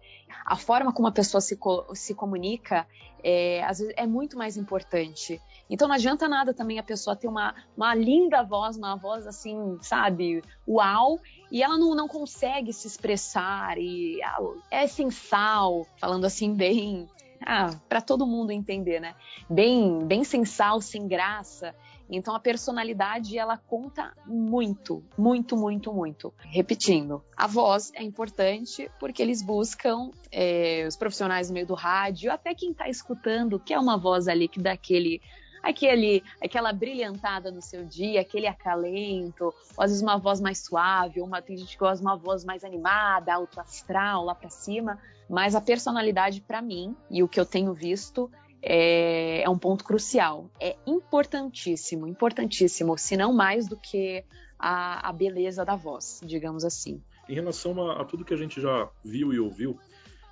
a 0.44 0.56
forma 0.56 0.92
como 0.92 1.08
a 1.08 1.12
pessoa 1.12 1.40
se, 1.40 1.56
co 1.56 1.86
se 1.94 2.14
comunica 2.14 2.86
é, 3.22 3.64
às 3.64 3.78
vezes 3.78 3.94
é 3.96 4.06
muito 4.06 4.36
mais 4.36 4.56
importante. 4.56 5.40
Então 5.68 5.88
não 5.88 5.94
adianta 5.94 6.28
nada 6.28 6.52
também 6.52 6.78
a 6.78 6.82
pessoa 6.82 7.16
ter 7.16 7.26
uma, 7.26 7.54
uma 7.74 7.94
linda 7.94 8.42
voz, 8.42 8.76
uma 8.76 8.96
voz 8.96 9.26
assim, 9.26 9.78
sabe, 9.80 10.42
uau, 10.68 11.18
e 11.50 11.62
ela 11.62 11.78
não, 11.78 11.94
não 11.94 12.06
consegue 12.06 12.72
se 12.72 12.86
expressar 12.86 13.78
e 13.78 14.20
é 14.70 14.86
sem 14.86 15.10
sal, 15.10 15.86
falando 15.98 16.26
assim 16.26 16.52
bem, 16.54 17.08
ah, 17.44 17.70
para 17.88 18.00
todo 18.00 18.26
mundo 18.26 18.50
entender, 18.50 19.00
né? 19.00 19.14
Bem, 19.48 20.04
bem 20.06 20.22
sem 20.22 20.44
sal, 20.44 20.80
sem 20.80 21.08
graça. 21.08 21.74
Então 22.08 22.34
a 22.34 22.40
personalidade 22.40 23.38
ela 23.38 23.56
conta 23.56 24.12
muito, 24.26 25.02
muito, 25.16 25.56
muito, 25.56 25.92
muito. 25.92 26.34
Repetindo, 26.38 27.22
a 27.36 27.46
voz 27.46 27.90
é 27.94 28.02
importante 28.02 28.90
porque 29.00 29.22
eles 29.22 29.42
buscam 29.42 30.10
é, 30.30 30.84
os 30.86 30.96
profissionais 30.96 31.48
no 31.48 31.54
meio 31.54 31.66
do 31.66 31.74
rádio, 31.74 32.30
até 32.30 32.54
quem 32.54 32.72
está 32.72 32.88
escutando, 32.88 33.58
que 33.58 33.72
é 33.72 33.78
uma 33.78 33.96
voz 33.96 34.28
ali 34.28 34.48
que 34.48 34.60
dá 34.60 34.72
aquele 34.72 35.20
aquele, 35.62 36.22
aquela 36.42 36.72
brilhantada 36.72 37.50
no 37.50 37.62
seu 37.62 37.84
dia, 37.84 38.20
aquele 38.20 38.46
acalento, 38.46 39.44
ou 39.44 39.82
às 39.82 39.90
vezes 39.90 40.02
uma 40.02 40.18
voz 40.18 40.40
mais 40.40 40.58
suave, 40.58 41.22
uma, 41.22 41.40
tem 41.40 41.56
gente 41.56 41.72
que 41.72 41.78
gosta 41.78 41.96
de 41.96 42.02
uma 42.02 42.16
voz 42.16 42.44
mais 42.44 42.62
animada, 42.62 43.32
alto 43.32 43.58
astral, 43.58 44.26
lá 44.26 44.34
para 44.34 44.50
cima, 44.50 44.98
mas 45.28 45.54
a 45.54 45.60
personalidade 45.60 46.42
para 46.42 46.60
mim 46.60 46.94
e 47.10 47.22
o 47.22 47.28
que 47.28 47.40
eu 47.40 47.46
tenho 47.46 47.72
visto 47.72 48.30
é, 48.66 49.42
é 49.42 49.48
um 49.48 49.58
ponto 49.58 49.84
crucial. 49.84 50.50
É 50.58 50.76
importantíssimo, 50.86 52.06
importantíssimo, 52.06 52.96
se 52.96 53.16
não 53.16 53.32
mais 53.32 53.68
do 53.68 53.76
que 53.76 54.24
a, 54.58 55.08
a 55.08 55.12
beleza 55.12 55.64
da 55.64 55.76
voz, 55.76 56.20
digamos 56.24 56.64
assim. 56.64 57.02
Em 57.28 57.34
relação 57.34 57.90
a, 57.90 58.00
a 58.00 58.04
tudo 58.04 58.24
que 58.24 58.32
a 58.32 58.36
gente 58.36 58.60
já 58.60 58.88
viu 59.04 59.32
e 59.32 59.38
ouviu 59.38 59.78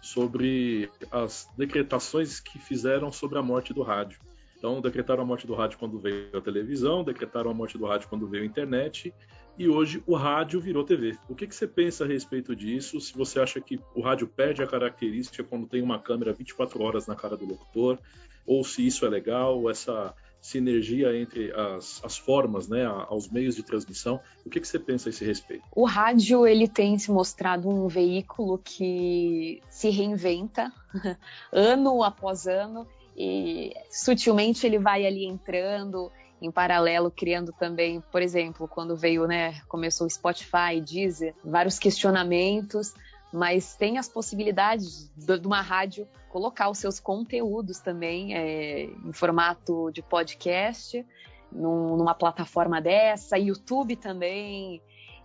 sobre 0.01 0.91
as 1.11 1.49
decretações 1.57 2.41
que 2.41 2.59
fizeram 2.59 3.13
sobre 3.13 3.39
a 3.39 3.43
morte 3.43 3.75
do 3.75 3.83
rádio. 3.83 4.19
Então, 4.57 4.81
decretaram 4.81 5.23
a 5.23 5.27
morte 5.27 5.47
do 5.47 5.55
rádio 5.55 5.79
quando 5.79 5.99
veio 5.99 6.37
a 6.37 6.41
televisão, 6.41 7.05
decretaram 7.05 7.51
a 7.51 7.55
morte 7.55 7.77
do 7.77 7.85
rádio 7.85 8.09
quando 8.09 8.29
veio 8.29 8.45
a 8.45 8.47
internet, 8.47 9.13
e 9.59 9.69
hoje 9.69 10.03
o 10.07 10.15
rádio 10.15 10.61
virou 10.61 10.85
TV. 10.85 11.17
O 11.29 11.35
que, 11.35 11.47
que, 11.47 11.55
você 11.55 11.67
pensa 11.67 12.05
a 12.05 12.07
respeito 12.07 12.55
disso? 12.57 13.01
Se 13.01 13.15
você 13.15 13.41
acha 13.41 13.61
que 13.61 13.79
o 13.95 14.01
rádio 14.01 14.27
perde 14.27 14.63
a 14.63 14.67
característica 14.67 15.45
quando 15.45 15.67
tem 15.67 15.83
uma 15.83 15.99
câmera 15.99 16.33
24 16.33 16.83
horas 16.83 17.07
na 17.07 17.15
cara 17.15 17.37
do 17.37 17.47
locutor, 17.47 17.99
ou 18.47 18.65
se 18.65 18.87
isso 18.87 19.05
é 19.07 19.09
legal, 19.09 19.71
essa 19.71 20.15
sinergia 20.41 21.17
entre 21.17 21.53
as, 21.53 22.05
as 22.05 22.19
formas, 22.19 22.67
né, 22.67 22.85
aos 22.85 23.29
meios 23.29 23.55
de 23.55 23.63
transmissão. 23.63 24.21
O 24.45 24.51
que, 24.51 24.59
que 24.59 24.67
você 24.67 24.79
pensa 24.79 25.09
a 25.09 25.11
esse 25.11 25.25
respeito? 25.25 25.63
O 25.71 25.85
rádio 25.85 26.45
ele 26.47 26.67
tem 26.67 26.99
se 26.99 27.13
mostrado 27.13 27.69
um 27.69 27.87
veículo 27.87 28.59
que 28.59 29.63
se 29.71 29.89
reinventa 29.89 30.73
ano 31.53 32.03
após 32.03 32.49
ano 32.49 32.87
e 33.17 33.73
sutilmente 33.89 34.67
ele 34.67 34.79
vai 34.79 35.07
ali 35.07 35.27
entrando 35.27 36.11
em 36.43 36.51
paralelo 36.51 37.11
criando 37.11 37.53
também, 37.53 38.03
por 38.11 38.21
exemplo, 38.21 38.67
quando 38.67 38.97
veio, 38.97 39.27
né, 39.27 39.61
começou 39.69 40.07
o 40.07 40.11
Spotify, 40.11 40.81
Deezer, 40.85 41.35
vários 41.45 41.79
questionamentos, 41.79 42.93
mas 43.33 43.77
tem 43.77 43.97
as 43.97 44.09
possibilidades 44.09 45.11
de 45.17 45.47
uma 45.47 45.63
rádio 45.63 46.07
colocar 46.29 46.69
os 46.69 46.79
seus 46.79 46.99
conteúdos 46.99 47.79
também 47.79 48.35
é, 48.35 48.85
em 48.85 49.13
formato 49.13 49.91
de 49.93 50.03
podcast, 50.03 51.07
num, 51.51 51.97
numa 51.97 52.15
plataforma 52.15 52.81
dessa, 52.81 53.39
YouTube 53.39 53.97
também, 53.97 54.83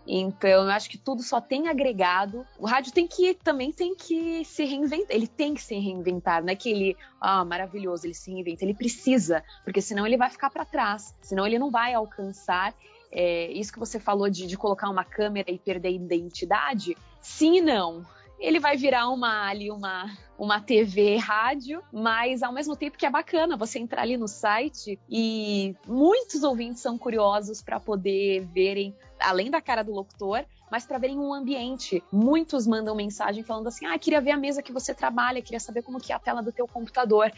então, 0.08 0.50
eu 0.50 0.70
acho 0.70 0.90
que 0.90 0.98
tudo 0.98 1.22
só 1.22 1.42
tem 1.42 1.68
agregado. 1.68 2.46
O 2.58 2.66
rádio 2.66 2.94
tem 2.94 3.06
que 3.06 3.34
também 3.34 3.74
tem 3.74 3.94
que 3.94 4.46
se 4.46 4.64
reinventar. 4.64 5.16
Ele 5.16 5.28
tem 5.28 5.54
que 5.54 5.62
se 5.62 5.76
reinventar, 5.76 6.42
não 6.42 6.50
é 6.50 6.56
que 6.56 6.70
ele, 6.70 6.98
ah, 7.20 7.44
maravilhoso, 7.44 8.08
ele 8.08 8.14
se 8.14 8.32
reinventa. 8.32 8.64
Ele 8.64 8.74
precisa, 8.74 9.44
porque 9.66 9.82
senão 9.82 10.08
ele 10.08 10.16
vai 10.16 10.30
ficar 10.30 10.50
para 10.50 10.64
trás. 10.64 11.14
Senão 11.22 11.46
ele 11.46 11.60
não 11.60 11.70
vai 11.70 11.94
alcançar 11.94 12.74
é, 13.12 13.52
isso 13.52 13.74
que 13.74 13.80
você 13.80 14.00
falou 14.00 14.30
de, 14.30 14.48
de 14.48 14.58
colocar 14.58 14.90
uma 14.90 15.04
câmera 15.04 15.52
e 15.52 15.60
perder 15.60 15.90
a 15.90 15.92
identidade. 15.92 16.96
Sim 17.22 17.58
e 17.58 17.62
não 17.62 18.06
ele 18.40 18.60
vai 18.60 18.78
virar 18.78 19.10
uma 19.10 19.48
ali 19.48 19.72
uma 19.72 20.16
uma 20.38 20.62
TV 20.62 21.18
rádio, 21.18 21.82
mas 21.92 22.44
ao 22.44 22.54
mesmo 22.54 22.76
tempo 22.76 22.96
que 22.96 23.08
é 23.08 23.10
bacana 23.10 23.58
você 23.58 23.80
entrar 23.80 24.04
ali 24.04 24.18
no 24.18 24.28
site 24.28 25.00
e 25.10 25.76
muitos 25.88 26.44
ouvintes 26.44 26.80
são 26.80 26.96
curiosos 26.96 27.60
para 27.64 27.80
poder 27.80 28.46
verem 28.54 28.96
além 29.20 29.50
da 29.50 29.62
cara 29.62 29.84
do 29.84 29.92
locutor, 29.92 30.46
mas 30.70 30.86
para 30.86 30.98
verem 30.98 31.18
um 31.18 31.34
ambiente. 31.34 32.04
Muitos 32.12 32.68
mandam 32.68 32.96
mensagem 32.96 33.44
falando 33.44 33.68
assim: 33.68 33.86
"Ah, 33.86 33.98
queria 33.98 34.22
ver 34.22 34.32
a 34.32 34.38
mesa 34.38 34.64
que 34.64 34.74
você 34.74 34.94
trabalha, 34.94 35.42
queria 35.42 35.60
saber 35.60 35.82
como 35.82 36.00
que 36.00 36.12
é 36.12 36.16
a 36.16 36.20
tela 36.20 36.42
do 36.42 36.52
teu 36.52 36.68
computador". 36.68 37.32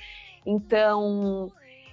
Então, 0.46 1.52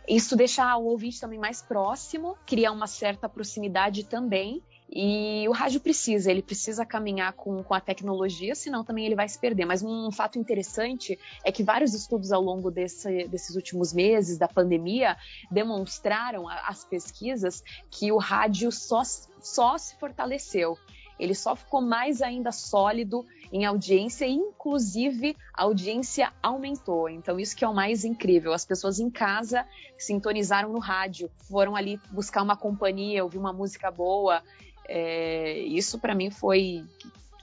isso 0.09 0.37
deixa 0.37 0.77
o 0.77 0.87
ouvinte 0.87 1.21
também 1.21 1.39
mais 1.39 1.61
próximo, 1.63 2.37
cria 2.47 2.71
uma 2.73 2.87
certa 2.87 3.29
proximidade 3.29 4.05
também 4.05 4.63
E 4.89 5.49
o 5.49 5.53
rádio 5.53 5.81
precisa, 5.81 6.31
ele 6.31 6.43
precisa 6.43 6.87
caminhar 6.87 7.33
com, 7.33 7.63
com 7.63 7.75
a 7.75 7.81
tecnologia, 7.81 8.55
senão 8.55 8.85
também 8.85 9.05
ele 9.05 9.17
vai 9.17 9.29
se 9.29 9.39
perder. 9.39 9.65
Mas 9.65 9.83
um, 9.83 10.11
fato 10.13 10.39
interessante 10.39 11.19
é 11.45 11.51
que 11.51 11.65
vários 11.65 11.93
estudos 11.93 12.31
ao 12.31 12.41
longo 12.41 12.71
desse, 12.71 13.27
desses 13.27 13.57
últimos 13.57 13.93
meses 13.93 14.39
da 14.39 14.47
pandemia 14.47 15.17
demonstraram, 15.51 16.49
as 16.49 16.85
pesquisas, 16.85 17.65
que 17.91 18.13
o 18.13 18.19
rádio 18.19 18.71
só, 18.71 19.03
só 19.41 19.77
se 19.77 19.99
fortaleceu 19.99 20.79
ele 21.19 21.35
só 21.35 21.57
ficou 21.57 21.81
mais 21.81 22.21
ainda 22.21 22.53
sólido 22.53 23.25
em 23.53 23.65
audiência, 23.65 24.27
e 24.27 24.33
inclusive 24.33 25.37
a 25.55 25.63
audiência 25.63 26.33
aumentou. 26.43 27.09
Então, 27.09 27.41
isso 27.41 27.57
que 27.57 27.65
é 27.65 27.69
o 27.69 27.75
mais 27.75 28.05
incrível. 28.05 28.53
As 28.53 28.65
pessoas 28.65 28.99
em 28.99 29.11
casa 29.11 29.67
sintonizaram 29.97 30.73
no 30.73 30.79
rádio, 30.79 31.31
foram 31.49 31.75
ali 31.75 31.99
buscar 32.11 32.43
uma 32.43 32.57
companhia, 32.57 33.25
ouvir 33.25 33.39
uma 33.39 33.53
música 33.53 33.91
boa. 33.91 34.43
É, 34.89 35.59
isso 35.59 35.99
para 35.99 36.15
mim 36.15 36.31
foi 36.31 36.85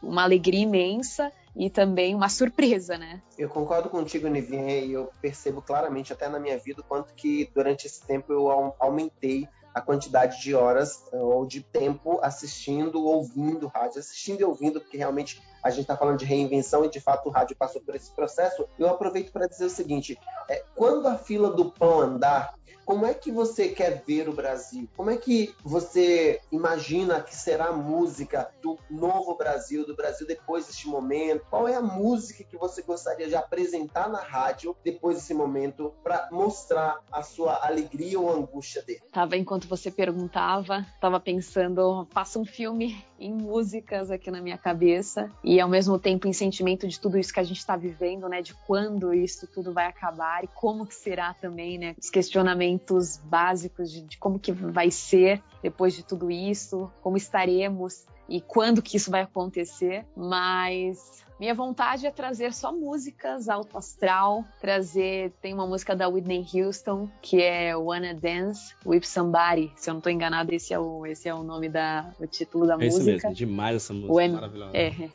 uma 0.02 0.24
alegria 0.24 0.62
imensa 0.62 1.32
e 1.56 1.70
também 1.70 2.16
uma 2.16 2.30
surpresa, 2.30 2.98
né? 2.98 3.22
Eu 3.38 3.48
concordo 3.48 3.90
contigo, 3.90 4.28
Nivien, 4.28 4.86
e 4.86 4.94
eu 4.94 5.12
percebo 5.22 5.62
claramente 5.62 6.12
até 6.12 6.28
na 6.28 6.40
minha 6.40 6.58
vida 6.58 6.82
o 6.82 6.84
quanto 6.84 7.14
que 7.14 7.50
durante 7.54 7.86
esse 7.86 8.02
tempo 8.06 8.34
eu 8.34 8.76
aumentei 8.80 9.48
a 9.74 9.82
quantidade 9.82 10.42
de 10.42 10.54
horas 10.54 11.04
eh, 11.12 11.18
ou 11.18 11.48
de 11.48 11.62
tempo 11.62 12.20
assistindo, 12.22 13.04
ouvindo 13.04 13.68
rádio, 13.68 14.00
assistindo 14.00 14.42
e 14.42 14.44
ouvindo, 14.44 14.80
porque 14.80 14.98
realmente 14.98 15.42
a 15.64 15.70
gente 15.70 15.82
está 15.82 15.98
falando 15.98 16.20
de 16.20 16.26
reinvenção 16.26 16.86
e 16.86 16.90
de 16.90 17.00
fato 17.00 17.28
o 17.28 17.32
rádio 17.32 17.56
passou 17.56 17.82
por 17.82 17.96
esse 17.96 18.12
processo. 18.12 18.68
Eu 18.78 18.88
aproveito 18.88 19.32
para 19.32 19.48
dizer 19.48 19.66
o 19.66 19.70
seguinte: 19.70 20.20
é, 20.48 20.64
quando 20.84 21.08
a 21.08 21.18
fila 21.18 21.50
do 21.50 21.72
pão 21.72 22.02
andar, 22.02 22.56
como 22.86 23.06
é 23.06 23.14
que 23.14 23.32
você 23.32 23.70
quer 23.70 24.04
ver 24.06 24.28
o 24.28 24.34
Brasil? 24.34 24.90
Como 24.96 25.10
é 25.10 25.16
que 25.16 25.56
você 25.64 26.42
imagina 26.52 27.22
que 27.22 27.34
será 27.34 27.68
a 27.68 27.72
música 27.72 28.52
do 28.62 28.78
novo 28.90 29.36
Brasil, 29.38 29.86
do 29.86 29.96
Brasil 29.96 30.28
depois 30.28 30.68
deste 30.68 30.88
momento? 30.88 31.46
Qual 31.50 31.68
é 31.68 31.76
a 31.76 31.82
música 31.82 32.44
que 32.44 32.58
você 32.58 32.82
gostaria 32.82 33.28
de 33.28 33.36
apresentar 33.36 34.10
na 34.10 34.20
rádio 34.20 34.76
depois 34.84 35.16
desse 35.16 35.34
momento 35.34 35.94
para 36.04 36.28
mostrar 36.32 37.00
a 37.12 37.24
sua 37.24 37.66
alegria 37.66 38.20
ou 38.20 38.30
angústia 38.30 38.82
dele? 38.82 39.02
Tava 39.12 39.38
enquanto 39.38 39.68
você 39.68 39.90
perguntava, 39.90 40.86
tava 41.00 41.20
pensando, 41.20 42.06
passa 42.14 42.38
um 42.38 42.46
filme 42.46 43.02
em 43.18 43.34
músicas 43.34 44.12
aqui 44.12 44.30
na 44.30 44.42
minha 44.42 44.58
cabeça 44.58 45.32
e 45.42 45.60
ao 45.62 45.70
mesmo 45.70 45.98
tempo 45.98 46.28
em 46.28 46.34
sentimento 46.34 46.86
de 46.86 47.00
tudo 47.00 47.18
isso 47.18 47.34
que 47.34 47.40
a 47.40 47.44
gente 47.44 47.60
está 47.60 47.78
vivendo, 47.78 48.28
né? 48.28 48.42
De 48.42 48.54
quando 48.54 49.14
isso 49.14 49.48
tudo 49.48 49.72
vai 49.72 49.86
acabar 49.86 50.44
e 50.44 50.48
como 50.48 50.73
que 50.86 50.96
será 50.96 51.34
também, 51.34 51.78
né? 51.78 51.96
Os 52.02 52.10
questionamentos 52.10 53.18
básicos 53.18 53.92
de, 53.92 54.02
de 54.02 54.18
como 54.18 54.40
que 54.40 54.52
vai 54.52 54.90
ser 54.90 55.42
depois 55.62 55.94
de 55.94 56.04
tudo 56.04 56.32
isso, 56.32 56.92
como 57.02 57.16
estaremos 57.16 58.06
e 58.28 58.42
quando 58.42 58.82
que 58.82 58.98
isso 58.98 59.12
vai 59.12 59.22
acontecer, 59.22 60.06
mas 60.16 61.24
minha 61.40 61.54
vontade 61.54 62.08
é 62.08 62.12
trazer 62.12 62.54
só 62.54 62.72
músicas 62.72 63.50
alto 63.50 63.78
astral, 63.78 64.46
trazer, 64.62 65.32
tem 65.42 65.54
uma 65.54 65.68
música 65.68 65.96
da 65.96 66.08
Whitney 66.08 66.46
Houston, 66.54 67.10
que 67.22 67.42
é 67.42 67.76
Wanna 67.76 68.14
Dance 68.14 68.74
with 68.86 69.04
Somebody, 69.04 69.72
se 69.76 69.90
eu 69.90 69.94
não 69.94 70.00
estou 70.00 70.12
enganada, 70.12 70.54
esse 70.54 70.74
é 70.74 70.80
o, 70.80 71.06
esse 71.06 71.28
é 71.28 71.34
o 71.34 71.44
nome 71.44 71.70
da, 71.70 72.12
o 72.20 72.26
título 72.26 72.66
da 72.66 72.76
é 72.76 72.78
música. 72.78 72.98
Isso 72.98 73.06
mesmo, 73.06 73.34
demais 73.34 73.76
essa 73.76 73.94
música, 73.94 74.14
When, 74.14 74.32
maravilhosa. 74.32 74.78
É, 74.78 75.10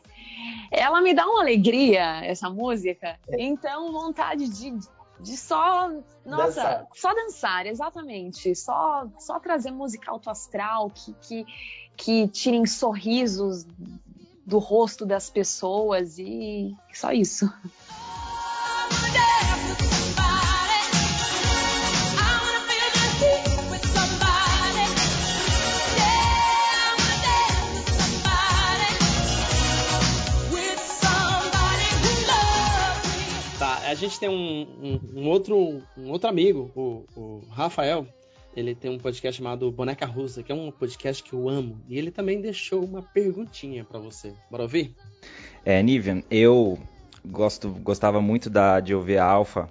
ela 0.71 1.01
me 1.01 1.15
dá 1.15 1.27
uma 1.27 1.41
alegria, 1.41 2.23
essa 2.25 2.51
música, 2.51 3.19
é. 3.29 3.43
então 3.43 3.91
vontade 3.91 4.49
de 4.49 4.79
de 5.21 5.37
só, 5.37 5.91
nossa, 6.25 6.63
dançar. 6.63 6.87
só 6.95 7.15
dançar, 7.15 7.67
exatamente, 7.67 8.55
só 8.55 9.09
só 9.19 9.41
trazer 9.41 9.71
música 9.71 10.11
alto 10.11 10.31
astral 10.31 10.91
que, 10.91 11.13
que 11.15 11.47
que 11.99 12.29
tirem 12.29 12.65
sorrisos 12.65 13.67
do 14.47 14.59
rosto 14.59 15.05
das 15.05 15.29
pessoas 15.29 16.17
e 16.19 16.75
só 16.95 17.13
isso. 17.13 17.53
Gente 34.09 34.21
tem 34.21 34.29
um, 34.29 34.67
um, 34.83 35.21
um 35.21 35.29
outro, 35.29 35.83
um 35.97 36.11
outro 36.11 36.29
amigo, 36.29 36.71
o, 36.75 37.05
o 37.15 37.43
Rafael, 37.51 38.07
ele 38.57 38.75
tem 38.75 38.91
um 38.91 38.99
podcast 38.99 39.41
chamado 39.41 39.71
Boneca 39.71 40.05
Russa, 40.05 40.43
que 40.43 40.51
é 40.51 40.55
um 40.55 40.71
podcast 40.71 41.23
que 41.23 41.33
eu 41.33 41.49
amo. 41.49 41.81
E 41.89 41.97
ele 41.97 42.11
também 42.11 42.41
deixou 42.41 42.85
uma 42.85 43.03
perguntinha 43.03 43.85
para 43.85 44.01
você. 44.01 44.35
Bora 44.51 44.65
ouvir? 44.65 44.95
É, 45.65 45.81
Nivian, 45.83 46.23
eu 46.31 46.79
gosto, 47.25 47.69
gostava 47.69 48.21
muito 48.21 48.51
da, 48.51 48.81
de 48.81 48.95
ouvir 48.95 49.19
a 49.19 49.25
Alpha, 49.25 49.69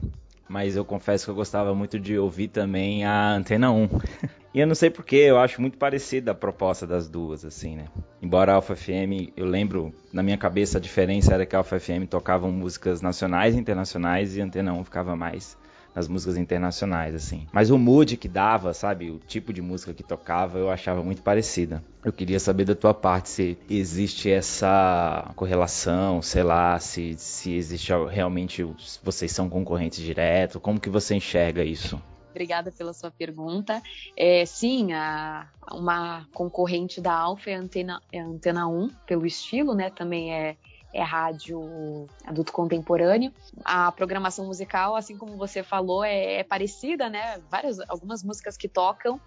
mas 0.48 0.76
eu 0.76 0.86
confesso 0.86 1.26
que 1.26 1.32
eu 1.32 1.36
gostava 1.36 1.76
muito 1.76 2.00
de 2.00 2.18
ouvir 2.18 2.48
também 2.48 3.04
a 3.04 3.34
Antena 3.34 3.72
1. 3.72 3.90
e 4.58 4.60
eu 4.60 4.66
não 4.66 4.74
sei 4.74 4.90
porquê, 4.90 5.18
eu 5.18 5.38
acho 5.38 5.62
muito 5.62 5.78
parecida 5.78 6.32
a 6.32 6.34
proposta 6.34 6.88
das 6.88 7.08
duas, 7.08 7.46
assim, 7.46 7.76
né? 7.76 7.86
Embora 8.20 8.54
a 8.54 8.56
Alpha 8.56 8.76
FM, 8.76 9.30
eu 9.38 9.46
lembro, 9.46 9.94
na 10.12 10.24
minha 10.24 10.36
cabeça 10.36 10.80
a 10.80 10.82
diferença 10.82 11.32
era 11.32 11.46
que 11.46 11.56
a 11.56 11.60
Alpha 11.60 11.80
FM 11.80 12.08
tocavam 12.10 12.52
músicas 12.52 13.00
nacionais 13.00 13.54
e 13.54 13.60
internacionais 13.60 14.36
e 14.36 14.42
a 14.42 14.46
Antena 14.46 14.74
1 14.74 14.84
ficava 14.84 15.16
mais 15.16 15.56
nas 15.94 16.08
músicas 16.08 16.38
internacionais, 16.38 17.14
assim. 17.14 17.46
Mas 17.52 17.70
o 17.70 17.78
mood 17.78 18.18
que 18.18 18.28
dava, 18.28 18.74
sabe, 18.74 19.12
o 19.12 19.20
tipo 19.20 19.54
de 19.54 19.62
música 19.62 19.94
que 19.94 20.02
tocava, 20.02 20.58
eu 20.58 20.72
achava 20.72 21.04
muito 21.04 21.22
parecida. 21.22 21.84
Eu 22.04 22.12
queria 22.12 22.40
saber 22.40 22.66
da 22.66 22.74
tua 22.74 22.96
parte 22.96 23.30
se 23.30 23.60
existe 23.70 24.32
essa 24.32 25.34
correlação, 25.36 26.20
sei 26.24 26.42
lá, 26.42 26.80
se, 26.80 27.14
se 27.20 27.54
existe 27.54 27.92
realmente, 28.10 28.68
vocês 29.04 29.32
são 29.32 29.48
concorrentes 29.48 30.04
direto, 30.04 30.60
como 30.60 30.80
que 30.80 30.90
você 30.90 31.14
enxerga 31.14 31.64
isso? 31.64 32.02
Obrigada 32.38 32.72
pela 32.72 32.94
sua 32.94 33.10
pergunta. 33.10 33.82
É, 34.16 34.46
sim, 34.46 34.94
a, 34.94 35.48
uma 35.72 36.28
concorrente 36.36 37.02
da 37.02 37.12
Alfa 37.12 37.50
é 37.50 37.56
a 37.56 37.60
Antena, 37.60 38.00
é 38.12 38.20
Antena 38.20 38.68
1, 38.68 38.90
pelo 39.08 39.26
estilo, 39.26 39.74
né? 39.74 39.90
Também 39.90 40.32
é 40.32 40.56
é 40.94 41.04
rádio 41.04 42.08
adulto 42.26 42.52
contemporâneo. 42.52 43.32
A 43.64 43.92
programação 43.92 44.46
musical, 44.46 44.96
assim 44.96 45.18
como 45.18 45.36
você 45.36 45.62
falou, 45.62 46.04
é, 46.04 46.36
é 46.36 46.44
parecida, 46.44 47.10
né? 47.10 47.40
Várias, 47.52 47.80
algumas 47.90 48.24
músicas 48.24 48.56
que 48.56 48.70
tocam 48.70 49.20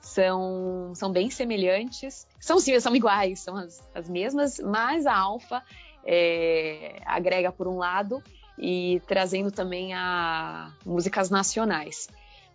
são, 0.00 0.92
são 0.94 1.10
bem 1.10 1.30
semelhantes, 1.30 2.26
são 2.38 2.60
sim, 2.60 2.78
são 2.78 2.94
iguais, 2.94 3.40
são 3.40 3.56
as, 3.56 3.82
as 3.94 4.08
mesmas, 4.08 4.58
mas 4.58 5.06
a 5.06 5.16
Alfa 5.16 5.62
é, 6.04 7.00
agrega 7.04 7.50
por 7.50 7.66
um 7.66 7.78
lado 7.78 8.22
e 8.58 9.00
trazendo 9.06 9.50
também 9.50 9.94
a 9.94 10.72
músicas 10.84 11.30
nacionais. 11.30 12.08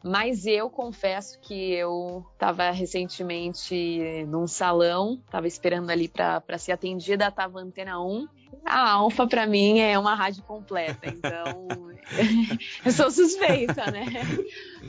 Mas 0.03 0.45
eu 0.45 0.69
confesso 0.69 1.39
que 1.41 1.73
eu 1.73 2.25
estava 2.33 2.71
recentemente 2.71 4.25
num 4.27 4.47
salão, 4.47 5.21
estava 5.25 5.47
esperando 5.47 5.89
ali 5.89 6.07
para 6.07 6.57
ser 6.57 6.71
atendida, 6.71 7.27
estava 7.27 7.59
Antena 7.59 8.01
1 8.01 8.27
a 8.65 8.91
Alfa, 8.91 9.27
para 9.27 9.47
mim, 9.47 9.79
é 9.79 9.97
uma 9.97 10.13
rádio 10.13 10.43
completa, 10.43 11.07
então 11.07 11.67
eu 12.85 12.91
sou 12.91 13.09
suspeita, 13.09 13.89
né? 13.91 14.05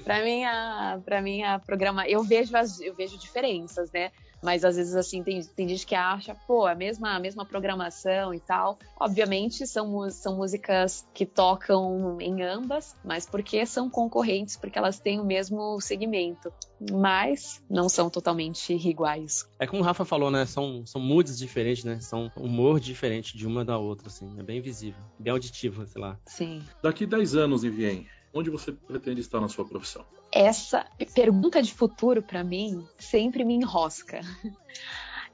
Para 0.05 0.23
mim, 0.23 0.45
a, 0.45 1.01
pra 1.05 1.23
mim, 1.23 1.43
a 1.43 1.59
programa. 1.59 2.07
Eu 2.07 2.23
vejo, 2.23 2.57
as, 2.57 2.81
eu 2.81 2.95
vejo 2.95 3.19
diferenças, 3.19 3.91
né? 3.93 4.11
Mas 4.43 4.65
às 4.65 4.77
vezes, 4.77 4.97
assim, 4.97 5.23
tem, 5.23 5.43
tem 5.45 5.69
gente 5.69 5.87
que 5.87 5.95
acha, 5.95 6.35
pô, 6.47 6.67
a 6.67 6.75
mesma, 6.75 7.15
a 7.15 7.21
mesma 7.21 7.45
programação 7.45 8.35
e 8.35 8.41
tal. 8.41 8.79
Obviamente, 8.99 9.67
são, 9.67 10.11
são 10.11 10.37
músicas 10.37 11.07
que 11.15 11.25
tocam 11.25 12.19
em 12.21 12.43
ambas, 12.43 12.97
mas 13.05 13.25
porque 13.25 13.65
são 13.65 13.89
concorrentes, 13.89 14.57
porque 14.57 14.79
elas 14.79 14.99
têm 14.99 15.21
o 15.21 15.25
mesmo 15.25 15.81
segmento. 15.81 16.53
Mas 16.91 17.63
não 17.71 17.89
são 17.89 18.11
totalmente 18.11 18.73
iguais. 18.75 19.49
É 19.59 19.67
como 19.67 19.83
o 19.83 19.85
Rafa 19.85 20.05
falou, 20.05 20.31
né? 20.31 20.45
São, 20.45 20.85
são 20.85 21.01
moods 21.01 21.39
diferentes, 21.39 21.85
né? 21.85 22.01
São 22.01 22.31
humor 22.37 22.81
diferente 22.81 23.37
de 23.37 23.47
uma 23.47 23.65
da 23.65 23.79
outra, 23.79 24.09
assim. 24.09 24.39
É 24.39 24.43
bem 24.43 24.61
visível, 24.61 25.01
bem 25.19 25.33
auditivo, 25.33 25.87
sei 25.87 26.01
lá. 26.01 26.19
Sim. 26.27 26.63
Daqui 26.83 27.07
10 27.07 27.37
anos, 27.37 27.63
Nivien, 27.63 28.07
onde 28.33 28.51
você 28.51 28.73
pretende 28.73 29.21
estar 29.21 29.41
na 29.41 29.49
sua 29.49 29.65
profissão? 29.65 30.05
Essa 30.33 30.87
pergunta 31.15 31.63
de 31.63 31.73
futuro, 31.73 32.23
para 32.23 32.43
mim, 32.43 32.87
sempre 32.99 33.45
me 33.45 33.55
enrosca. 33.55 34.21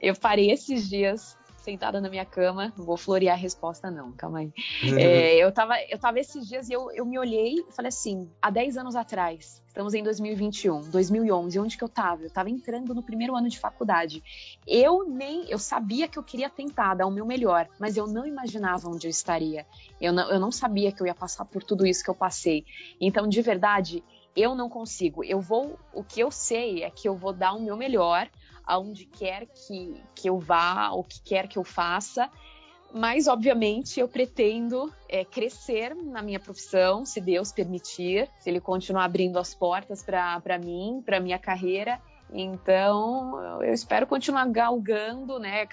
Eu 0.01 0.15
parei 0.15 0.51
esses 0.51 0.89
dias 0.89 1.38
sentada 1.69 2.01
na 2.01 2.09
minha 2.09 2.25
cama, 2.25 2.73
não 2.75 2.83
vou 2.83 2.97
florear 2.97 3.37
a 3.37 3.39
resposta 3.39 3.91
não, 3.91 4.11
calma 4.13 4.39
aí. 4.39 4.51
É, 4.97 5.35
eu, 5.35 5.51
tava, 5.51 5.75
eu 5.89 5.99
tava 5.99 6.19
esses 6.19 6.47
dias 6.47 6.67
e 6.69 6.73
eu, 6.73 6.91
eu 6.91 7.05
me 7.05 7.19
olhei 7.19 7.55
e 7.55 7.71
falei 7.71 7.89
assim, 7.89 8.27
há 8.41 8.49
10 8.49 8.77
anos 8.77 8.95
atrás, 8.95 9.61
estamos 9.67 9.93
em 9.93 10.03
2021, 10.03 10.89
2011, 10.89 11.59
onde 11.59 11.77
que 11.77 11.83
eu 11.83 11.89
tava? 11.89 12.23
Eu 12.23 12.29
tava 12.29 12.49
entrando 12.49 12.93
no 12.95 13.03
primeiro 13.03 13.35
ano 13.35 13.47
de 13.47 13.59
faculdade. 13.59 14.23
Eu 14.67 15.07
nem, 15.07 15.49
eu 15.49 15.59
sabia 15.59 16.07
que 16.07 16.17
eu 16.17 16.23
queria 16.23 16.49
tentar 16.49 16.95
dar 16.95 17.05
o 17.05 17.11
meu 17.11 17.25
melhor, 17.25 17.67
mas 17.79 17.95
eu 17.95 18.07
não 18.07 18.25
imaginava 18.25 18.89
onde 18.89 19.05
eu 19.05 19.11
estaria. 19.11 19.65
Eu 20.01 20.11
não, 20.11 20.29
eu 20.31 20.39
não 20.39 20.51
sabia 20.51 20.91
que 20.91 21.01
eu 21.01 21.07
ia 21.07 21.15
passar 21.15 21.45
por 21.45 21.63
tudo 21.63 21.85
isso 21.85 22.03
que 22.03 22.09
eu 22.09 22.15
passei. 22.15 22.65
Então, 22.99 23.27
de 23.27 23.41
verdade, 23.41 24.03
eu 24.35 24.55
não 24.55 24.69
consigo. 24.69 25.23
Eu 25.23 25.39
vou, 25.39 25.77
o 25.93 26.03
que 26.03 26.19
eu 26.19 26.31
sei 26.31 26.83
é 26.83 26.89
que 26.89 27.07
eu 27.07 27.15
vou 27.15 27.33
dar 27.33 27.53
o 27.53 27.61
meu 27.61 27.77
melhor 27.77 28.27
aonde 28.69 29.05
quer 29.05 29.47
que, 29.47 29.99
que 30.13 30.29
eu 30.29 30.37
vá, 30.37 30.91
o 30.91 31.03
que 31.03 31.19
quer 31.21 31.47
que 31.47 31.57
eu 31.57 31.63
faça. 31.63 32.29
Mas, 32.93 33.27
obviamente, 33.27 33.99
eu 33.99 34.07
pretendo 34.07 34.93
é, 35.07 35.25
crescer 35.25 35.95
na 35.95 36.21
minha 36.21 36.39
profissão, 36.39 37.03
se 37.03 37.19
Deus 37.19 37.51
permitir, 37.51 38.29
se 38.39 38.49
Ele 38.49 38.61
continuar 38.61 39.05
abrindo 39.05 39.39
as 39.39 39.55
portas 39.55 40.03
para 40.03 40.59
mim, 40.59 41.01
para 41.03 41.19
minha 41.19 41.39
carreira. 41.39 41.99
Então, 42.31 43.61
eu 43.63 43.73
espero 43.73 44.05
continuar 44.05 44.47
galgando, 44.49 45.39
né, 45.39 45.67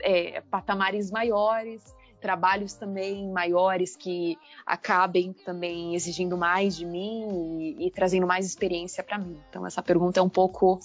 é, 0.00 0.40
patamares 0.50 1.12
maiores, 1.12 1.94
trabalhos 2.20 2.74
também 2.74 3.28
maiores 3.30 3.94
que 3.96 4.36
acabem 4.64 5.32
também 5.32 5.94
exigindo 5.94 6.36
mais 6.36 6.76
de 6.76 6.84
mim 6.84 7.74
e, 7.78 7.86
e 7.86 7.90
trazendo 7.90 8.26
mais 8.26 8.44
experiência 8.46 9.04
para 9.04 9.18
mim. 9.18 9.40
Então, 9.48 9.64
essa 9.64 9.82
pergunta 9.82 10.18
é 10.18 10.22
um 10.22 10.28
pouco 10.28 10.80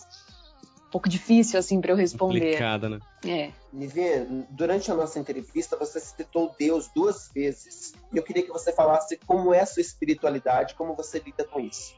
pouco 0.91 1.07
difícil 1.07 1.57
assim 1.57 1.79
para 1.79 1.91
eu 1.91 1.95
responder. 1.95 2.39
Complicada, 2.39 2.89
né? 2.89 2.99
É. 3.25 3.51
Nivinha, 3.71 4.45
durante 4.49 4.91
a 4.91 4.95
nossa 4.95 5.17
entrevista 5.17 5.77
você 5.77 5.99
citou 5.99 6.53
Deus 6.59 6.89
duas 6.93 7.31
vezes. 7.33 7.93
E 8.13 8.17
eu 8.17 8.23
queria 8.23 8.43
que 8.43 8.49
você 8.51 8.73
falasse 8.73 9.17
como 9.25 9.53
é 9.53 9.61
a 9.61 9.65
sua 9.65 9.81
espiritualidade, 9.81 10.75
como 10.75 10.93
você 10.93 11.19
lida 11.19 11.43
com 11.45 11.59
isso. 11.59 11.95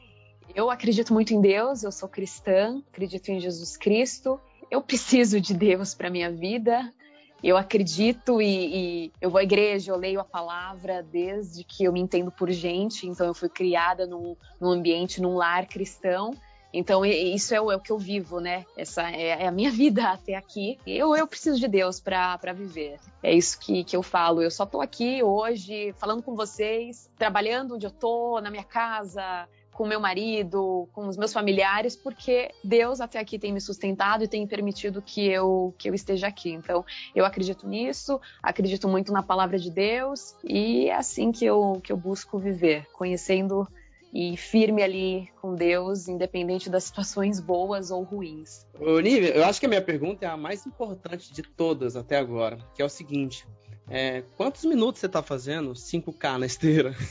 Eu 0.54 0.70
acredito 0.70 1.12
muito 1.12 1.34
em 1.34 1.40
Deus, 1.40 1.82
eu 1.82 1.90
sou 1.90 2.08
cristã, 2.08 2.80
acredito 2.92 3.28
em 3.30 3.40
Jesus 3.40 3.76
Cristo. 3.76 4.40
Eu 4.70 4.80
preciso 4.80 5.40
de 5.40 5.52
Deus 5.52 5.94
para 5.94 6.08
minha 6.08 6.30
vida. 6.30 6.92
Eu 7.42 7.58
acredito 7.58 8.40
e, 8.40 8.46
e, 9.06 9.12
eu 9.20 9.28
vou 9.28 9.38
à 9.38 9.42
igreja, 9.42 9.92
eu 9.92 9.96
leio 9.96 10.18
a 10.18 10.24
palavra 10.24 11.02
desde 11.02 11.62
que 11.62 11.84
eu 11.84 11.92
me 11.92 12.00
entendo 12.00 12.30
por 12.30 12.50
gente. 12.50 13.06
Então 13.06 13.26
eu 13.26 13.34
fui 13.34 13.48
criada 13.48 14.06
num, 14.06 14.36
num 14.60 14.70
ambiente, 14.70 15.20
num 15.20 15.34
lar 15.34 15.66
cristão. 15.66 16.32
Então, 16.74 17.04
isso 17.06 17.54
é 17.54 17.60
o, 17.60 17.70
é 17.70 17.76
o, 17.76 17.80
que 17.80 17.92
eu 17.92 17.98
vivo, 17.98 18.40
né? 18.40 18.66
Essa 18.76 19.08
é, 19.08 19.42
é, 19.42 19.46
a 19.46 19.52
minha 19.52 19.70
vida 19.72 20.10
até 20.10 20.34
aqui. 20.34 20.78
Eu, 20.84 21.14
eu 21.14 21.26
preciso 21.26 21.58
de 21.58 21.68
Deus 21.68 22.00
para 22.00 22.52
viver. 22.52 22.98
É 23.22 23.32
isso 23.32 23.58
que, 23.60 23.84
que 23.84 23.96
eu 23.96 24.02
falo. 24.02 24.42
Eu 24.42 24.50
só 24.50 24.66
tô 24.66 24.80
aqui 24.80 25.22
hoje 25.22 25.94
falando 25.98 26.22
com 26.22 26.34
vocês, 26.34 27.08
trabalhando 27.16 27.76
onde 27.76 27.86
eu 27.86 27.92
tô, 27.92 28.40
na 28.40 28.50
minha 28.50 28.64
casa, 28.64 29.48
com 29.72 29.86
meu 29.86 30.00
marido, 30.00 30.88
com 30.92 31.06
os 31.08 31.16
meus 31.16 31.32
familiares, 31.32 31.94
porque 31.96 32.50
Deus 32.62 33.00
até 33.00 33.18
aqui 33.18 33.38
tem 33.38 33.52
me 33.52 33.60
sustentado 33.60 34.24
e 34.24 34.28
tem 34.28 34.46
permitido 34.46 35.02
que 35.02 35.26
eu 35.26 35.74
que 35.76 35.90
eu 35.90 35.94
esteja 35.94 36.28
aqui. 36.28 36.50
Então, 36.50 36.84
eu 37.14 37.24
acredito 37.24 37.68
nisso, 37.68 38.20
acredito 38.42 38.88
muito 38.88 39.12
na 39.12 39.22
palavra 39.22 39.58
de 39.58 39.70
Deus 39.70 40.34
e 40.42 40.88
é 40.88 40.94
assim 40.94 41.32
que 41.32 41.44
eu 41.44 41.80
que 41.82 41.92
eu 41.92 41.96
busco 41.96 42.38
viver, 42.38 42.86
conhecendo 42.92 43.68
e 44.14 44.36
firme 44.36 44.80
ali 44.80 45.28
com 45.40 45.56
Deus, 45.56 46.06
independente 46.06 46.70
das 46.70 46.84
situações 46.84 47.40
boas 47.40 47.90
ou 47.90 48.04
ruins. 48.04 48.64
Ô, 48.78 49.00
Nívia, 49.00 49.34
eu 49.34 49.44
acho 49.44 49.58
que 49.58 49.66
a 49.66 49.68
minha 49.68 49.82
pergunta 49.82 50.24
é 50.24 50.28
a 50.28 50.36
mais 50.36 50.64
importante 50.64 51.32
de 51.32 51.42
todas 51.42 51.96
até 51.96 52.16
agora, 52.16 52.58
que 52.76 52.80
é 52.80 52.84
o 52.84 52.88
seguinte: 52.88 53.44
é, 53.88 54.22
quantos 54.36 54.64
minutos 54.64 55.00
você 55.00 55.06
está 55.06 55.20
fazendo 55.20 55.72
5K 55.72 56.38
na 56.38 56.46
esteira? 56.46 56.94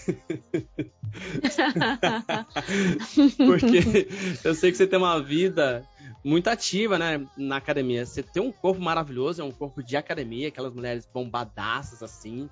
Porque 3.38 4.08
eu 4.44 4.56
sei 4.56 4.72
que 4.72 4.78
você 4.78 4.88
tem 4.88 4.98
uma 4.98 5.22
vida 5.22 5.88
muito 6.24 6.48
ativa, 6.48 6.98
né, 6.98 7.24
na 7.38 7.58
academia. 7.58 8.06
Você 8.06 8.24
tem 8.24 8.42
um 8.42 8.52
corpo 8.52 8.82
maravilhoso, 8.82 9.42
é 9.42 9.46
um 9.46 9.52
corpo 9.52 9.84
de 9.84 9.98
academia, 9.98 10.48
aquelas 10.48 10.74
mulheres 10.74 11.06
bombadaças 11.06 12.02
assim. 12.02 12.50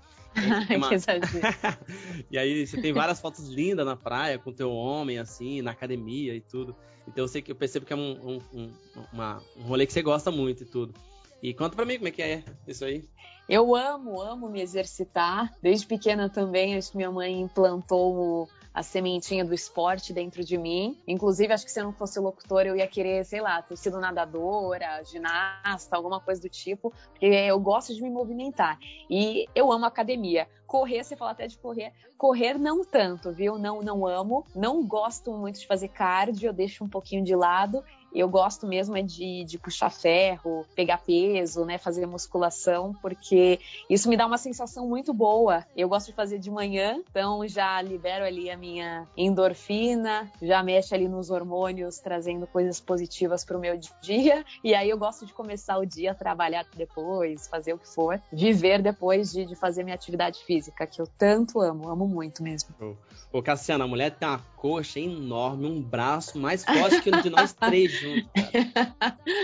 Uma... 0.76 0.90
e 2.32 2.38
aí 2.38 2.66
você 2.66 2.82
tem 2.82 2.94
várias 2.94 3.20
fotos 3.20 3.50
lindas 3.50 3.86
na 3.86 3.96
praia 3.96 4.38
com 4.38 4.52
teu 4.52 4.72
homem, 4.72 5.20
assim, 5.20 5.62
na 5.62 5.72
academia 5.72 6.36
e 6.36 6.42
tudo. 6.42 6.76
Então 7.08 7.24
eu 7.24 7.28
sei 7.28 7.42
que 7.42 7.52
eu 7.52 7.56
percebo 7.56 7.86
que 7.86 7.94
é 7.94 7.96
um, 7.96 8.12
um, 8.12 8.40
um, 8.54 8.74
uma, 9.12 9.42
um 9.58 9.64
rolê 9.64 9.86
que 9.86 9.94
você 9.94 10.02
gosta 10.02 10.32
muito 10.32 10.64
e 10.64 10.66
tudo. 10.66 10.94
E 11.42 11.54
conta 11.54 11.76
pra 11.76 11.86
mim 11.86 11.96
como 11.96 12.08
é 12.08 12.12
que 12.12 12.22
é 12.22 12.44
isso 12.68 12.86
aí. 12.86 13.04
Eu 13.50 13.76
amo, 13.76 14.22
amo 14.22 14.48
me 14.48 14.62
exercitar. 14.62 15.52
Desde 15.62 15.86
pequena 15.86 16.30
também, 16.30 16.76
acho 16.76 16.92
que 16.92 16.98
minha 16.98 17.12
mãe 17.12 17.42
implantou 17.42 18.48
a 18.74 18.82
sementinha 18.82 19.44
do 19.44 19.54
esporte 19.54 20.14
dentro 20.14 20.44
de 20.44 20.58
mim. 20.58 20.98
Inclusive, 21.08 21.54
acho 21.54 21.66
que 21.66 21.72
se 21.72 21.80
eu 21.80 21.86
não 21.86 21.94
fosse 21.94 22.20
locutora, 22.20 22.68
eu 22.68 22.76
ia 22.76 22.88
querer, 22.88 23.26
sei 23.26 23.42
lá, 23.42 23.62
ter 23.62 23.76
sido 23.78 24.00
nadadora, 24.00 25.04
ginasta, 25.04 25.96
alguma 25.96 26.20
coisa 26.20 26.42
do 26.42 26.50
tipo, 26.50 26.94
porque 27.10 27.26
eu 27.26 27.60
gosto 27.60 27.94
de 27.94 28.02
me 28.02 28.10
movimentar. 28.10 28.80
E 29.10 29.48
eu 29.54 29.72
amo 29.72 29.86
academia. 29.86 30.48
Correr, 30.66 31.04
você 31.04 31.18
fala 31.18 31.32
até 31.32 31.48
de 31.48 31.58
correr. 31.58 31.92
Correr 32.18 32.58
não 32.58 32.86
tanto, 32.86 33.32
viu? 33.32 33.58
Não, 33.58 33.82
não 33.82 34.08
amo. 34.08 34.46
Não 34.56 34.86
gosto 34.86 35.34
muito 35.34 35.60
de 35.60 35.68
fazer 35.68 35.90
cardio, 35.90 36.48
eu 36.48 36.54
deixo 36.54 36.84
um 36.84 36.90
pouquinho 36.90 37.24
de 37.24 37.36
lado. 37.36 37.84
Eu 38.14 38.28
gosto 38.28 38.68
mesmo 38.68 38.97
é 38.97 39.01
de, 39.01 39.43
de 39.45 39.57
puxar 39.57 39.89
ferro, 39.89 40.66
pegar 40.76 40.97
peso, 40.97 41.66
né, 41.66 41.78
fazer 41.78 42.05
musculação, 42.05 42.93
porque 43.01 43.59
isso 43.89 44.09
me 44.09 44.18
dá 44.18 44.26
uma 44.26 44.38
sensação 44.38 44.88
muito 44.88 45.14
boa. 45.14 45.66
Eu 45.76 45.88
gosto 45.88 46.07
de 46.07 46.14
fazer 46.14 46.39
de 46.39 46.51
manhã, 46.51 47.01
então 47.09 47.47
já 47.47 47.82
libero 47.82 48.26
ali 48.26 48.49
a 48.49 48.57
minha 48.57 49.07
endorfina, 49.16 50.32
já 50.41 50.62
mexe 50.62 50.93
ali 50.93 51.07
nos 51.07 51.30
hormônios, 51.30 51.99
trazendo 51.99 52.45
coisas 52.47 52.80
positivas 52.80 53.45
para 53.45 53.57
o 53.57 53.59
meu 53.59 53.80
dia. 54.01 54.45
E 54.64 54.74
aí 54.76 54.89
eu 54.89 54.97
gosto 54.97 55.26
de 55.26 55.34
começar 55.34 55.78
o 55.78 55.86
dia, 55.86 56.14
trabalhar 56.14 56.66
depois, 56.76 57.47
fazer 57.47 57.74
o 57.74 57.78
que 57.78 57.88
for, 57.88 58.22
viver 58.32 58.82
depois 58.82 59.32
de, 59.32 59.45
de 59.45 59.55
fazer 59.55 59.84
minha 59.84 59.95
atividade 59.95 60.43
física, 60.43 60.86
que 60.86 61.01
eu 61.01 61.07
tanto 61.18 61.62
amo, 61.62 61.89
amo 61.89 62.07
muito 62.07 62.43
mesmo. 62.43 62.97
Ô, 63.32 63.41
Cassiana, 63.41 63.86
a 63.86 63.88
mulher 63.88 64.12
tem 64.12 64.28
uma 64.28 64.39
coxa 64.57 64.99
enorme, 64.99 65.66
um 65.66 65.82
braço 65.82 66.38
mais 66.38 66.66
forte 66.66 67.01
que 67.01 67.09
o 67.09 67.22
de 67.22 67.30
nós 67.30 67.53
três 67.53 68.01
juntos. 68.02 68.32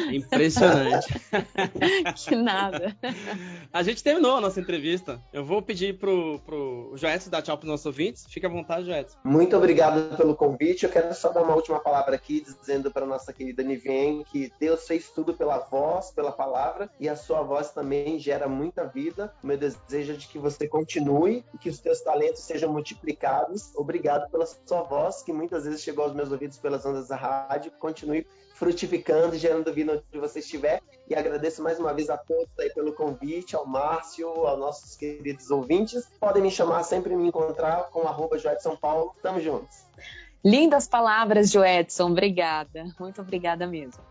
É 0.09 0.15
impressionante. 0.15 1.07
que 2.27 2.35
nada. 2.35 2.95
A 3.71 3.83
gente 3.83 4.03
terminou 4.03 4.35
a 4.37 4.41
nossa 4.41 4.59
entrevista. 4.59 5.21
Eu 5.31 5.45
vou 5.45 5.61
pedir 5.61 5.97
pro, 5.97 6.39
pro 6.39 6.93
Joetson 6.95 7.29
dar 7.29 7.41
tchau 7.41 7.57
pros 7.57 7.69
nossos 7.69 7.85
ouvintes. 7.85 8.25
Fica 8.29 8.47
à 8.47 8.49
vontade, 8.49 8.85
Joetson. 8.85 9.17
Muito 9.23 9.55
obrigado 9.55 10.15
pelo 10.17 10.35
convite. 10.35 10.83
Eu 10.83 10.89
quero 10.89 11.13
só 11.13 11.29
dar 11.29 11.43
uma 11.43 11.55
última 11.55 11.79
palavra 11.79 12.15
aqui, 12.15 12.43
dizendo 12.43 12.91
para 12.91 13.05
nossa 13.05 13.31
querida 13.31 13.63
Nivien 13.63 14.23
que 14.31 14.51
Deus 14.59 14.87
fez 14.87 15.09
tudo 15.09 15.33
pela 15.33 15.59
voz, 15.59 16.11
pela 16.11 16.31
palavra, 16.31 16.89
e 16.99 17.07
a 17.07 17.15
sua 17.15 17.41
voz 17.43 17.71
também 17.71 18.19
gera 18.19 18.47
muita 18.47 18.85
vida. 18.85 19.33
O 19.43 19.47
meu 19.47 19.57
desejo 19.57 20.13
é 20.13 20.15
de 20.15 20.27
que 20.27 20.39
você 20.39 20.67
continue 20.67 21.43
e 21.53 21.57
que 21.57 21.69
os 21.69 21.79
teus 21.79 22.01
talentos 22.01 22.41
sejam 22.41 22.71
multiplicados. 22.71 23.71
Obrigado 23.75 24.29
pela 24.31 24.45
sua 24.45 24.81
voz 24.83 25.21
que 25.21 25.33
muitas 25.33 25.65
vezes 25.65 25.81
chegou 25.81 26.05
aos 26.05 26.13
meus 26.13 26.31
ouvidos 26.31 26.57
pelas 26.57 26.85
ondas 26.85 27.07
da 27.07 27.15
rádio. 27.15 27.71
Continue 27.79 28.25
frutificando 28.57 29.35
e 29.35 29.39
gerando 29.39 29.71
vida 29.71 29.93
onde 29.93 30.19
você 30.19 30.39
estiver. 30.39 30.81
E 31.09 31.15
agradeço 31.15 31.61
mais 31.61 31.79
uma 31.79 31.93
vez 31.93 32.09
a 32.09 32.17
todos 32.17 32.49
aí 32.59 32.69
pelo 32.73 32.91
convite, 32.91 33.55
ao 33.55 33.65
Márcio, 33.65 34.27
aos 34.27 34.59
nossos 34.59 34.95
queridos 34.95 35.49
ouvintes. 35.51 36.09
Podem 36.19 36.41
me 36.41 36.51
chamar, 36.51 36.83
sempre 36.83 37.15
me 37.15 37.27
encontrar 37.27 37.89
com 37.91 38.07
arroba 38.07 38.37
São 38.59 38.75
Paulo. 38.75 39.15
Tamo 39.21 39.39
juntos. 39.39 39.85
Lindas 40.43 40.87
palavras, 40.87 41.51
Joedson. 41.51 42.11
Obrigada. 42.11 42.85
Muito 42.99 43.21
obrigada 43.21 43.67
mesmo. 43.67 44.03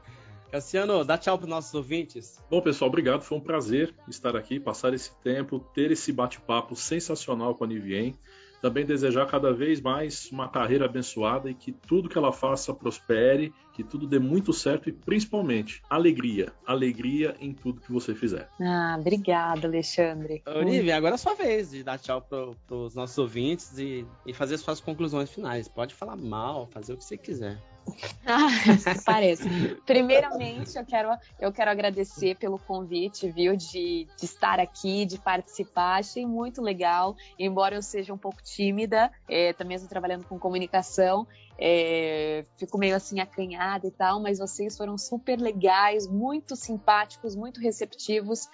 Cassiano, 0.51 1.05
dá 1.05 1.19
tchau 1.19 1.37
para 1.37 1.45
os 1.45 1.51
nossos 1.51 1.75
ouvintes. 1.75 2.41
Bom, 2.49 2.61
pessoal, 2.63 2.89
obrigado. 2.89 3.23
Foi 3.23 3.37
um 3.37 3.41
prazer 3.41 3.93
estar 4.09 4.37
aqui, 4.37 4.61
passar 4.61 4.95
esse 4.95 5.13
tempo, 5.17 5.59
ter 5.75 5.91
esse 5.91 6.13
bate-papo 6.13 6.77
sensacional 6.77 7.55
com 7.55 7.65
a 7.65 7.67
Nivien. 7.67 8.17
Também 8.61 8.85
desejar 8.85 9.27
cada 9.27 9.53
vez 9.53 9.81
mais 9.81 10.31
uma 10.31 10.49
carreira 10.49 10.87
abençoada 10.87 11.51
e 11.51 11.55
que 11.55 11.73
tudo 11.73 12.09
que 12.09 12.19
ela 12.19 12.33
faça 12.33 12.75
prospere, 12.75 13.55
que 13.73 13.85
tudo 13.85 14.07
dê 14.07 14.19
muito 14.19 14.53
certo 14.53 14.89
e 14.89 14.93
principalmente 14.93 15.83
alegria. 15.89 16.53
Alegria 16.67 17.37
em 17.41 17.53
tudo 17.53 17.81
que 17.81 17.93
você 17.93 18.15
fizer. 18.15 18.49
Ah, 18.61 18.97
obrigada, 18.99 19.67
Alexandre. 19.67 20.43
Olivia, 20.47 20.97
agora 20.97 21.15
é 21.15 21.17
a 21.17 21.19
sua 21.19 21.35
vez 21.35 21.71
de 21.71 21.83
dar 21.83 21.99
tchau 21.99 22.23
para 22.23 22.77
os 22.77 22.95
nossos 22.95 23.17
ouvintes 23.19 23.77
e, 23.79 24.07
e 24.27 24.33
fazer 24.33 24.59
suas 24.59 24.81
conclusões 24.81 25.31
finais. 25.31 25.69
Pode 25.69 25.95
falar 25.95 26.17
mal, 26.17 26.67
fazer 26.67 26.93
o 26.93 26.97
que 26.97 27.05
você 27.05 27.17
quiser. 27.17 27.76
Ah, 28.29 28.49
parece. 29.05 29.49
Primeiramente, 29.87 30.77
eu 30.77 30.85
quero, 30.85 31.11
eu 31.39 31.53
quero 31.53 31.71
agradecer 31.71 32.35
pelo 32.35 32.59
convite, 32.59 33.31
viu, 33.31 33.57
de, 33.57 34.09
de 34.19 34.25
estar 34.25 34.59
aqui, 34.59 35.07
de 35.07 35.17
participar. 35.17 36.01
Achei 36.01 36.27
muito 36.27 36.61
legal, 36.61 37.15
embora 37.39 37.77
eu 37.77 37.83
seja 37.83 38.13
um 38.13 38.19
pouco 38.19 38.43
tímida, 38.43 39.13
é, 39.29 39.53
também 39.53 39.77
estou 39.77 39.89
trabalhando 39.89 40.25
com 40.25 40.41
comunicação, 40.41 41.25
é, 41.57 42.45
fico 42.59 42.77
meio 42.79 42.97
assim 42.97 43.21
acanhada 43.21 43.87
e 43.87 43.93
tal, 43.93 44.21
mas 44.21 44.41
vocês 44.41 44.77
foram 44.77 44.99
super 44.99 45.39
legais, 45.39 46.09
muito 46.09 46.57
simpáticos, 46.57 47.37
muito 47.37 47.61
receptivos 47.61 48.49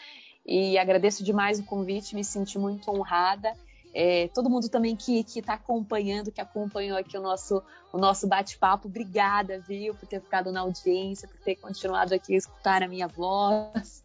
e 0.45 0.76
agradeço 0.76 1.24
demais 1.24 1.59
o 1.59 1.64
convite, 1.64 2.14
me 2.14 2.24
senti 2.24 2.59
muito 2.59 2.91
honrada. 2.91 3.55
É, 3.95 4.28
todo 4.28 4.49
mundo 4.49 4.68
também 4.68 4.97
que 4.97 5.20
está 5.20 5.55
acompanhando, 5.55 6.32
que 6.32 6.40
acompanhou 6.40 6.97
aqui 6.97 7.16
o 7.18 7.20
nosso, 7.20 7.62
o 7.93 7.99
nosso 7.99 8.26
bate-papo, 8.26 8.88
obrigada, 8.88 9.61
viu, 9.61 9.95
por 9.95 10.07
ter 10.07 10.20
ficado 10.20 10.51
na 10.51 10.61
audiência, 10.61 11.28
por 11.28 11.38
ter 11.38 11.57
continuado 11.57 12.14
aqui 12.14 12.34
a 12.34 12.38
escutar 12.38 12.82
a 12.82 12.88
minha 12.88 13.07
voz. 13.07 14.03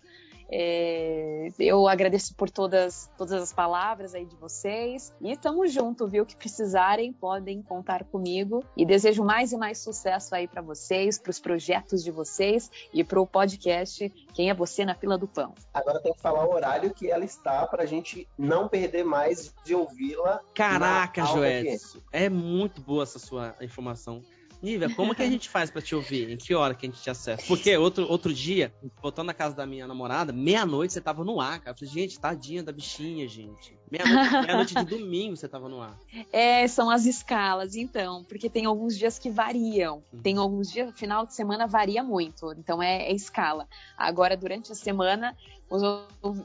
É, 0.50 1.50
eu 1.60 1.88
agradeço 1.88 2.34
por 2.36 2.50
todas, 2.50 3.10
todas 3.18 3.42
as 3.42 3.54
palavras 3.54 4.16
aí 4.16 4.26
de 4.26 4.36
vocês 4.36 5.14
e 5.22 5.32
estamos 5.32 5.74
junto, 5.74 6.08
viu? 6.08 6.26
Que 6.26 6.36
precisarem, 6.36 7.12
podem 7.12 7.62
contar 7.62 8.04
comigo 8.06 8.64
e 8.76 8.86
desejo 8.86 9.24
mais 9.24 9.52
e 9.52 9.58
mais 9.58 9.80
sucesso 9.80 10.34
aí 10.34 10.48
para 10.48 10.62
vocês, 10.62 11.18
para 11.18 11.30
os 11.30 11.40
projetos 11.40 12.04
de 12.04 12.12
vocês 12.12 12.72
e 12.94 13.04
para 13.04 13.20
o 13.20 13.28
podcast 13.28 14.10
Quem 14.34 14.50
é 14.50 14.54
Você 14.54 14.86
na 14.86 14.96
Fila 14.96 15.18
do 15.18 15.28
Pão. 15.28 15.54
Agora 15.74 16.00
tem 16.02 16.14
que 16.14 16.22
falar 16.22 16.46
o 16.46 16.54
horário 16.54 16.94
que 16.94 17.12
ela 17.12 17.26
está 17.26 17.66
para 17.68 17.84
a 17.84 17.86
gente 17.86 18.28
não 18.38 18.68
perder 18.68 19.04
mais 19.04 19.54
de 19.66 19.76
ouvi-la. 19.76 20.42
Caraca, 20.54 21.26
Joel, 21.26 21.78
é 22.12 22.30
muito 22.30 22.82
boa 22.82 23.04
essa 23.04 23.20
sua 23.20 23.56
informação. 23.62 24.22
Nívia, 24.62 24.90
como 24.90 25.14
que 25.14 25.22
a 25.22 25.30
gente 25.30 25.50
faz 25.50 25.70
para 25.70 25.82
te 25.82 25.94
ouvir? 25.94 26.32
Em 26.32 26.38
que 26.38 26.54
hora 26.56 26.74
que 26.74 26.86
a 26.86 26.90
gente 26.90 27.02
te 27.02 27.10
acessa? 27.10 27.44
Porque 27.48 27.76
outro, 27.78 28.10
outro 28.10 28.34
dia, 28.34 28.74
voltando 29.02 29.28
na 29.28 29.34
casa 29.34 29.56
da 29.56 29.66
minha 29.66 29.86
namorada, 29.86 30.34
meia-noite 30.34 30.94
você 30.94 31.02
tava 31.02 31.24
no 31.24 31.40
ar, 31.40 31.60
cara. 31.60 31.76
Eu 31.76 31.78
falei, 31.78 31.94
gente, 31.94 32.20
tadinha 32.20 32.64
da 32.64 32.72
bichinha, 32.72 33.28
gente. 33.28 33.78
Meia-noite 33.92 34.34
meia 34.48 34.66
de 34.66 34.98
domingo 34.98 35.36
você 35.36 35.48
tava 35.48 35.70
no 35.70 35.82
ar. 35.82 35.98
É, 36.34 36.68
são 36.68 36.90
as 36.90 37.06
escalas, 37.06 37.76
então. 37.76 38.24
Porque 38.24 38.50
tem 38.50 38.66
alguns 38.66 38.98
dias 38.98 39.20
que 39.20 39.30
variam. 39.30 40.04
Uhum. 40.12 40.22
Tem 40.22 40.38
alguns 40.38 40.72
dias, 40.72 40.98
final 40.98 41.26
de 41.26 41.36
semana 41.36 41.68
varia 41.68 42.04
muito. 42.04 42.52
Então 42.54 42.82
é, 42.82 43.04
é 43.04 43.14
escala. 43.14 43.68
Agora, 43.96 44.36
durante 44.36 44.72
a 44.72 44.76
semana, 44.76 45.36
os, 45.70 45.82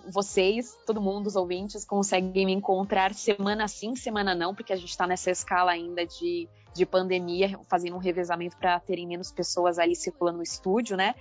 vocês, 0.09 0.77
todo 0.87 1.01
mundo, 1.01 1.29
os 1.29 1.37
ouvintes, 1.37 1.85
conseguem 1.85 2.47
me 2.47 2.53
encontrar 2.53 3.15
semana 3.15 3.67
sim, 3.69 3.95
semana 3.95 4.35
não, 4.35 4.55
porque 4.55 4.73
a 4.73 4.77
gente 4.77 4.97
tá 4.97 5.07
nessa 5.07 5.31
escala 5.31 5.73
ainda 5.73 6.05
de 6.05 6.49
de 6.75 6.87
pandemia, 6.87 7.59
fazendo 7.69 7.97
um 7.97 7.99
revezamento 7.99 8.57
para 8.57 8.79
terem 8.81 9.07
menos 9.07 9.31
pessoas 9.31 9.79
ali 9.79 9.95
circulando 9.95 10.39
no 10.39 10.43
estúdio, 10.43 10.97
né? 10.97 11.15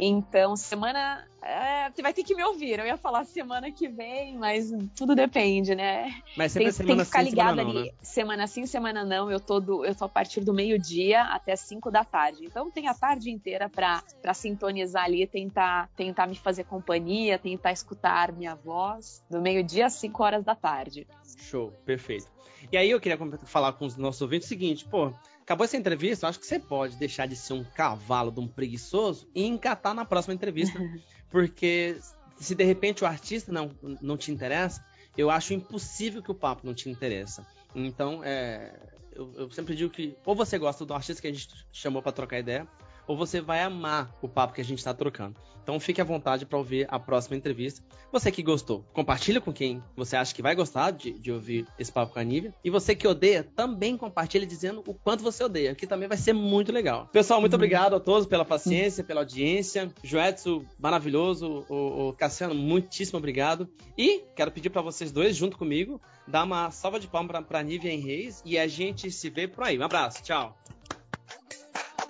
Então, 0.00 0.54
semana. 0.54 1.26
É, 1.42 1.90
você 1.90 2.02
vai 2.02 2.12
ter 2.12 2.22
que 2.22 2.34
me 2.34 2.44
ouvir. 2.44 2.78
Eu 2.78 2.86
ia 2.86 2.96
falar 2.96 3.24
semana 3.24 3.72
que 3.72 3.88
vem, 3.88 4.36
mas 4.38 4.70
tudo 4.94 5.14
depende, 5.14 5.74
né? 5.74 6.14
Mas 6.36 6.52
sempre 6.52 6.72
tem, 6.72 6.86
tem 6.86 6.96
que 6.96 7.04
ficar 7.04 7.24
sim, 7.24 7.30
ligado 7.30 7.56
semana 7.56 7.62
ali. 7.62 7.78
Não, 7.78 7.86
né? 7.86 7.92
Semana 8.02 8.46
sim, 8.46 8.66
semana 8.66 9.04
não. 9.04 9.30
Eu 9.30 9.40
tô, 9.40 9.58
do, 9.58 9.84
eu 9.84 9.94
tô 9.94 10.04
a 10.04 10.08
partir 10.08 10.40
do 10.40 10.54
meio-dia 10.54 11.22
até 11.22 11.56
5 11.56 11.90
da 11.90 12.04
tarde. 12.04 12.44
Então 12.44 12.70
tem 12.70 12.86
a 12.86 12.94
tarde 12.94 13.30
inteira 13.30 13.68
para 13.68 14.34
sintonizar 14.34 15.04
ali, 15.04 15.26
tentar, 15.26 15.88
tentar 15.96 16.28
me 16.28 16.36
fazer 16.36 16.64
companhia, 16.64 17.38
tentar 17.38 17.72
escutar 17.72 18.30
minha 18.32 18.54
voz. 18.54 19.24
Do 19.28 19.40
meio-dia 19.40 19.86
às 19.86 19.94
5 19.94 20.22
horas 20.22 20.44
da 20.44 20.54
tarde. 20.54 21.08
Show, 21.38 21.72
perfeito. 21.84 22.28
E 22.70 22.76
aí 22.76 22.90
eu 22.90 23.00
queria 23.00 23.18
falar 23.44 23.72
com 23.72 23.86
os 23.86 23.96
nossos 23.96 24.22
ouvintes 24.22 24.46
o 24.46 24.48
seguinte, 24.48 24.84
pô, 24.84 25.12
acabou 25.48 25.64
essa 25.64 25.78
entrevista, 25.78 26.26
eu 26.26 26.28
acho 26.28 26.38
que 26.38 26.46
você 26.46 26.58
pode 26.58 26.96
deixar 26.96 27.26
de 27.26 27.34
ser 27.34 27.54
um 27.54 27.64
cavalo 27.64 28.30
de 28.30 28.38
um 28.38 28.46
preguiçoso 28.46 29.26
e 29.34 29.46
encatar 29.46 29.94
na 29.94 30.04
próxima 30.04 30.34
entrevista. 30.34 30.78
porque 31.30 31.98
se 32.36 32.54
de 32.54 32.64
repente 32.64 33.02
o 33.02 33.06
artista 33.06 33.50
não, 33.50 33.70
não 34.02 34.18
te 34.18 34.30
interessa, 34.30 34.84
eu 35.16 35.30
acho 35.30 35.54
impossível 35.54 36.22
que 36.22 36.30
o 36.30 36.34
papo 36.34 36.66
não 36.66 36.74
te 36.74 36.90
interessa. 36.90 37.46
Então, 37.74 38.22
é, 38.22 38.78
eu, 39.10 39.32
eu 39.36 39.50
sempre 39.50 39.74
digo 39.74 39.90
que 39.90 40.14
ou 40.22 40.34
você 40.34 40.58
gosta 40.58 40.84
do 40.84 40.92
artista 40.92 41.22
que 41.22 41.28
a 41.28 41.32
gente 41.32 41.48
chamou 41.72 42.02
para 42.02 42.12
trocar 42.12 42.38
ideia, 42.38 42.68
ou 43.08 43.16
você 43.16 43.40
vai 43.40 43.60
amar 43.62 44.14
o 44.22 44.28
papo 44.28 44.54
que 44.54 44.60
a 44.60 44.64
gente 44.64 44.78
está 44.78 44.94
trocando. 44.94 45.34
Então 45.68 45.78
fique 45.78 46.00
à 46.00 46.04
vontade 46.04 46.46
para 46.46 46.56
ouvir 46.56 46.86
a 46.88 46.98
próxima 46.98 47.36
entrevista. 47.36 47.82
Você 48.10 48.32
que 48.32 48.42
gostou, 48.42 48.86
compartilha 48.92 49.38
com 49.38 49.52
quem 49.52 49.82
você 49.94 50.16
acha 50.16 50.34
que 50.34 50.40
vai 50.40 50.54
gostar 50.54 50.92
de, 50.92 51.12
de 51.12 51.30
ouvir 51.30 51.66
esse 51.78 51.92
papo 51.92 52.14
com 52.14 52.18
a 52.18 52.24
Nívia. 52.24 52.54
E 52.64 52.70
você 52.70 52.94
que 52.94 53.06
odeia, 53.06 53.44
também 53.44 53.94
compartilha 53.94 54.46
dizendo 54.46 54.82
o 54.86 54.94
quanto 54.94 55.22
você 55.22 55.44
odeia, 55.44 55.74
que 55.74 55.86
também 55.86 56.08
vai 56.08 56.16
ser 56.16 56.32
muito 56.32 56.72
legal. 56.72 57.06
Pessoal, 57.12 57.38
muito 57.38 57.54
obrigado 57.54 57.94
a 57.94 58.00
todos 58.00 58.26
pela 58.26 58.46
paciência, 58.46 59.04
pela 59.04 59.20
audiência. 59.20 59.92
Joetsu, 60.02 60.64
maravilhoso. 60.78 61.66
O, 61.68 62.08
o 62.08 62.12
Cassiano, 62.14 62.54
muitíssimo 62.54 63.18
obrigado. 63.18 63.68
E 63.96 64.24
quero 64.34 64.50
pedir 64.50 64.70
para 64.70 64.80
vocês 64.80 65.12
dois, 65.12 65.36
junto 65.36 65.58
comigo, 65.58 66.00
dar 66.26 66.44
uma 66.44 66.70
salva 66.70 66.98
de 66.98 67.06
palmas 67.06 67.44
para 67.44 67.62
Nívia 67.62 67.92
em 67.92 68.00
Reis 68.00 68.42
e 68.42 68.58
a 68.58 68.66
gente 68.66 69.10
se 69.10 69.28
vê 69.28 69.46
por 69.46 69.64
aí. 69.64 69.78
Um 69.78 69.82
abraço, 69.84 70.22
tchau. 70.22 70.56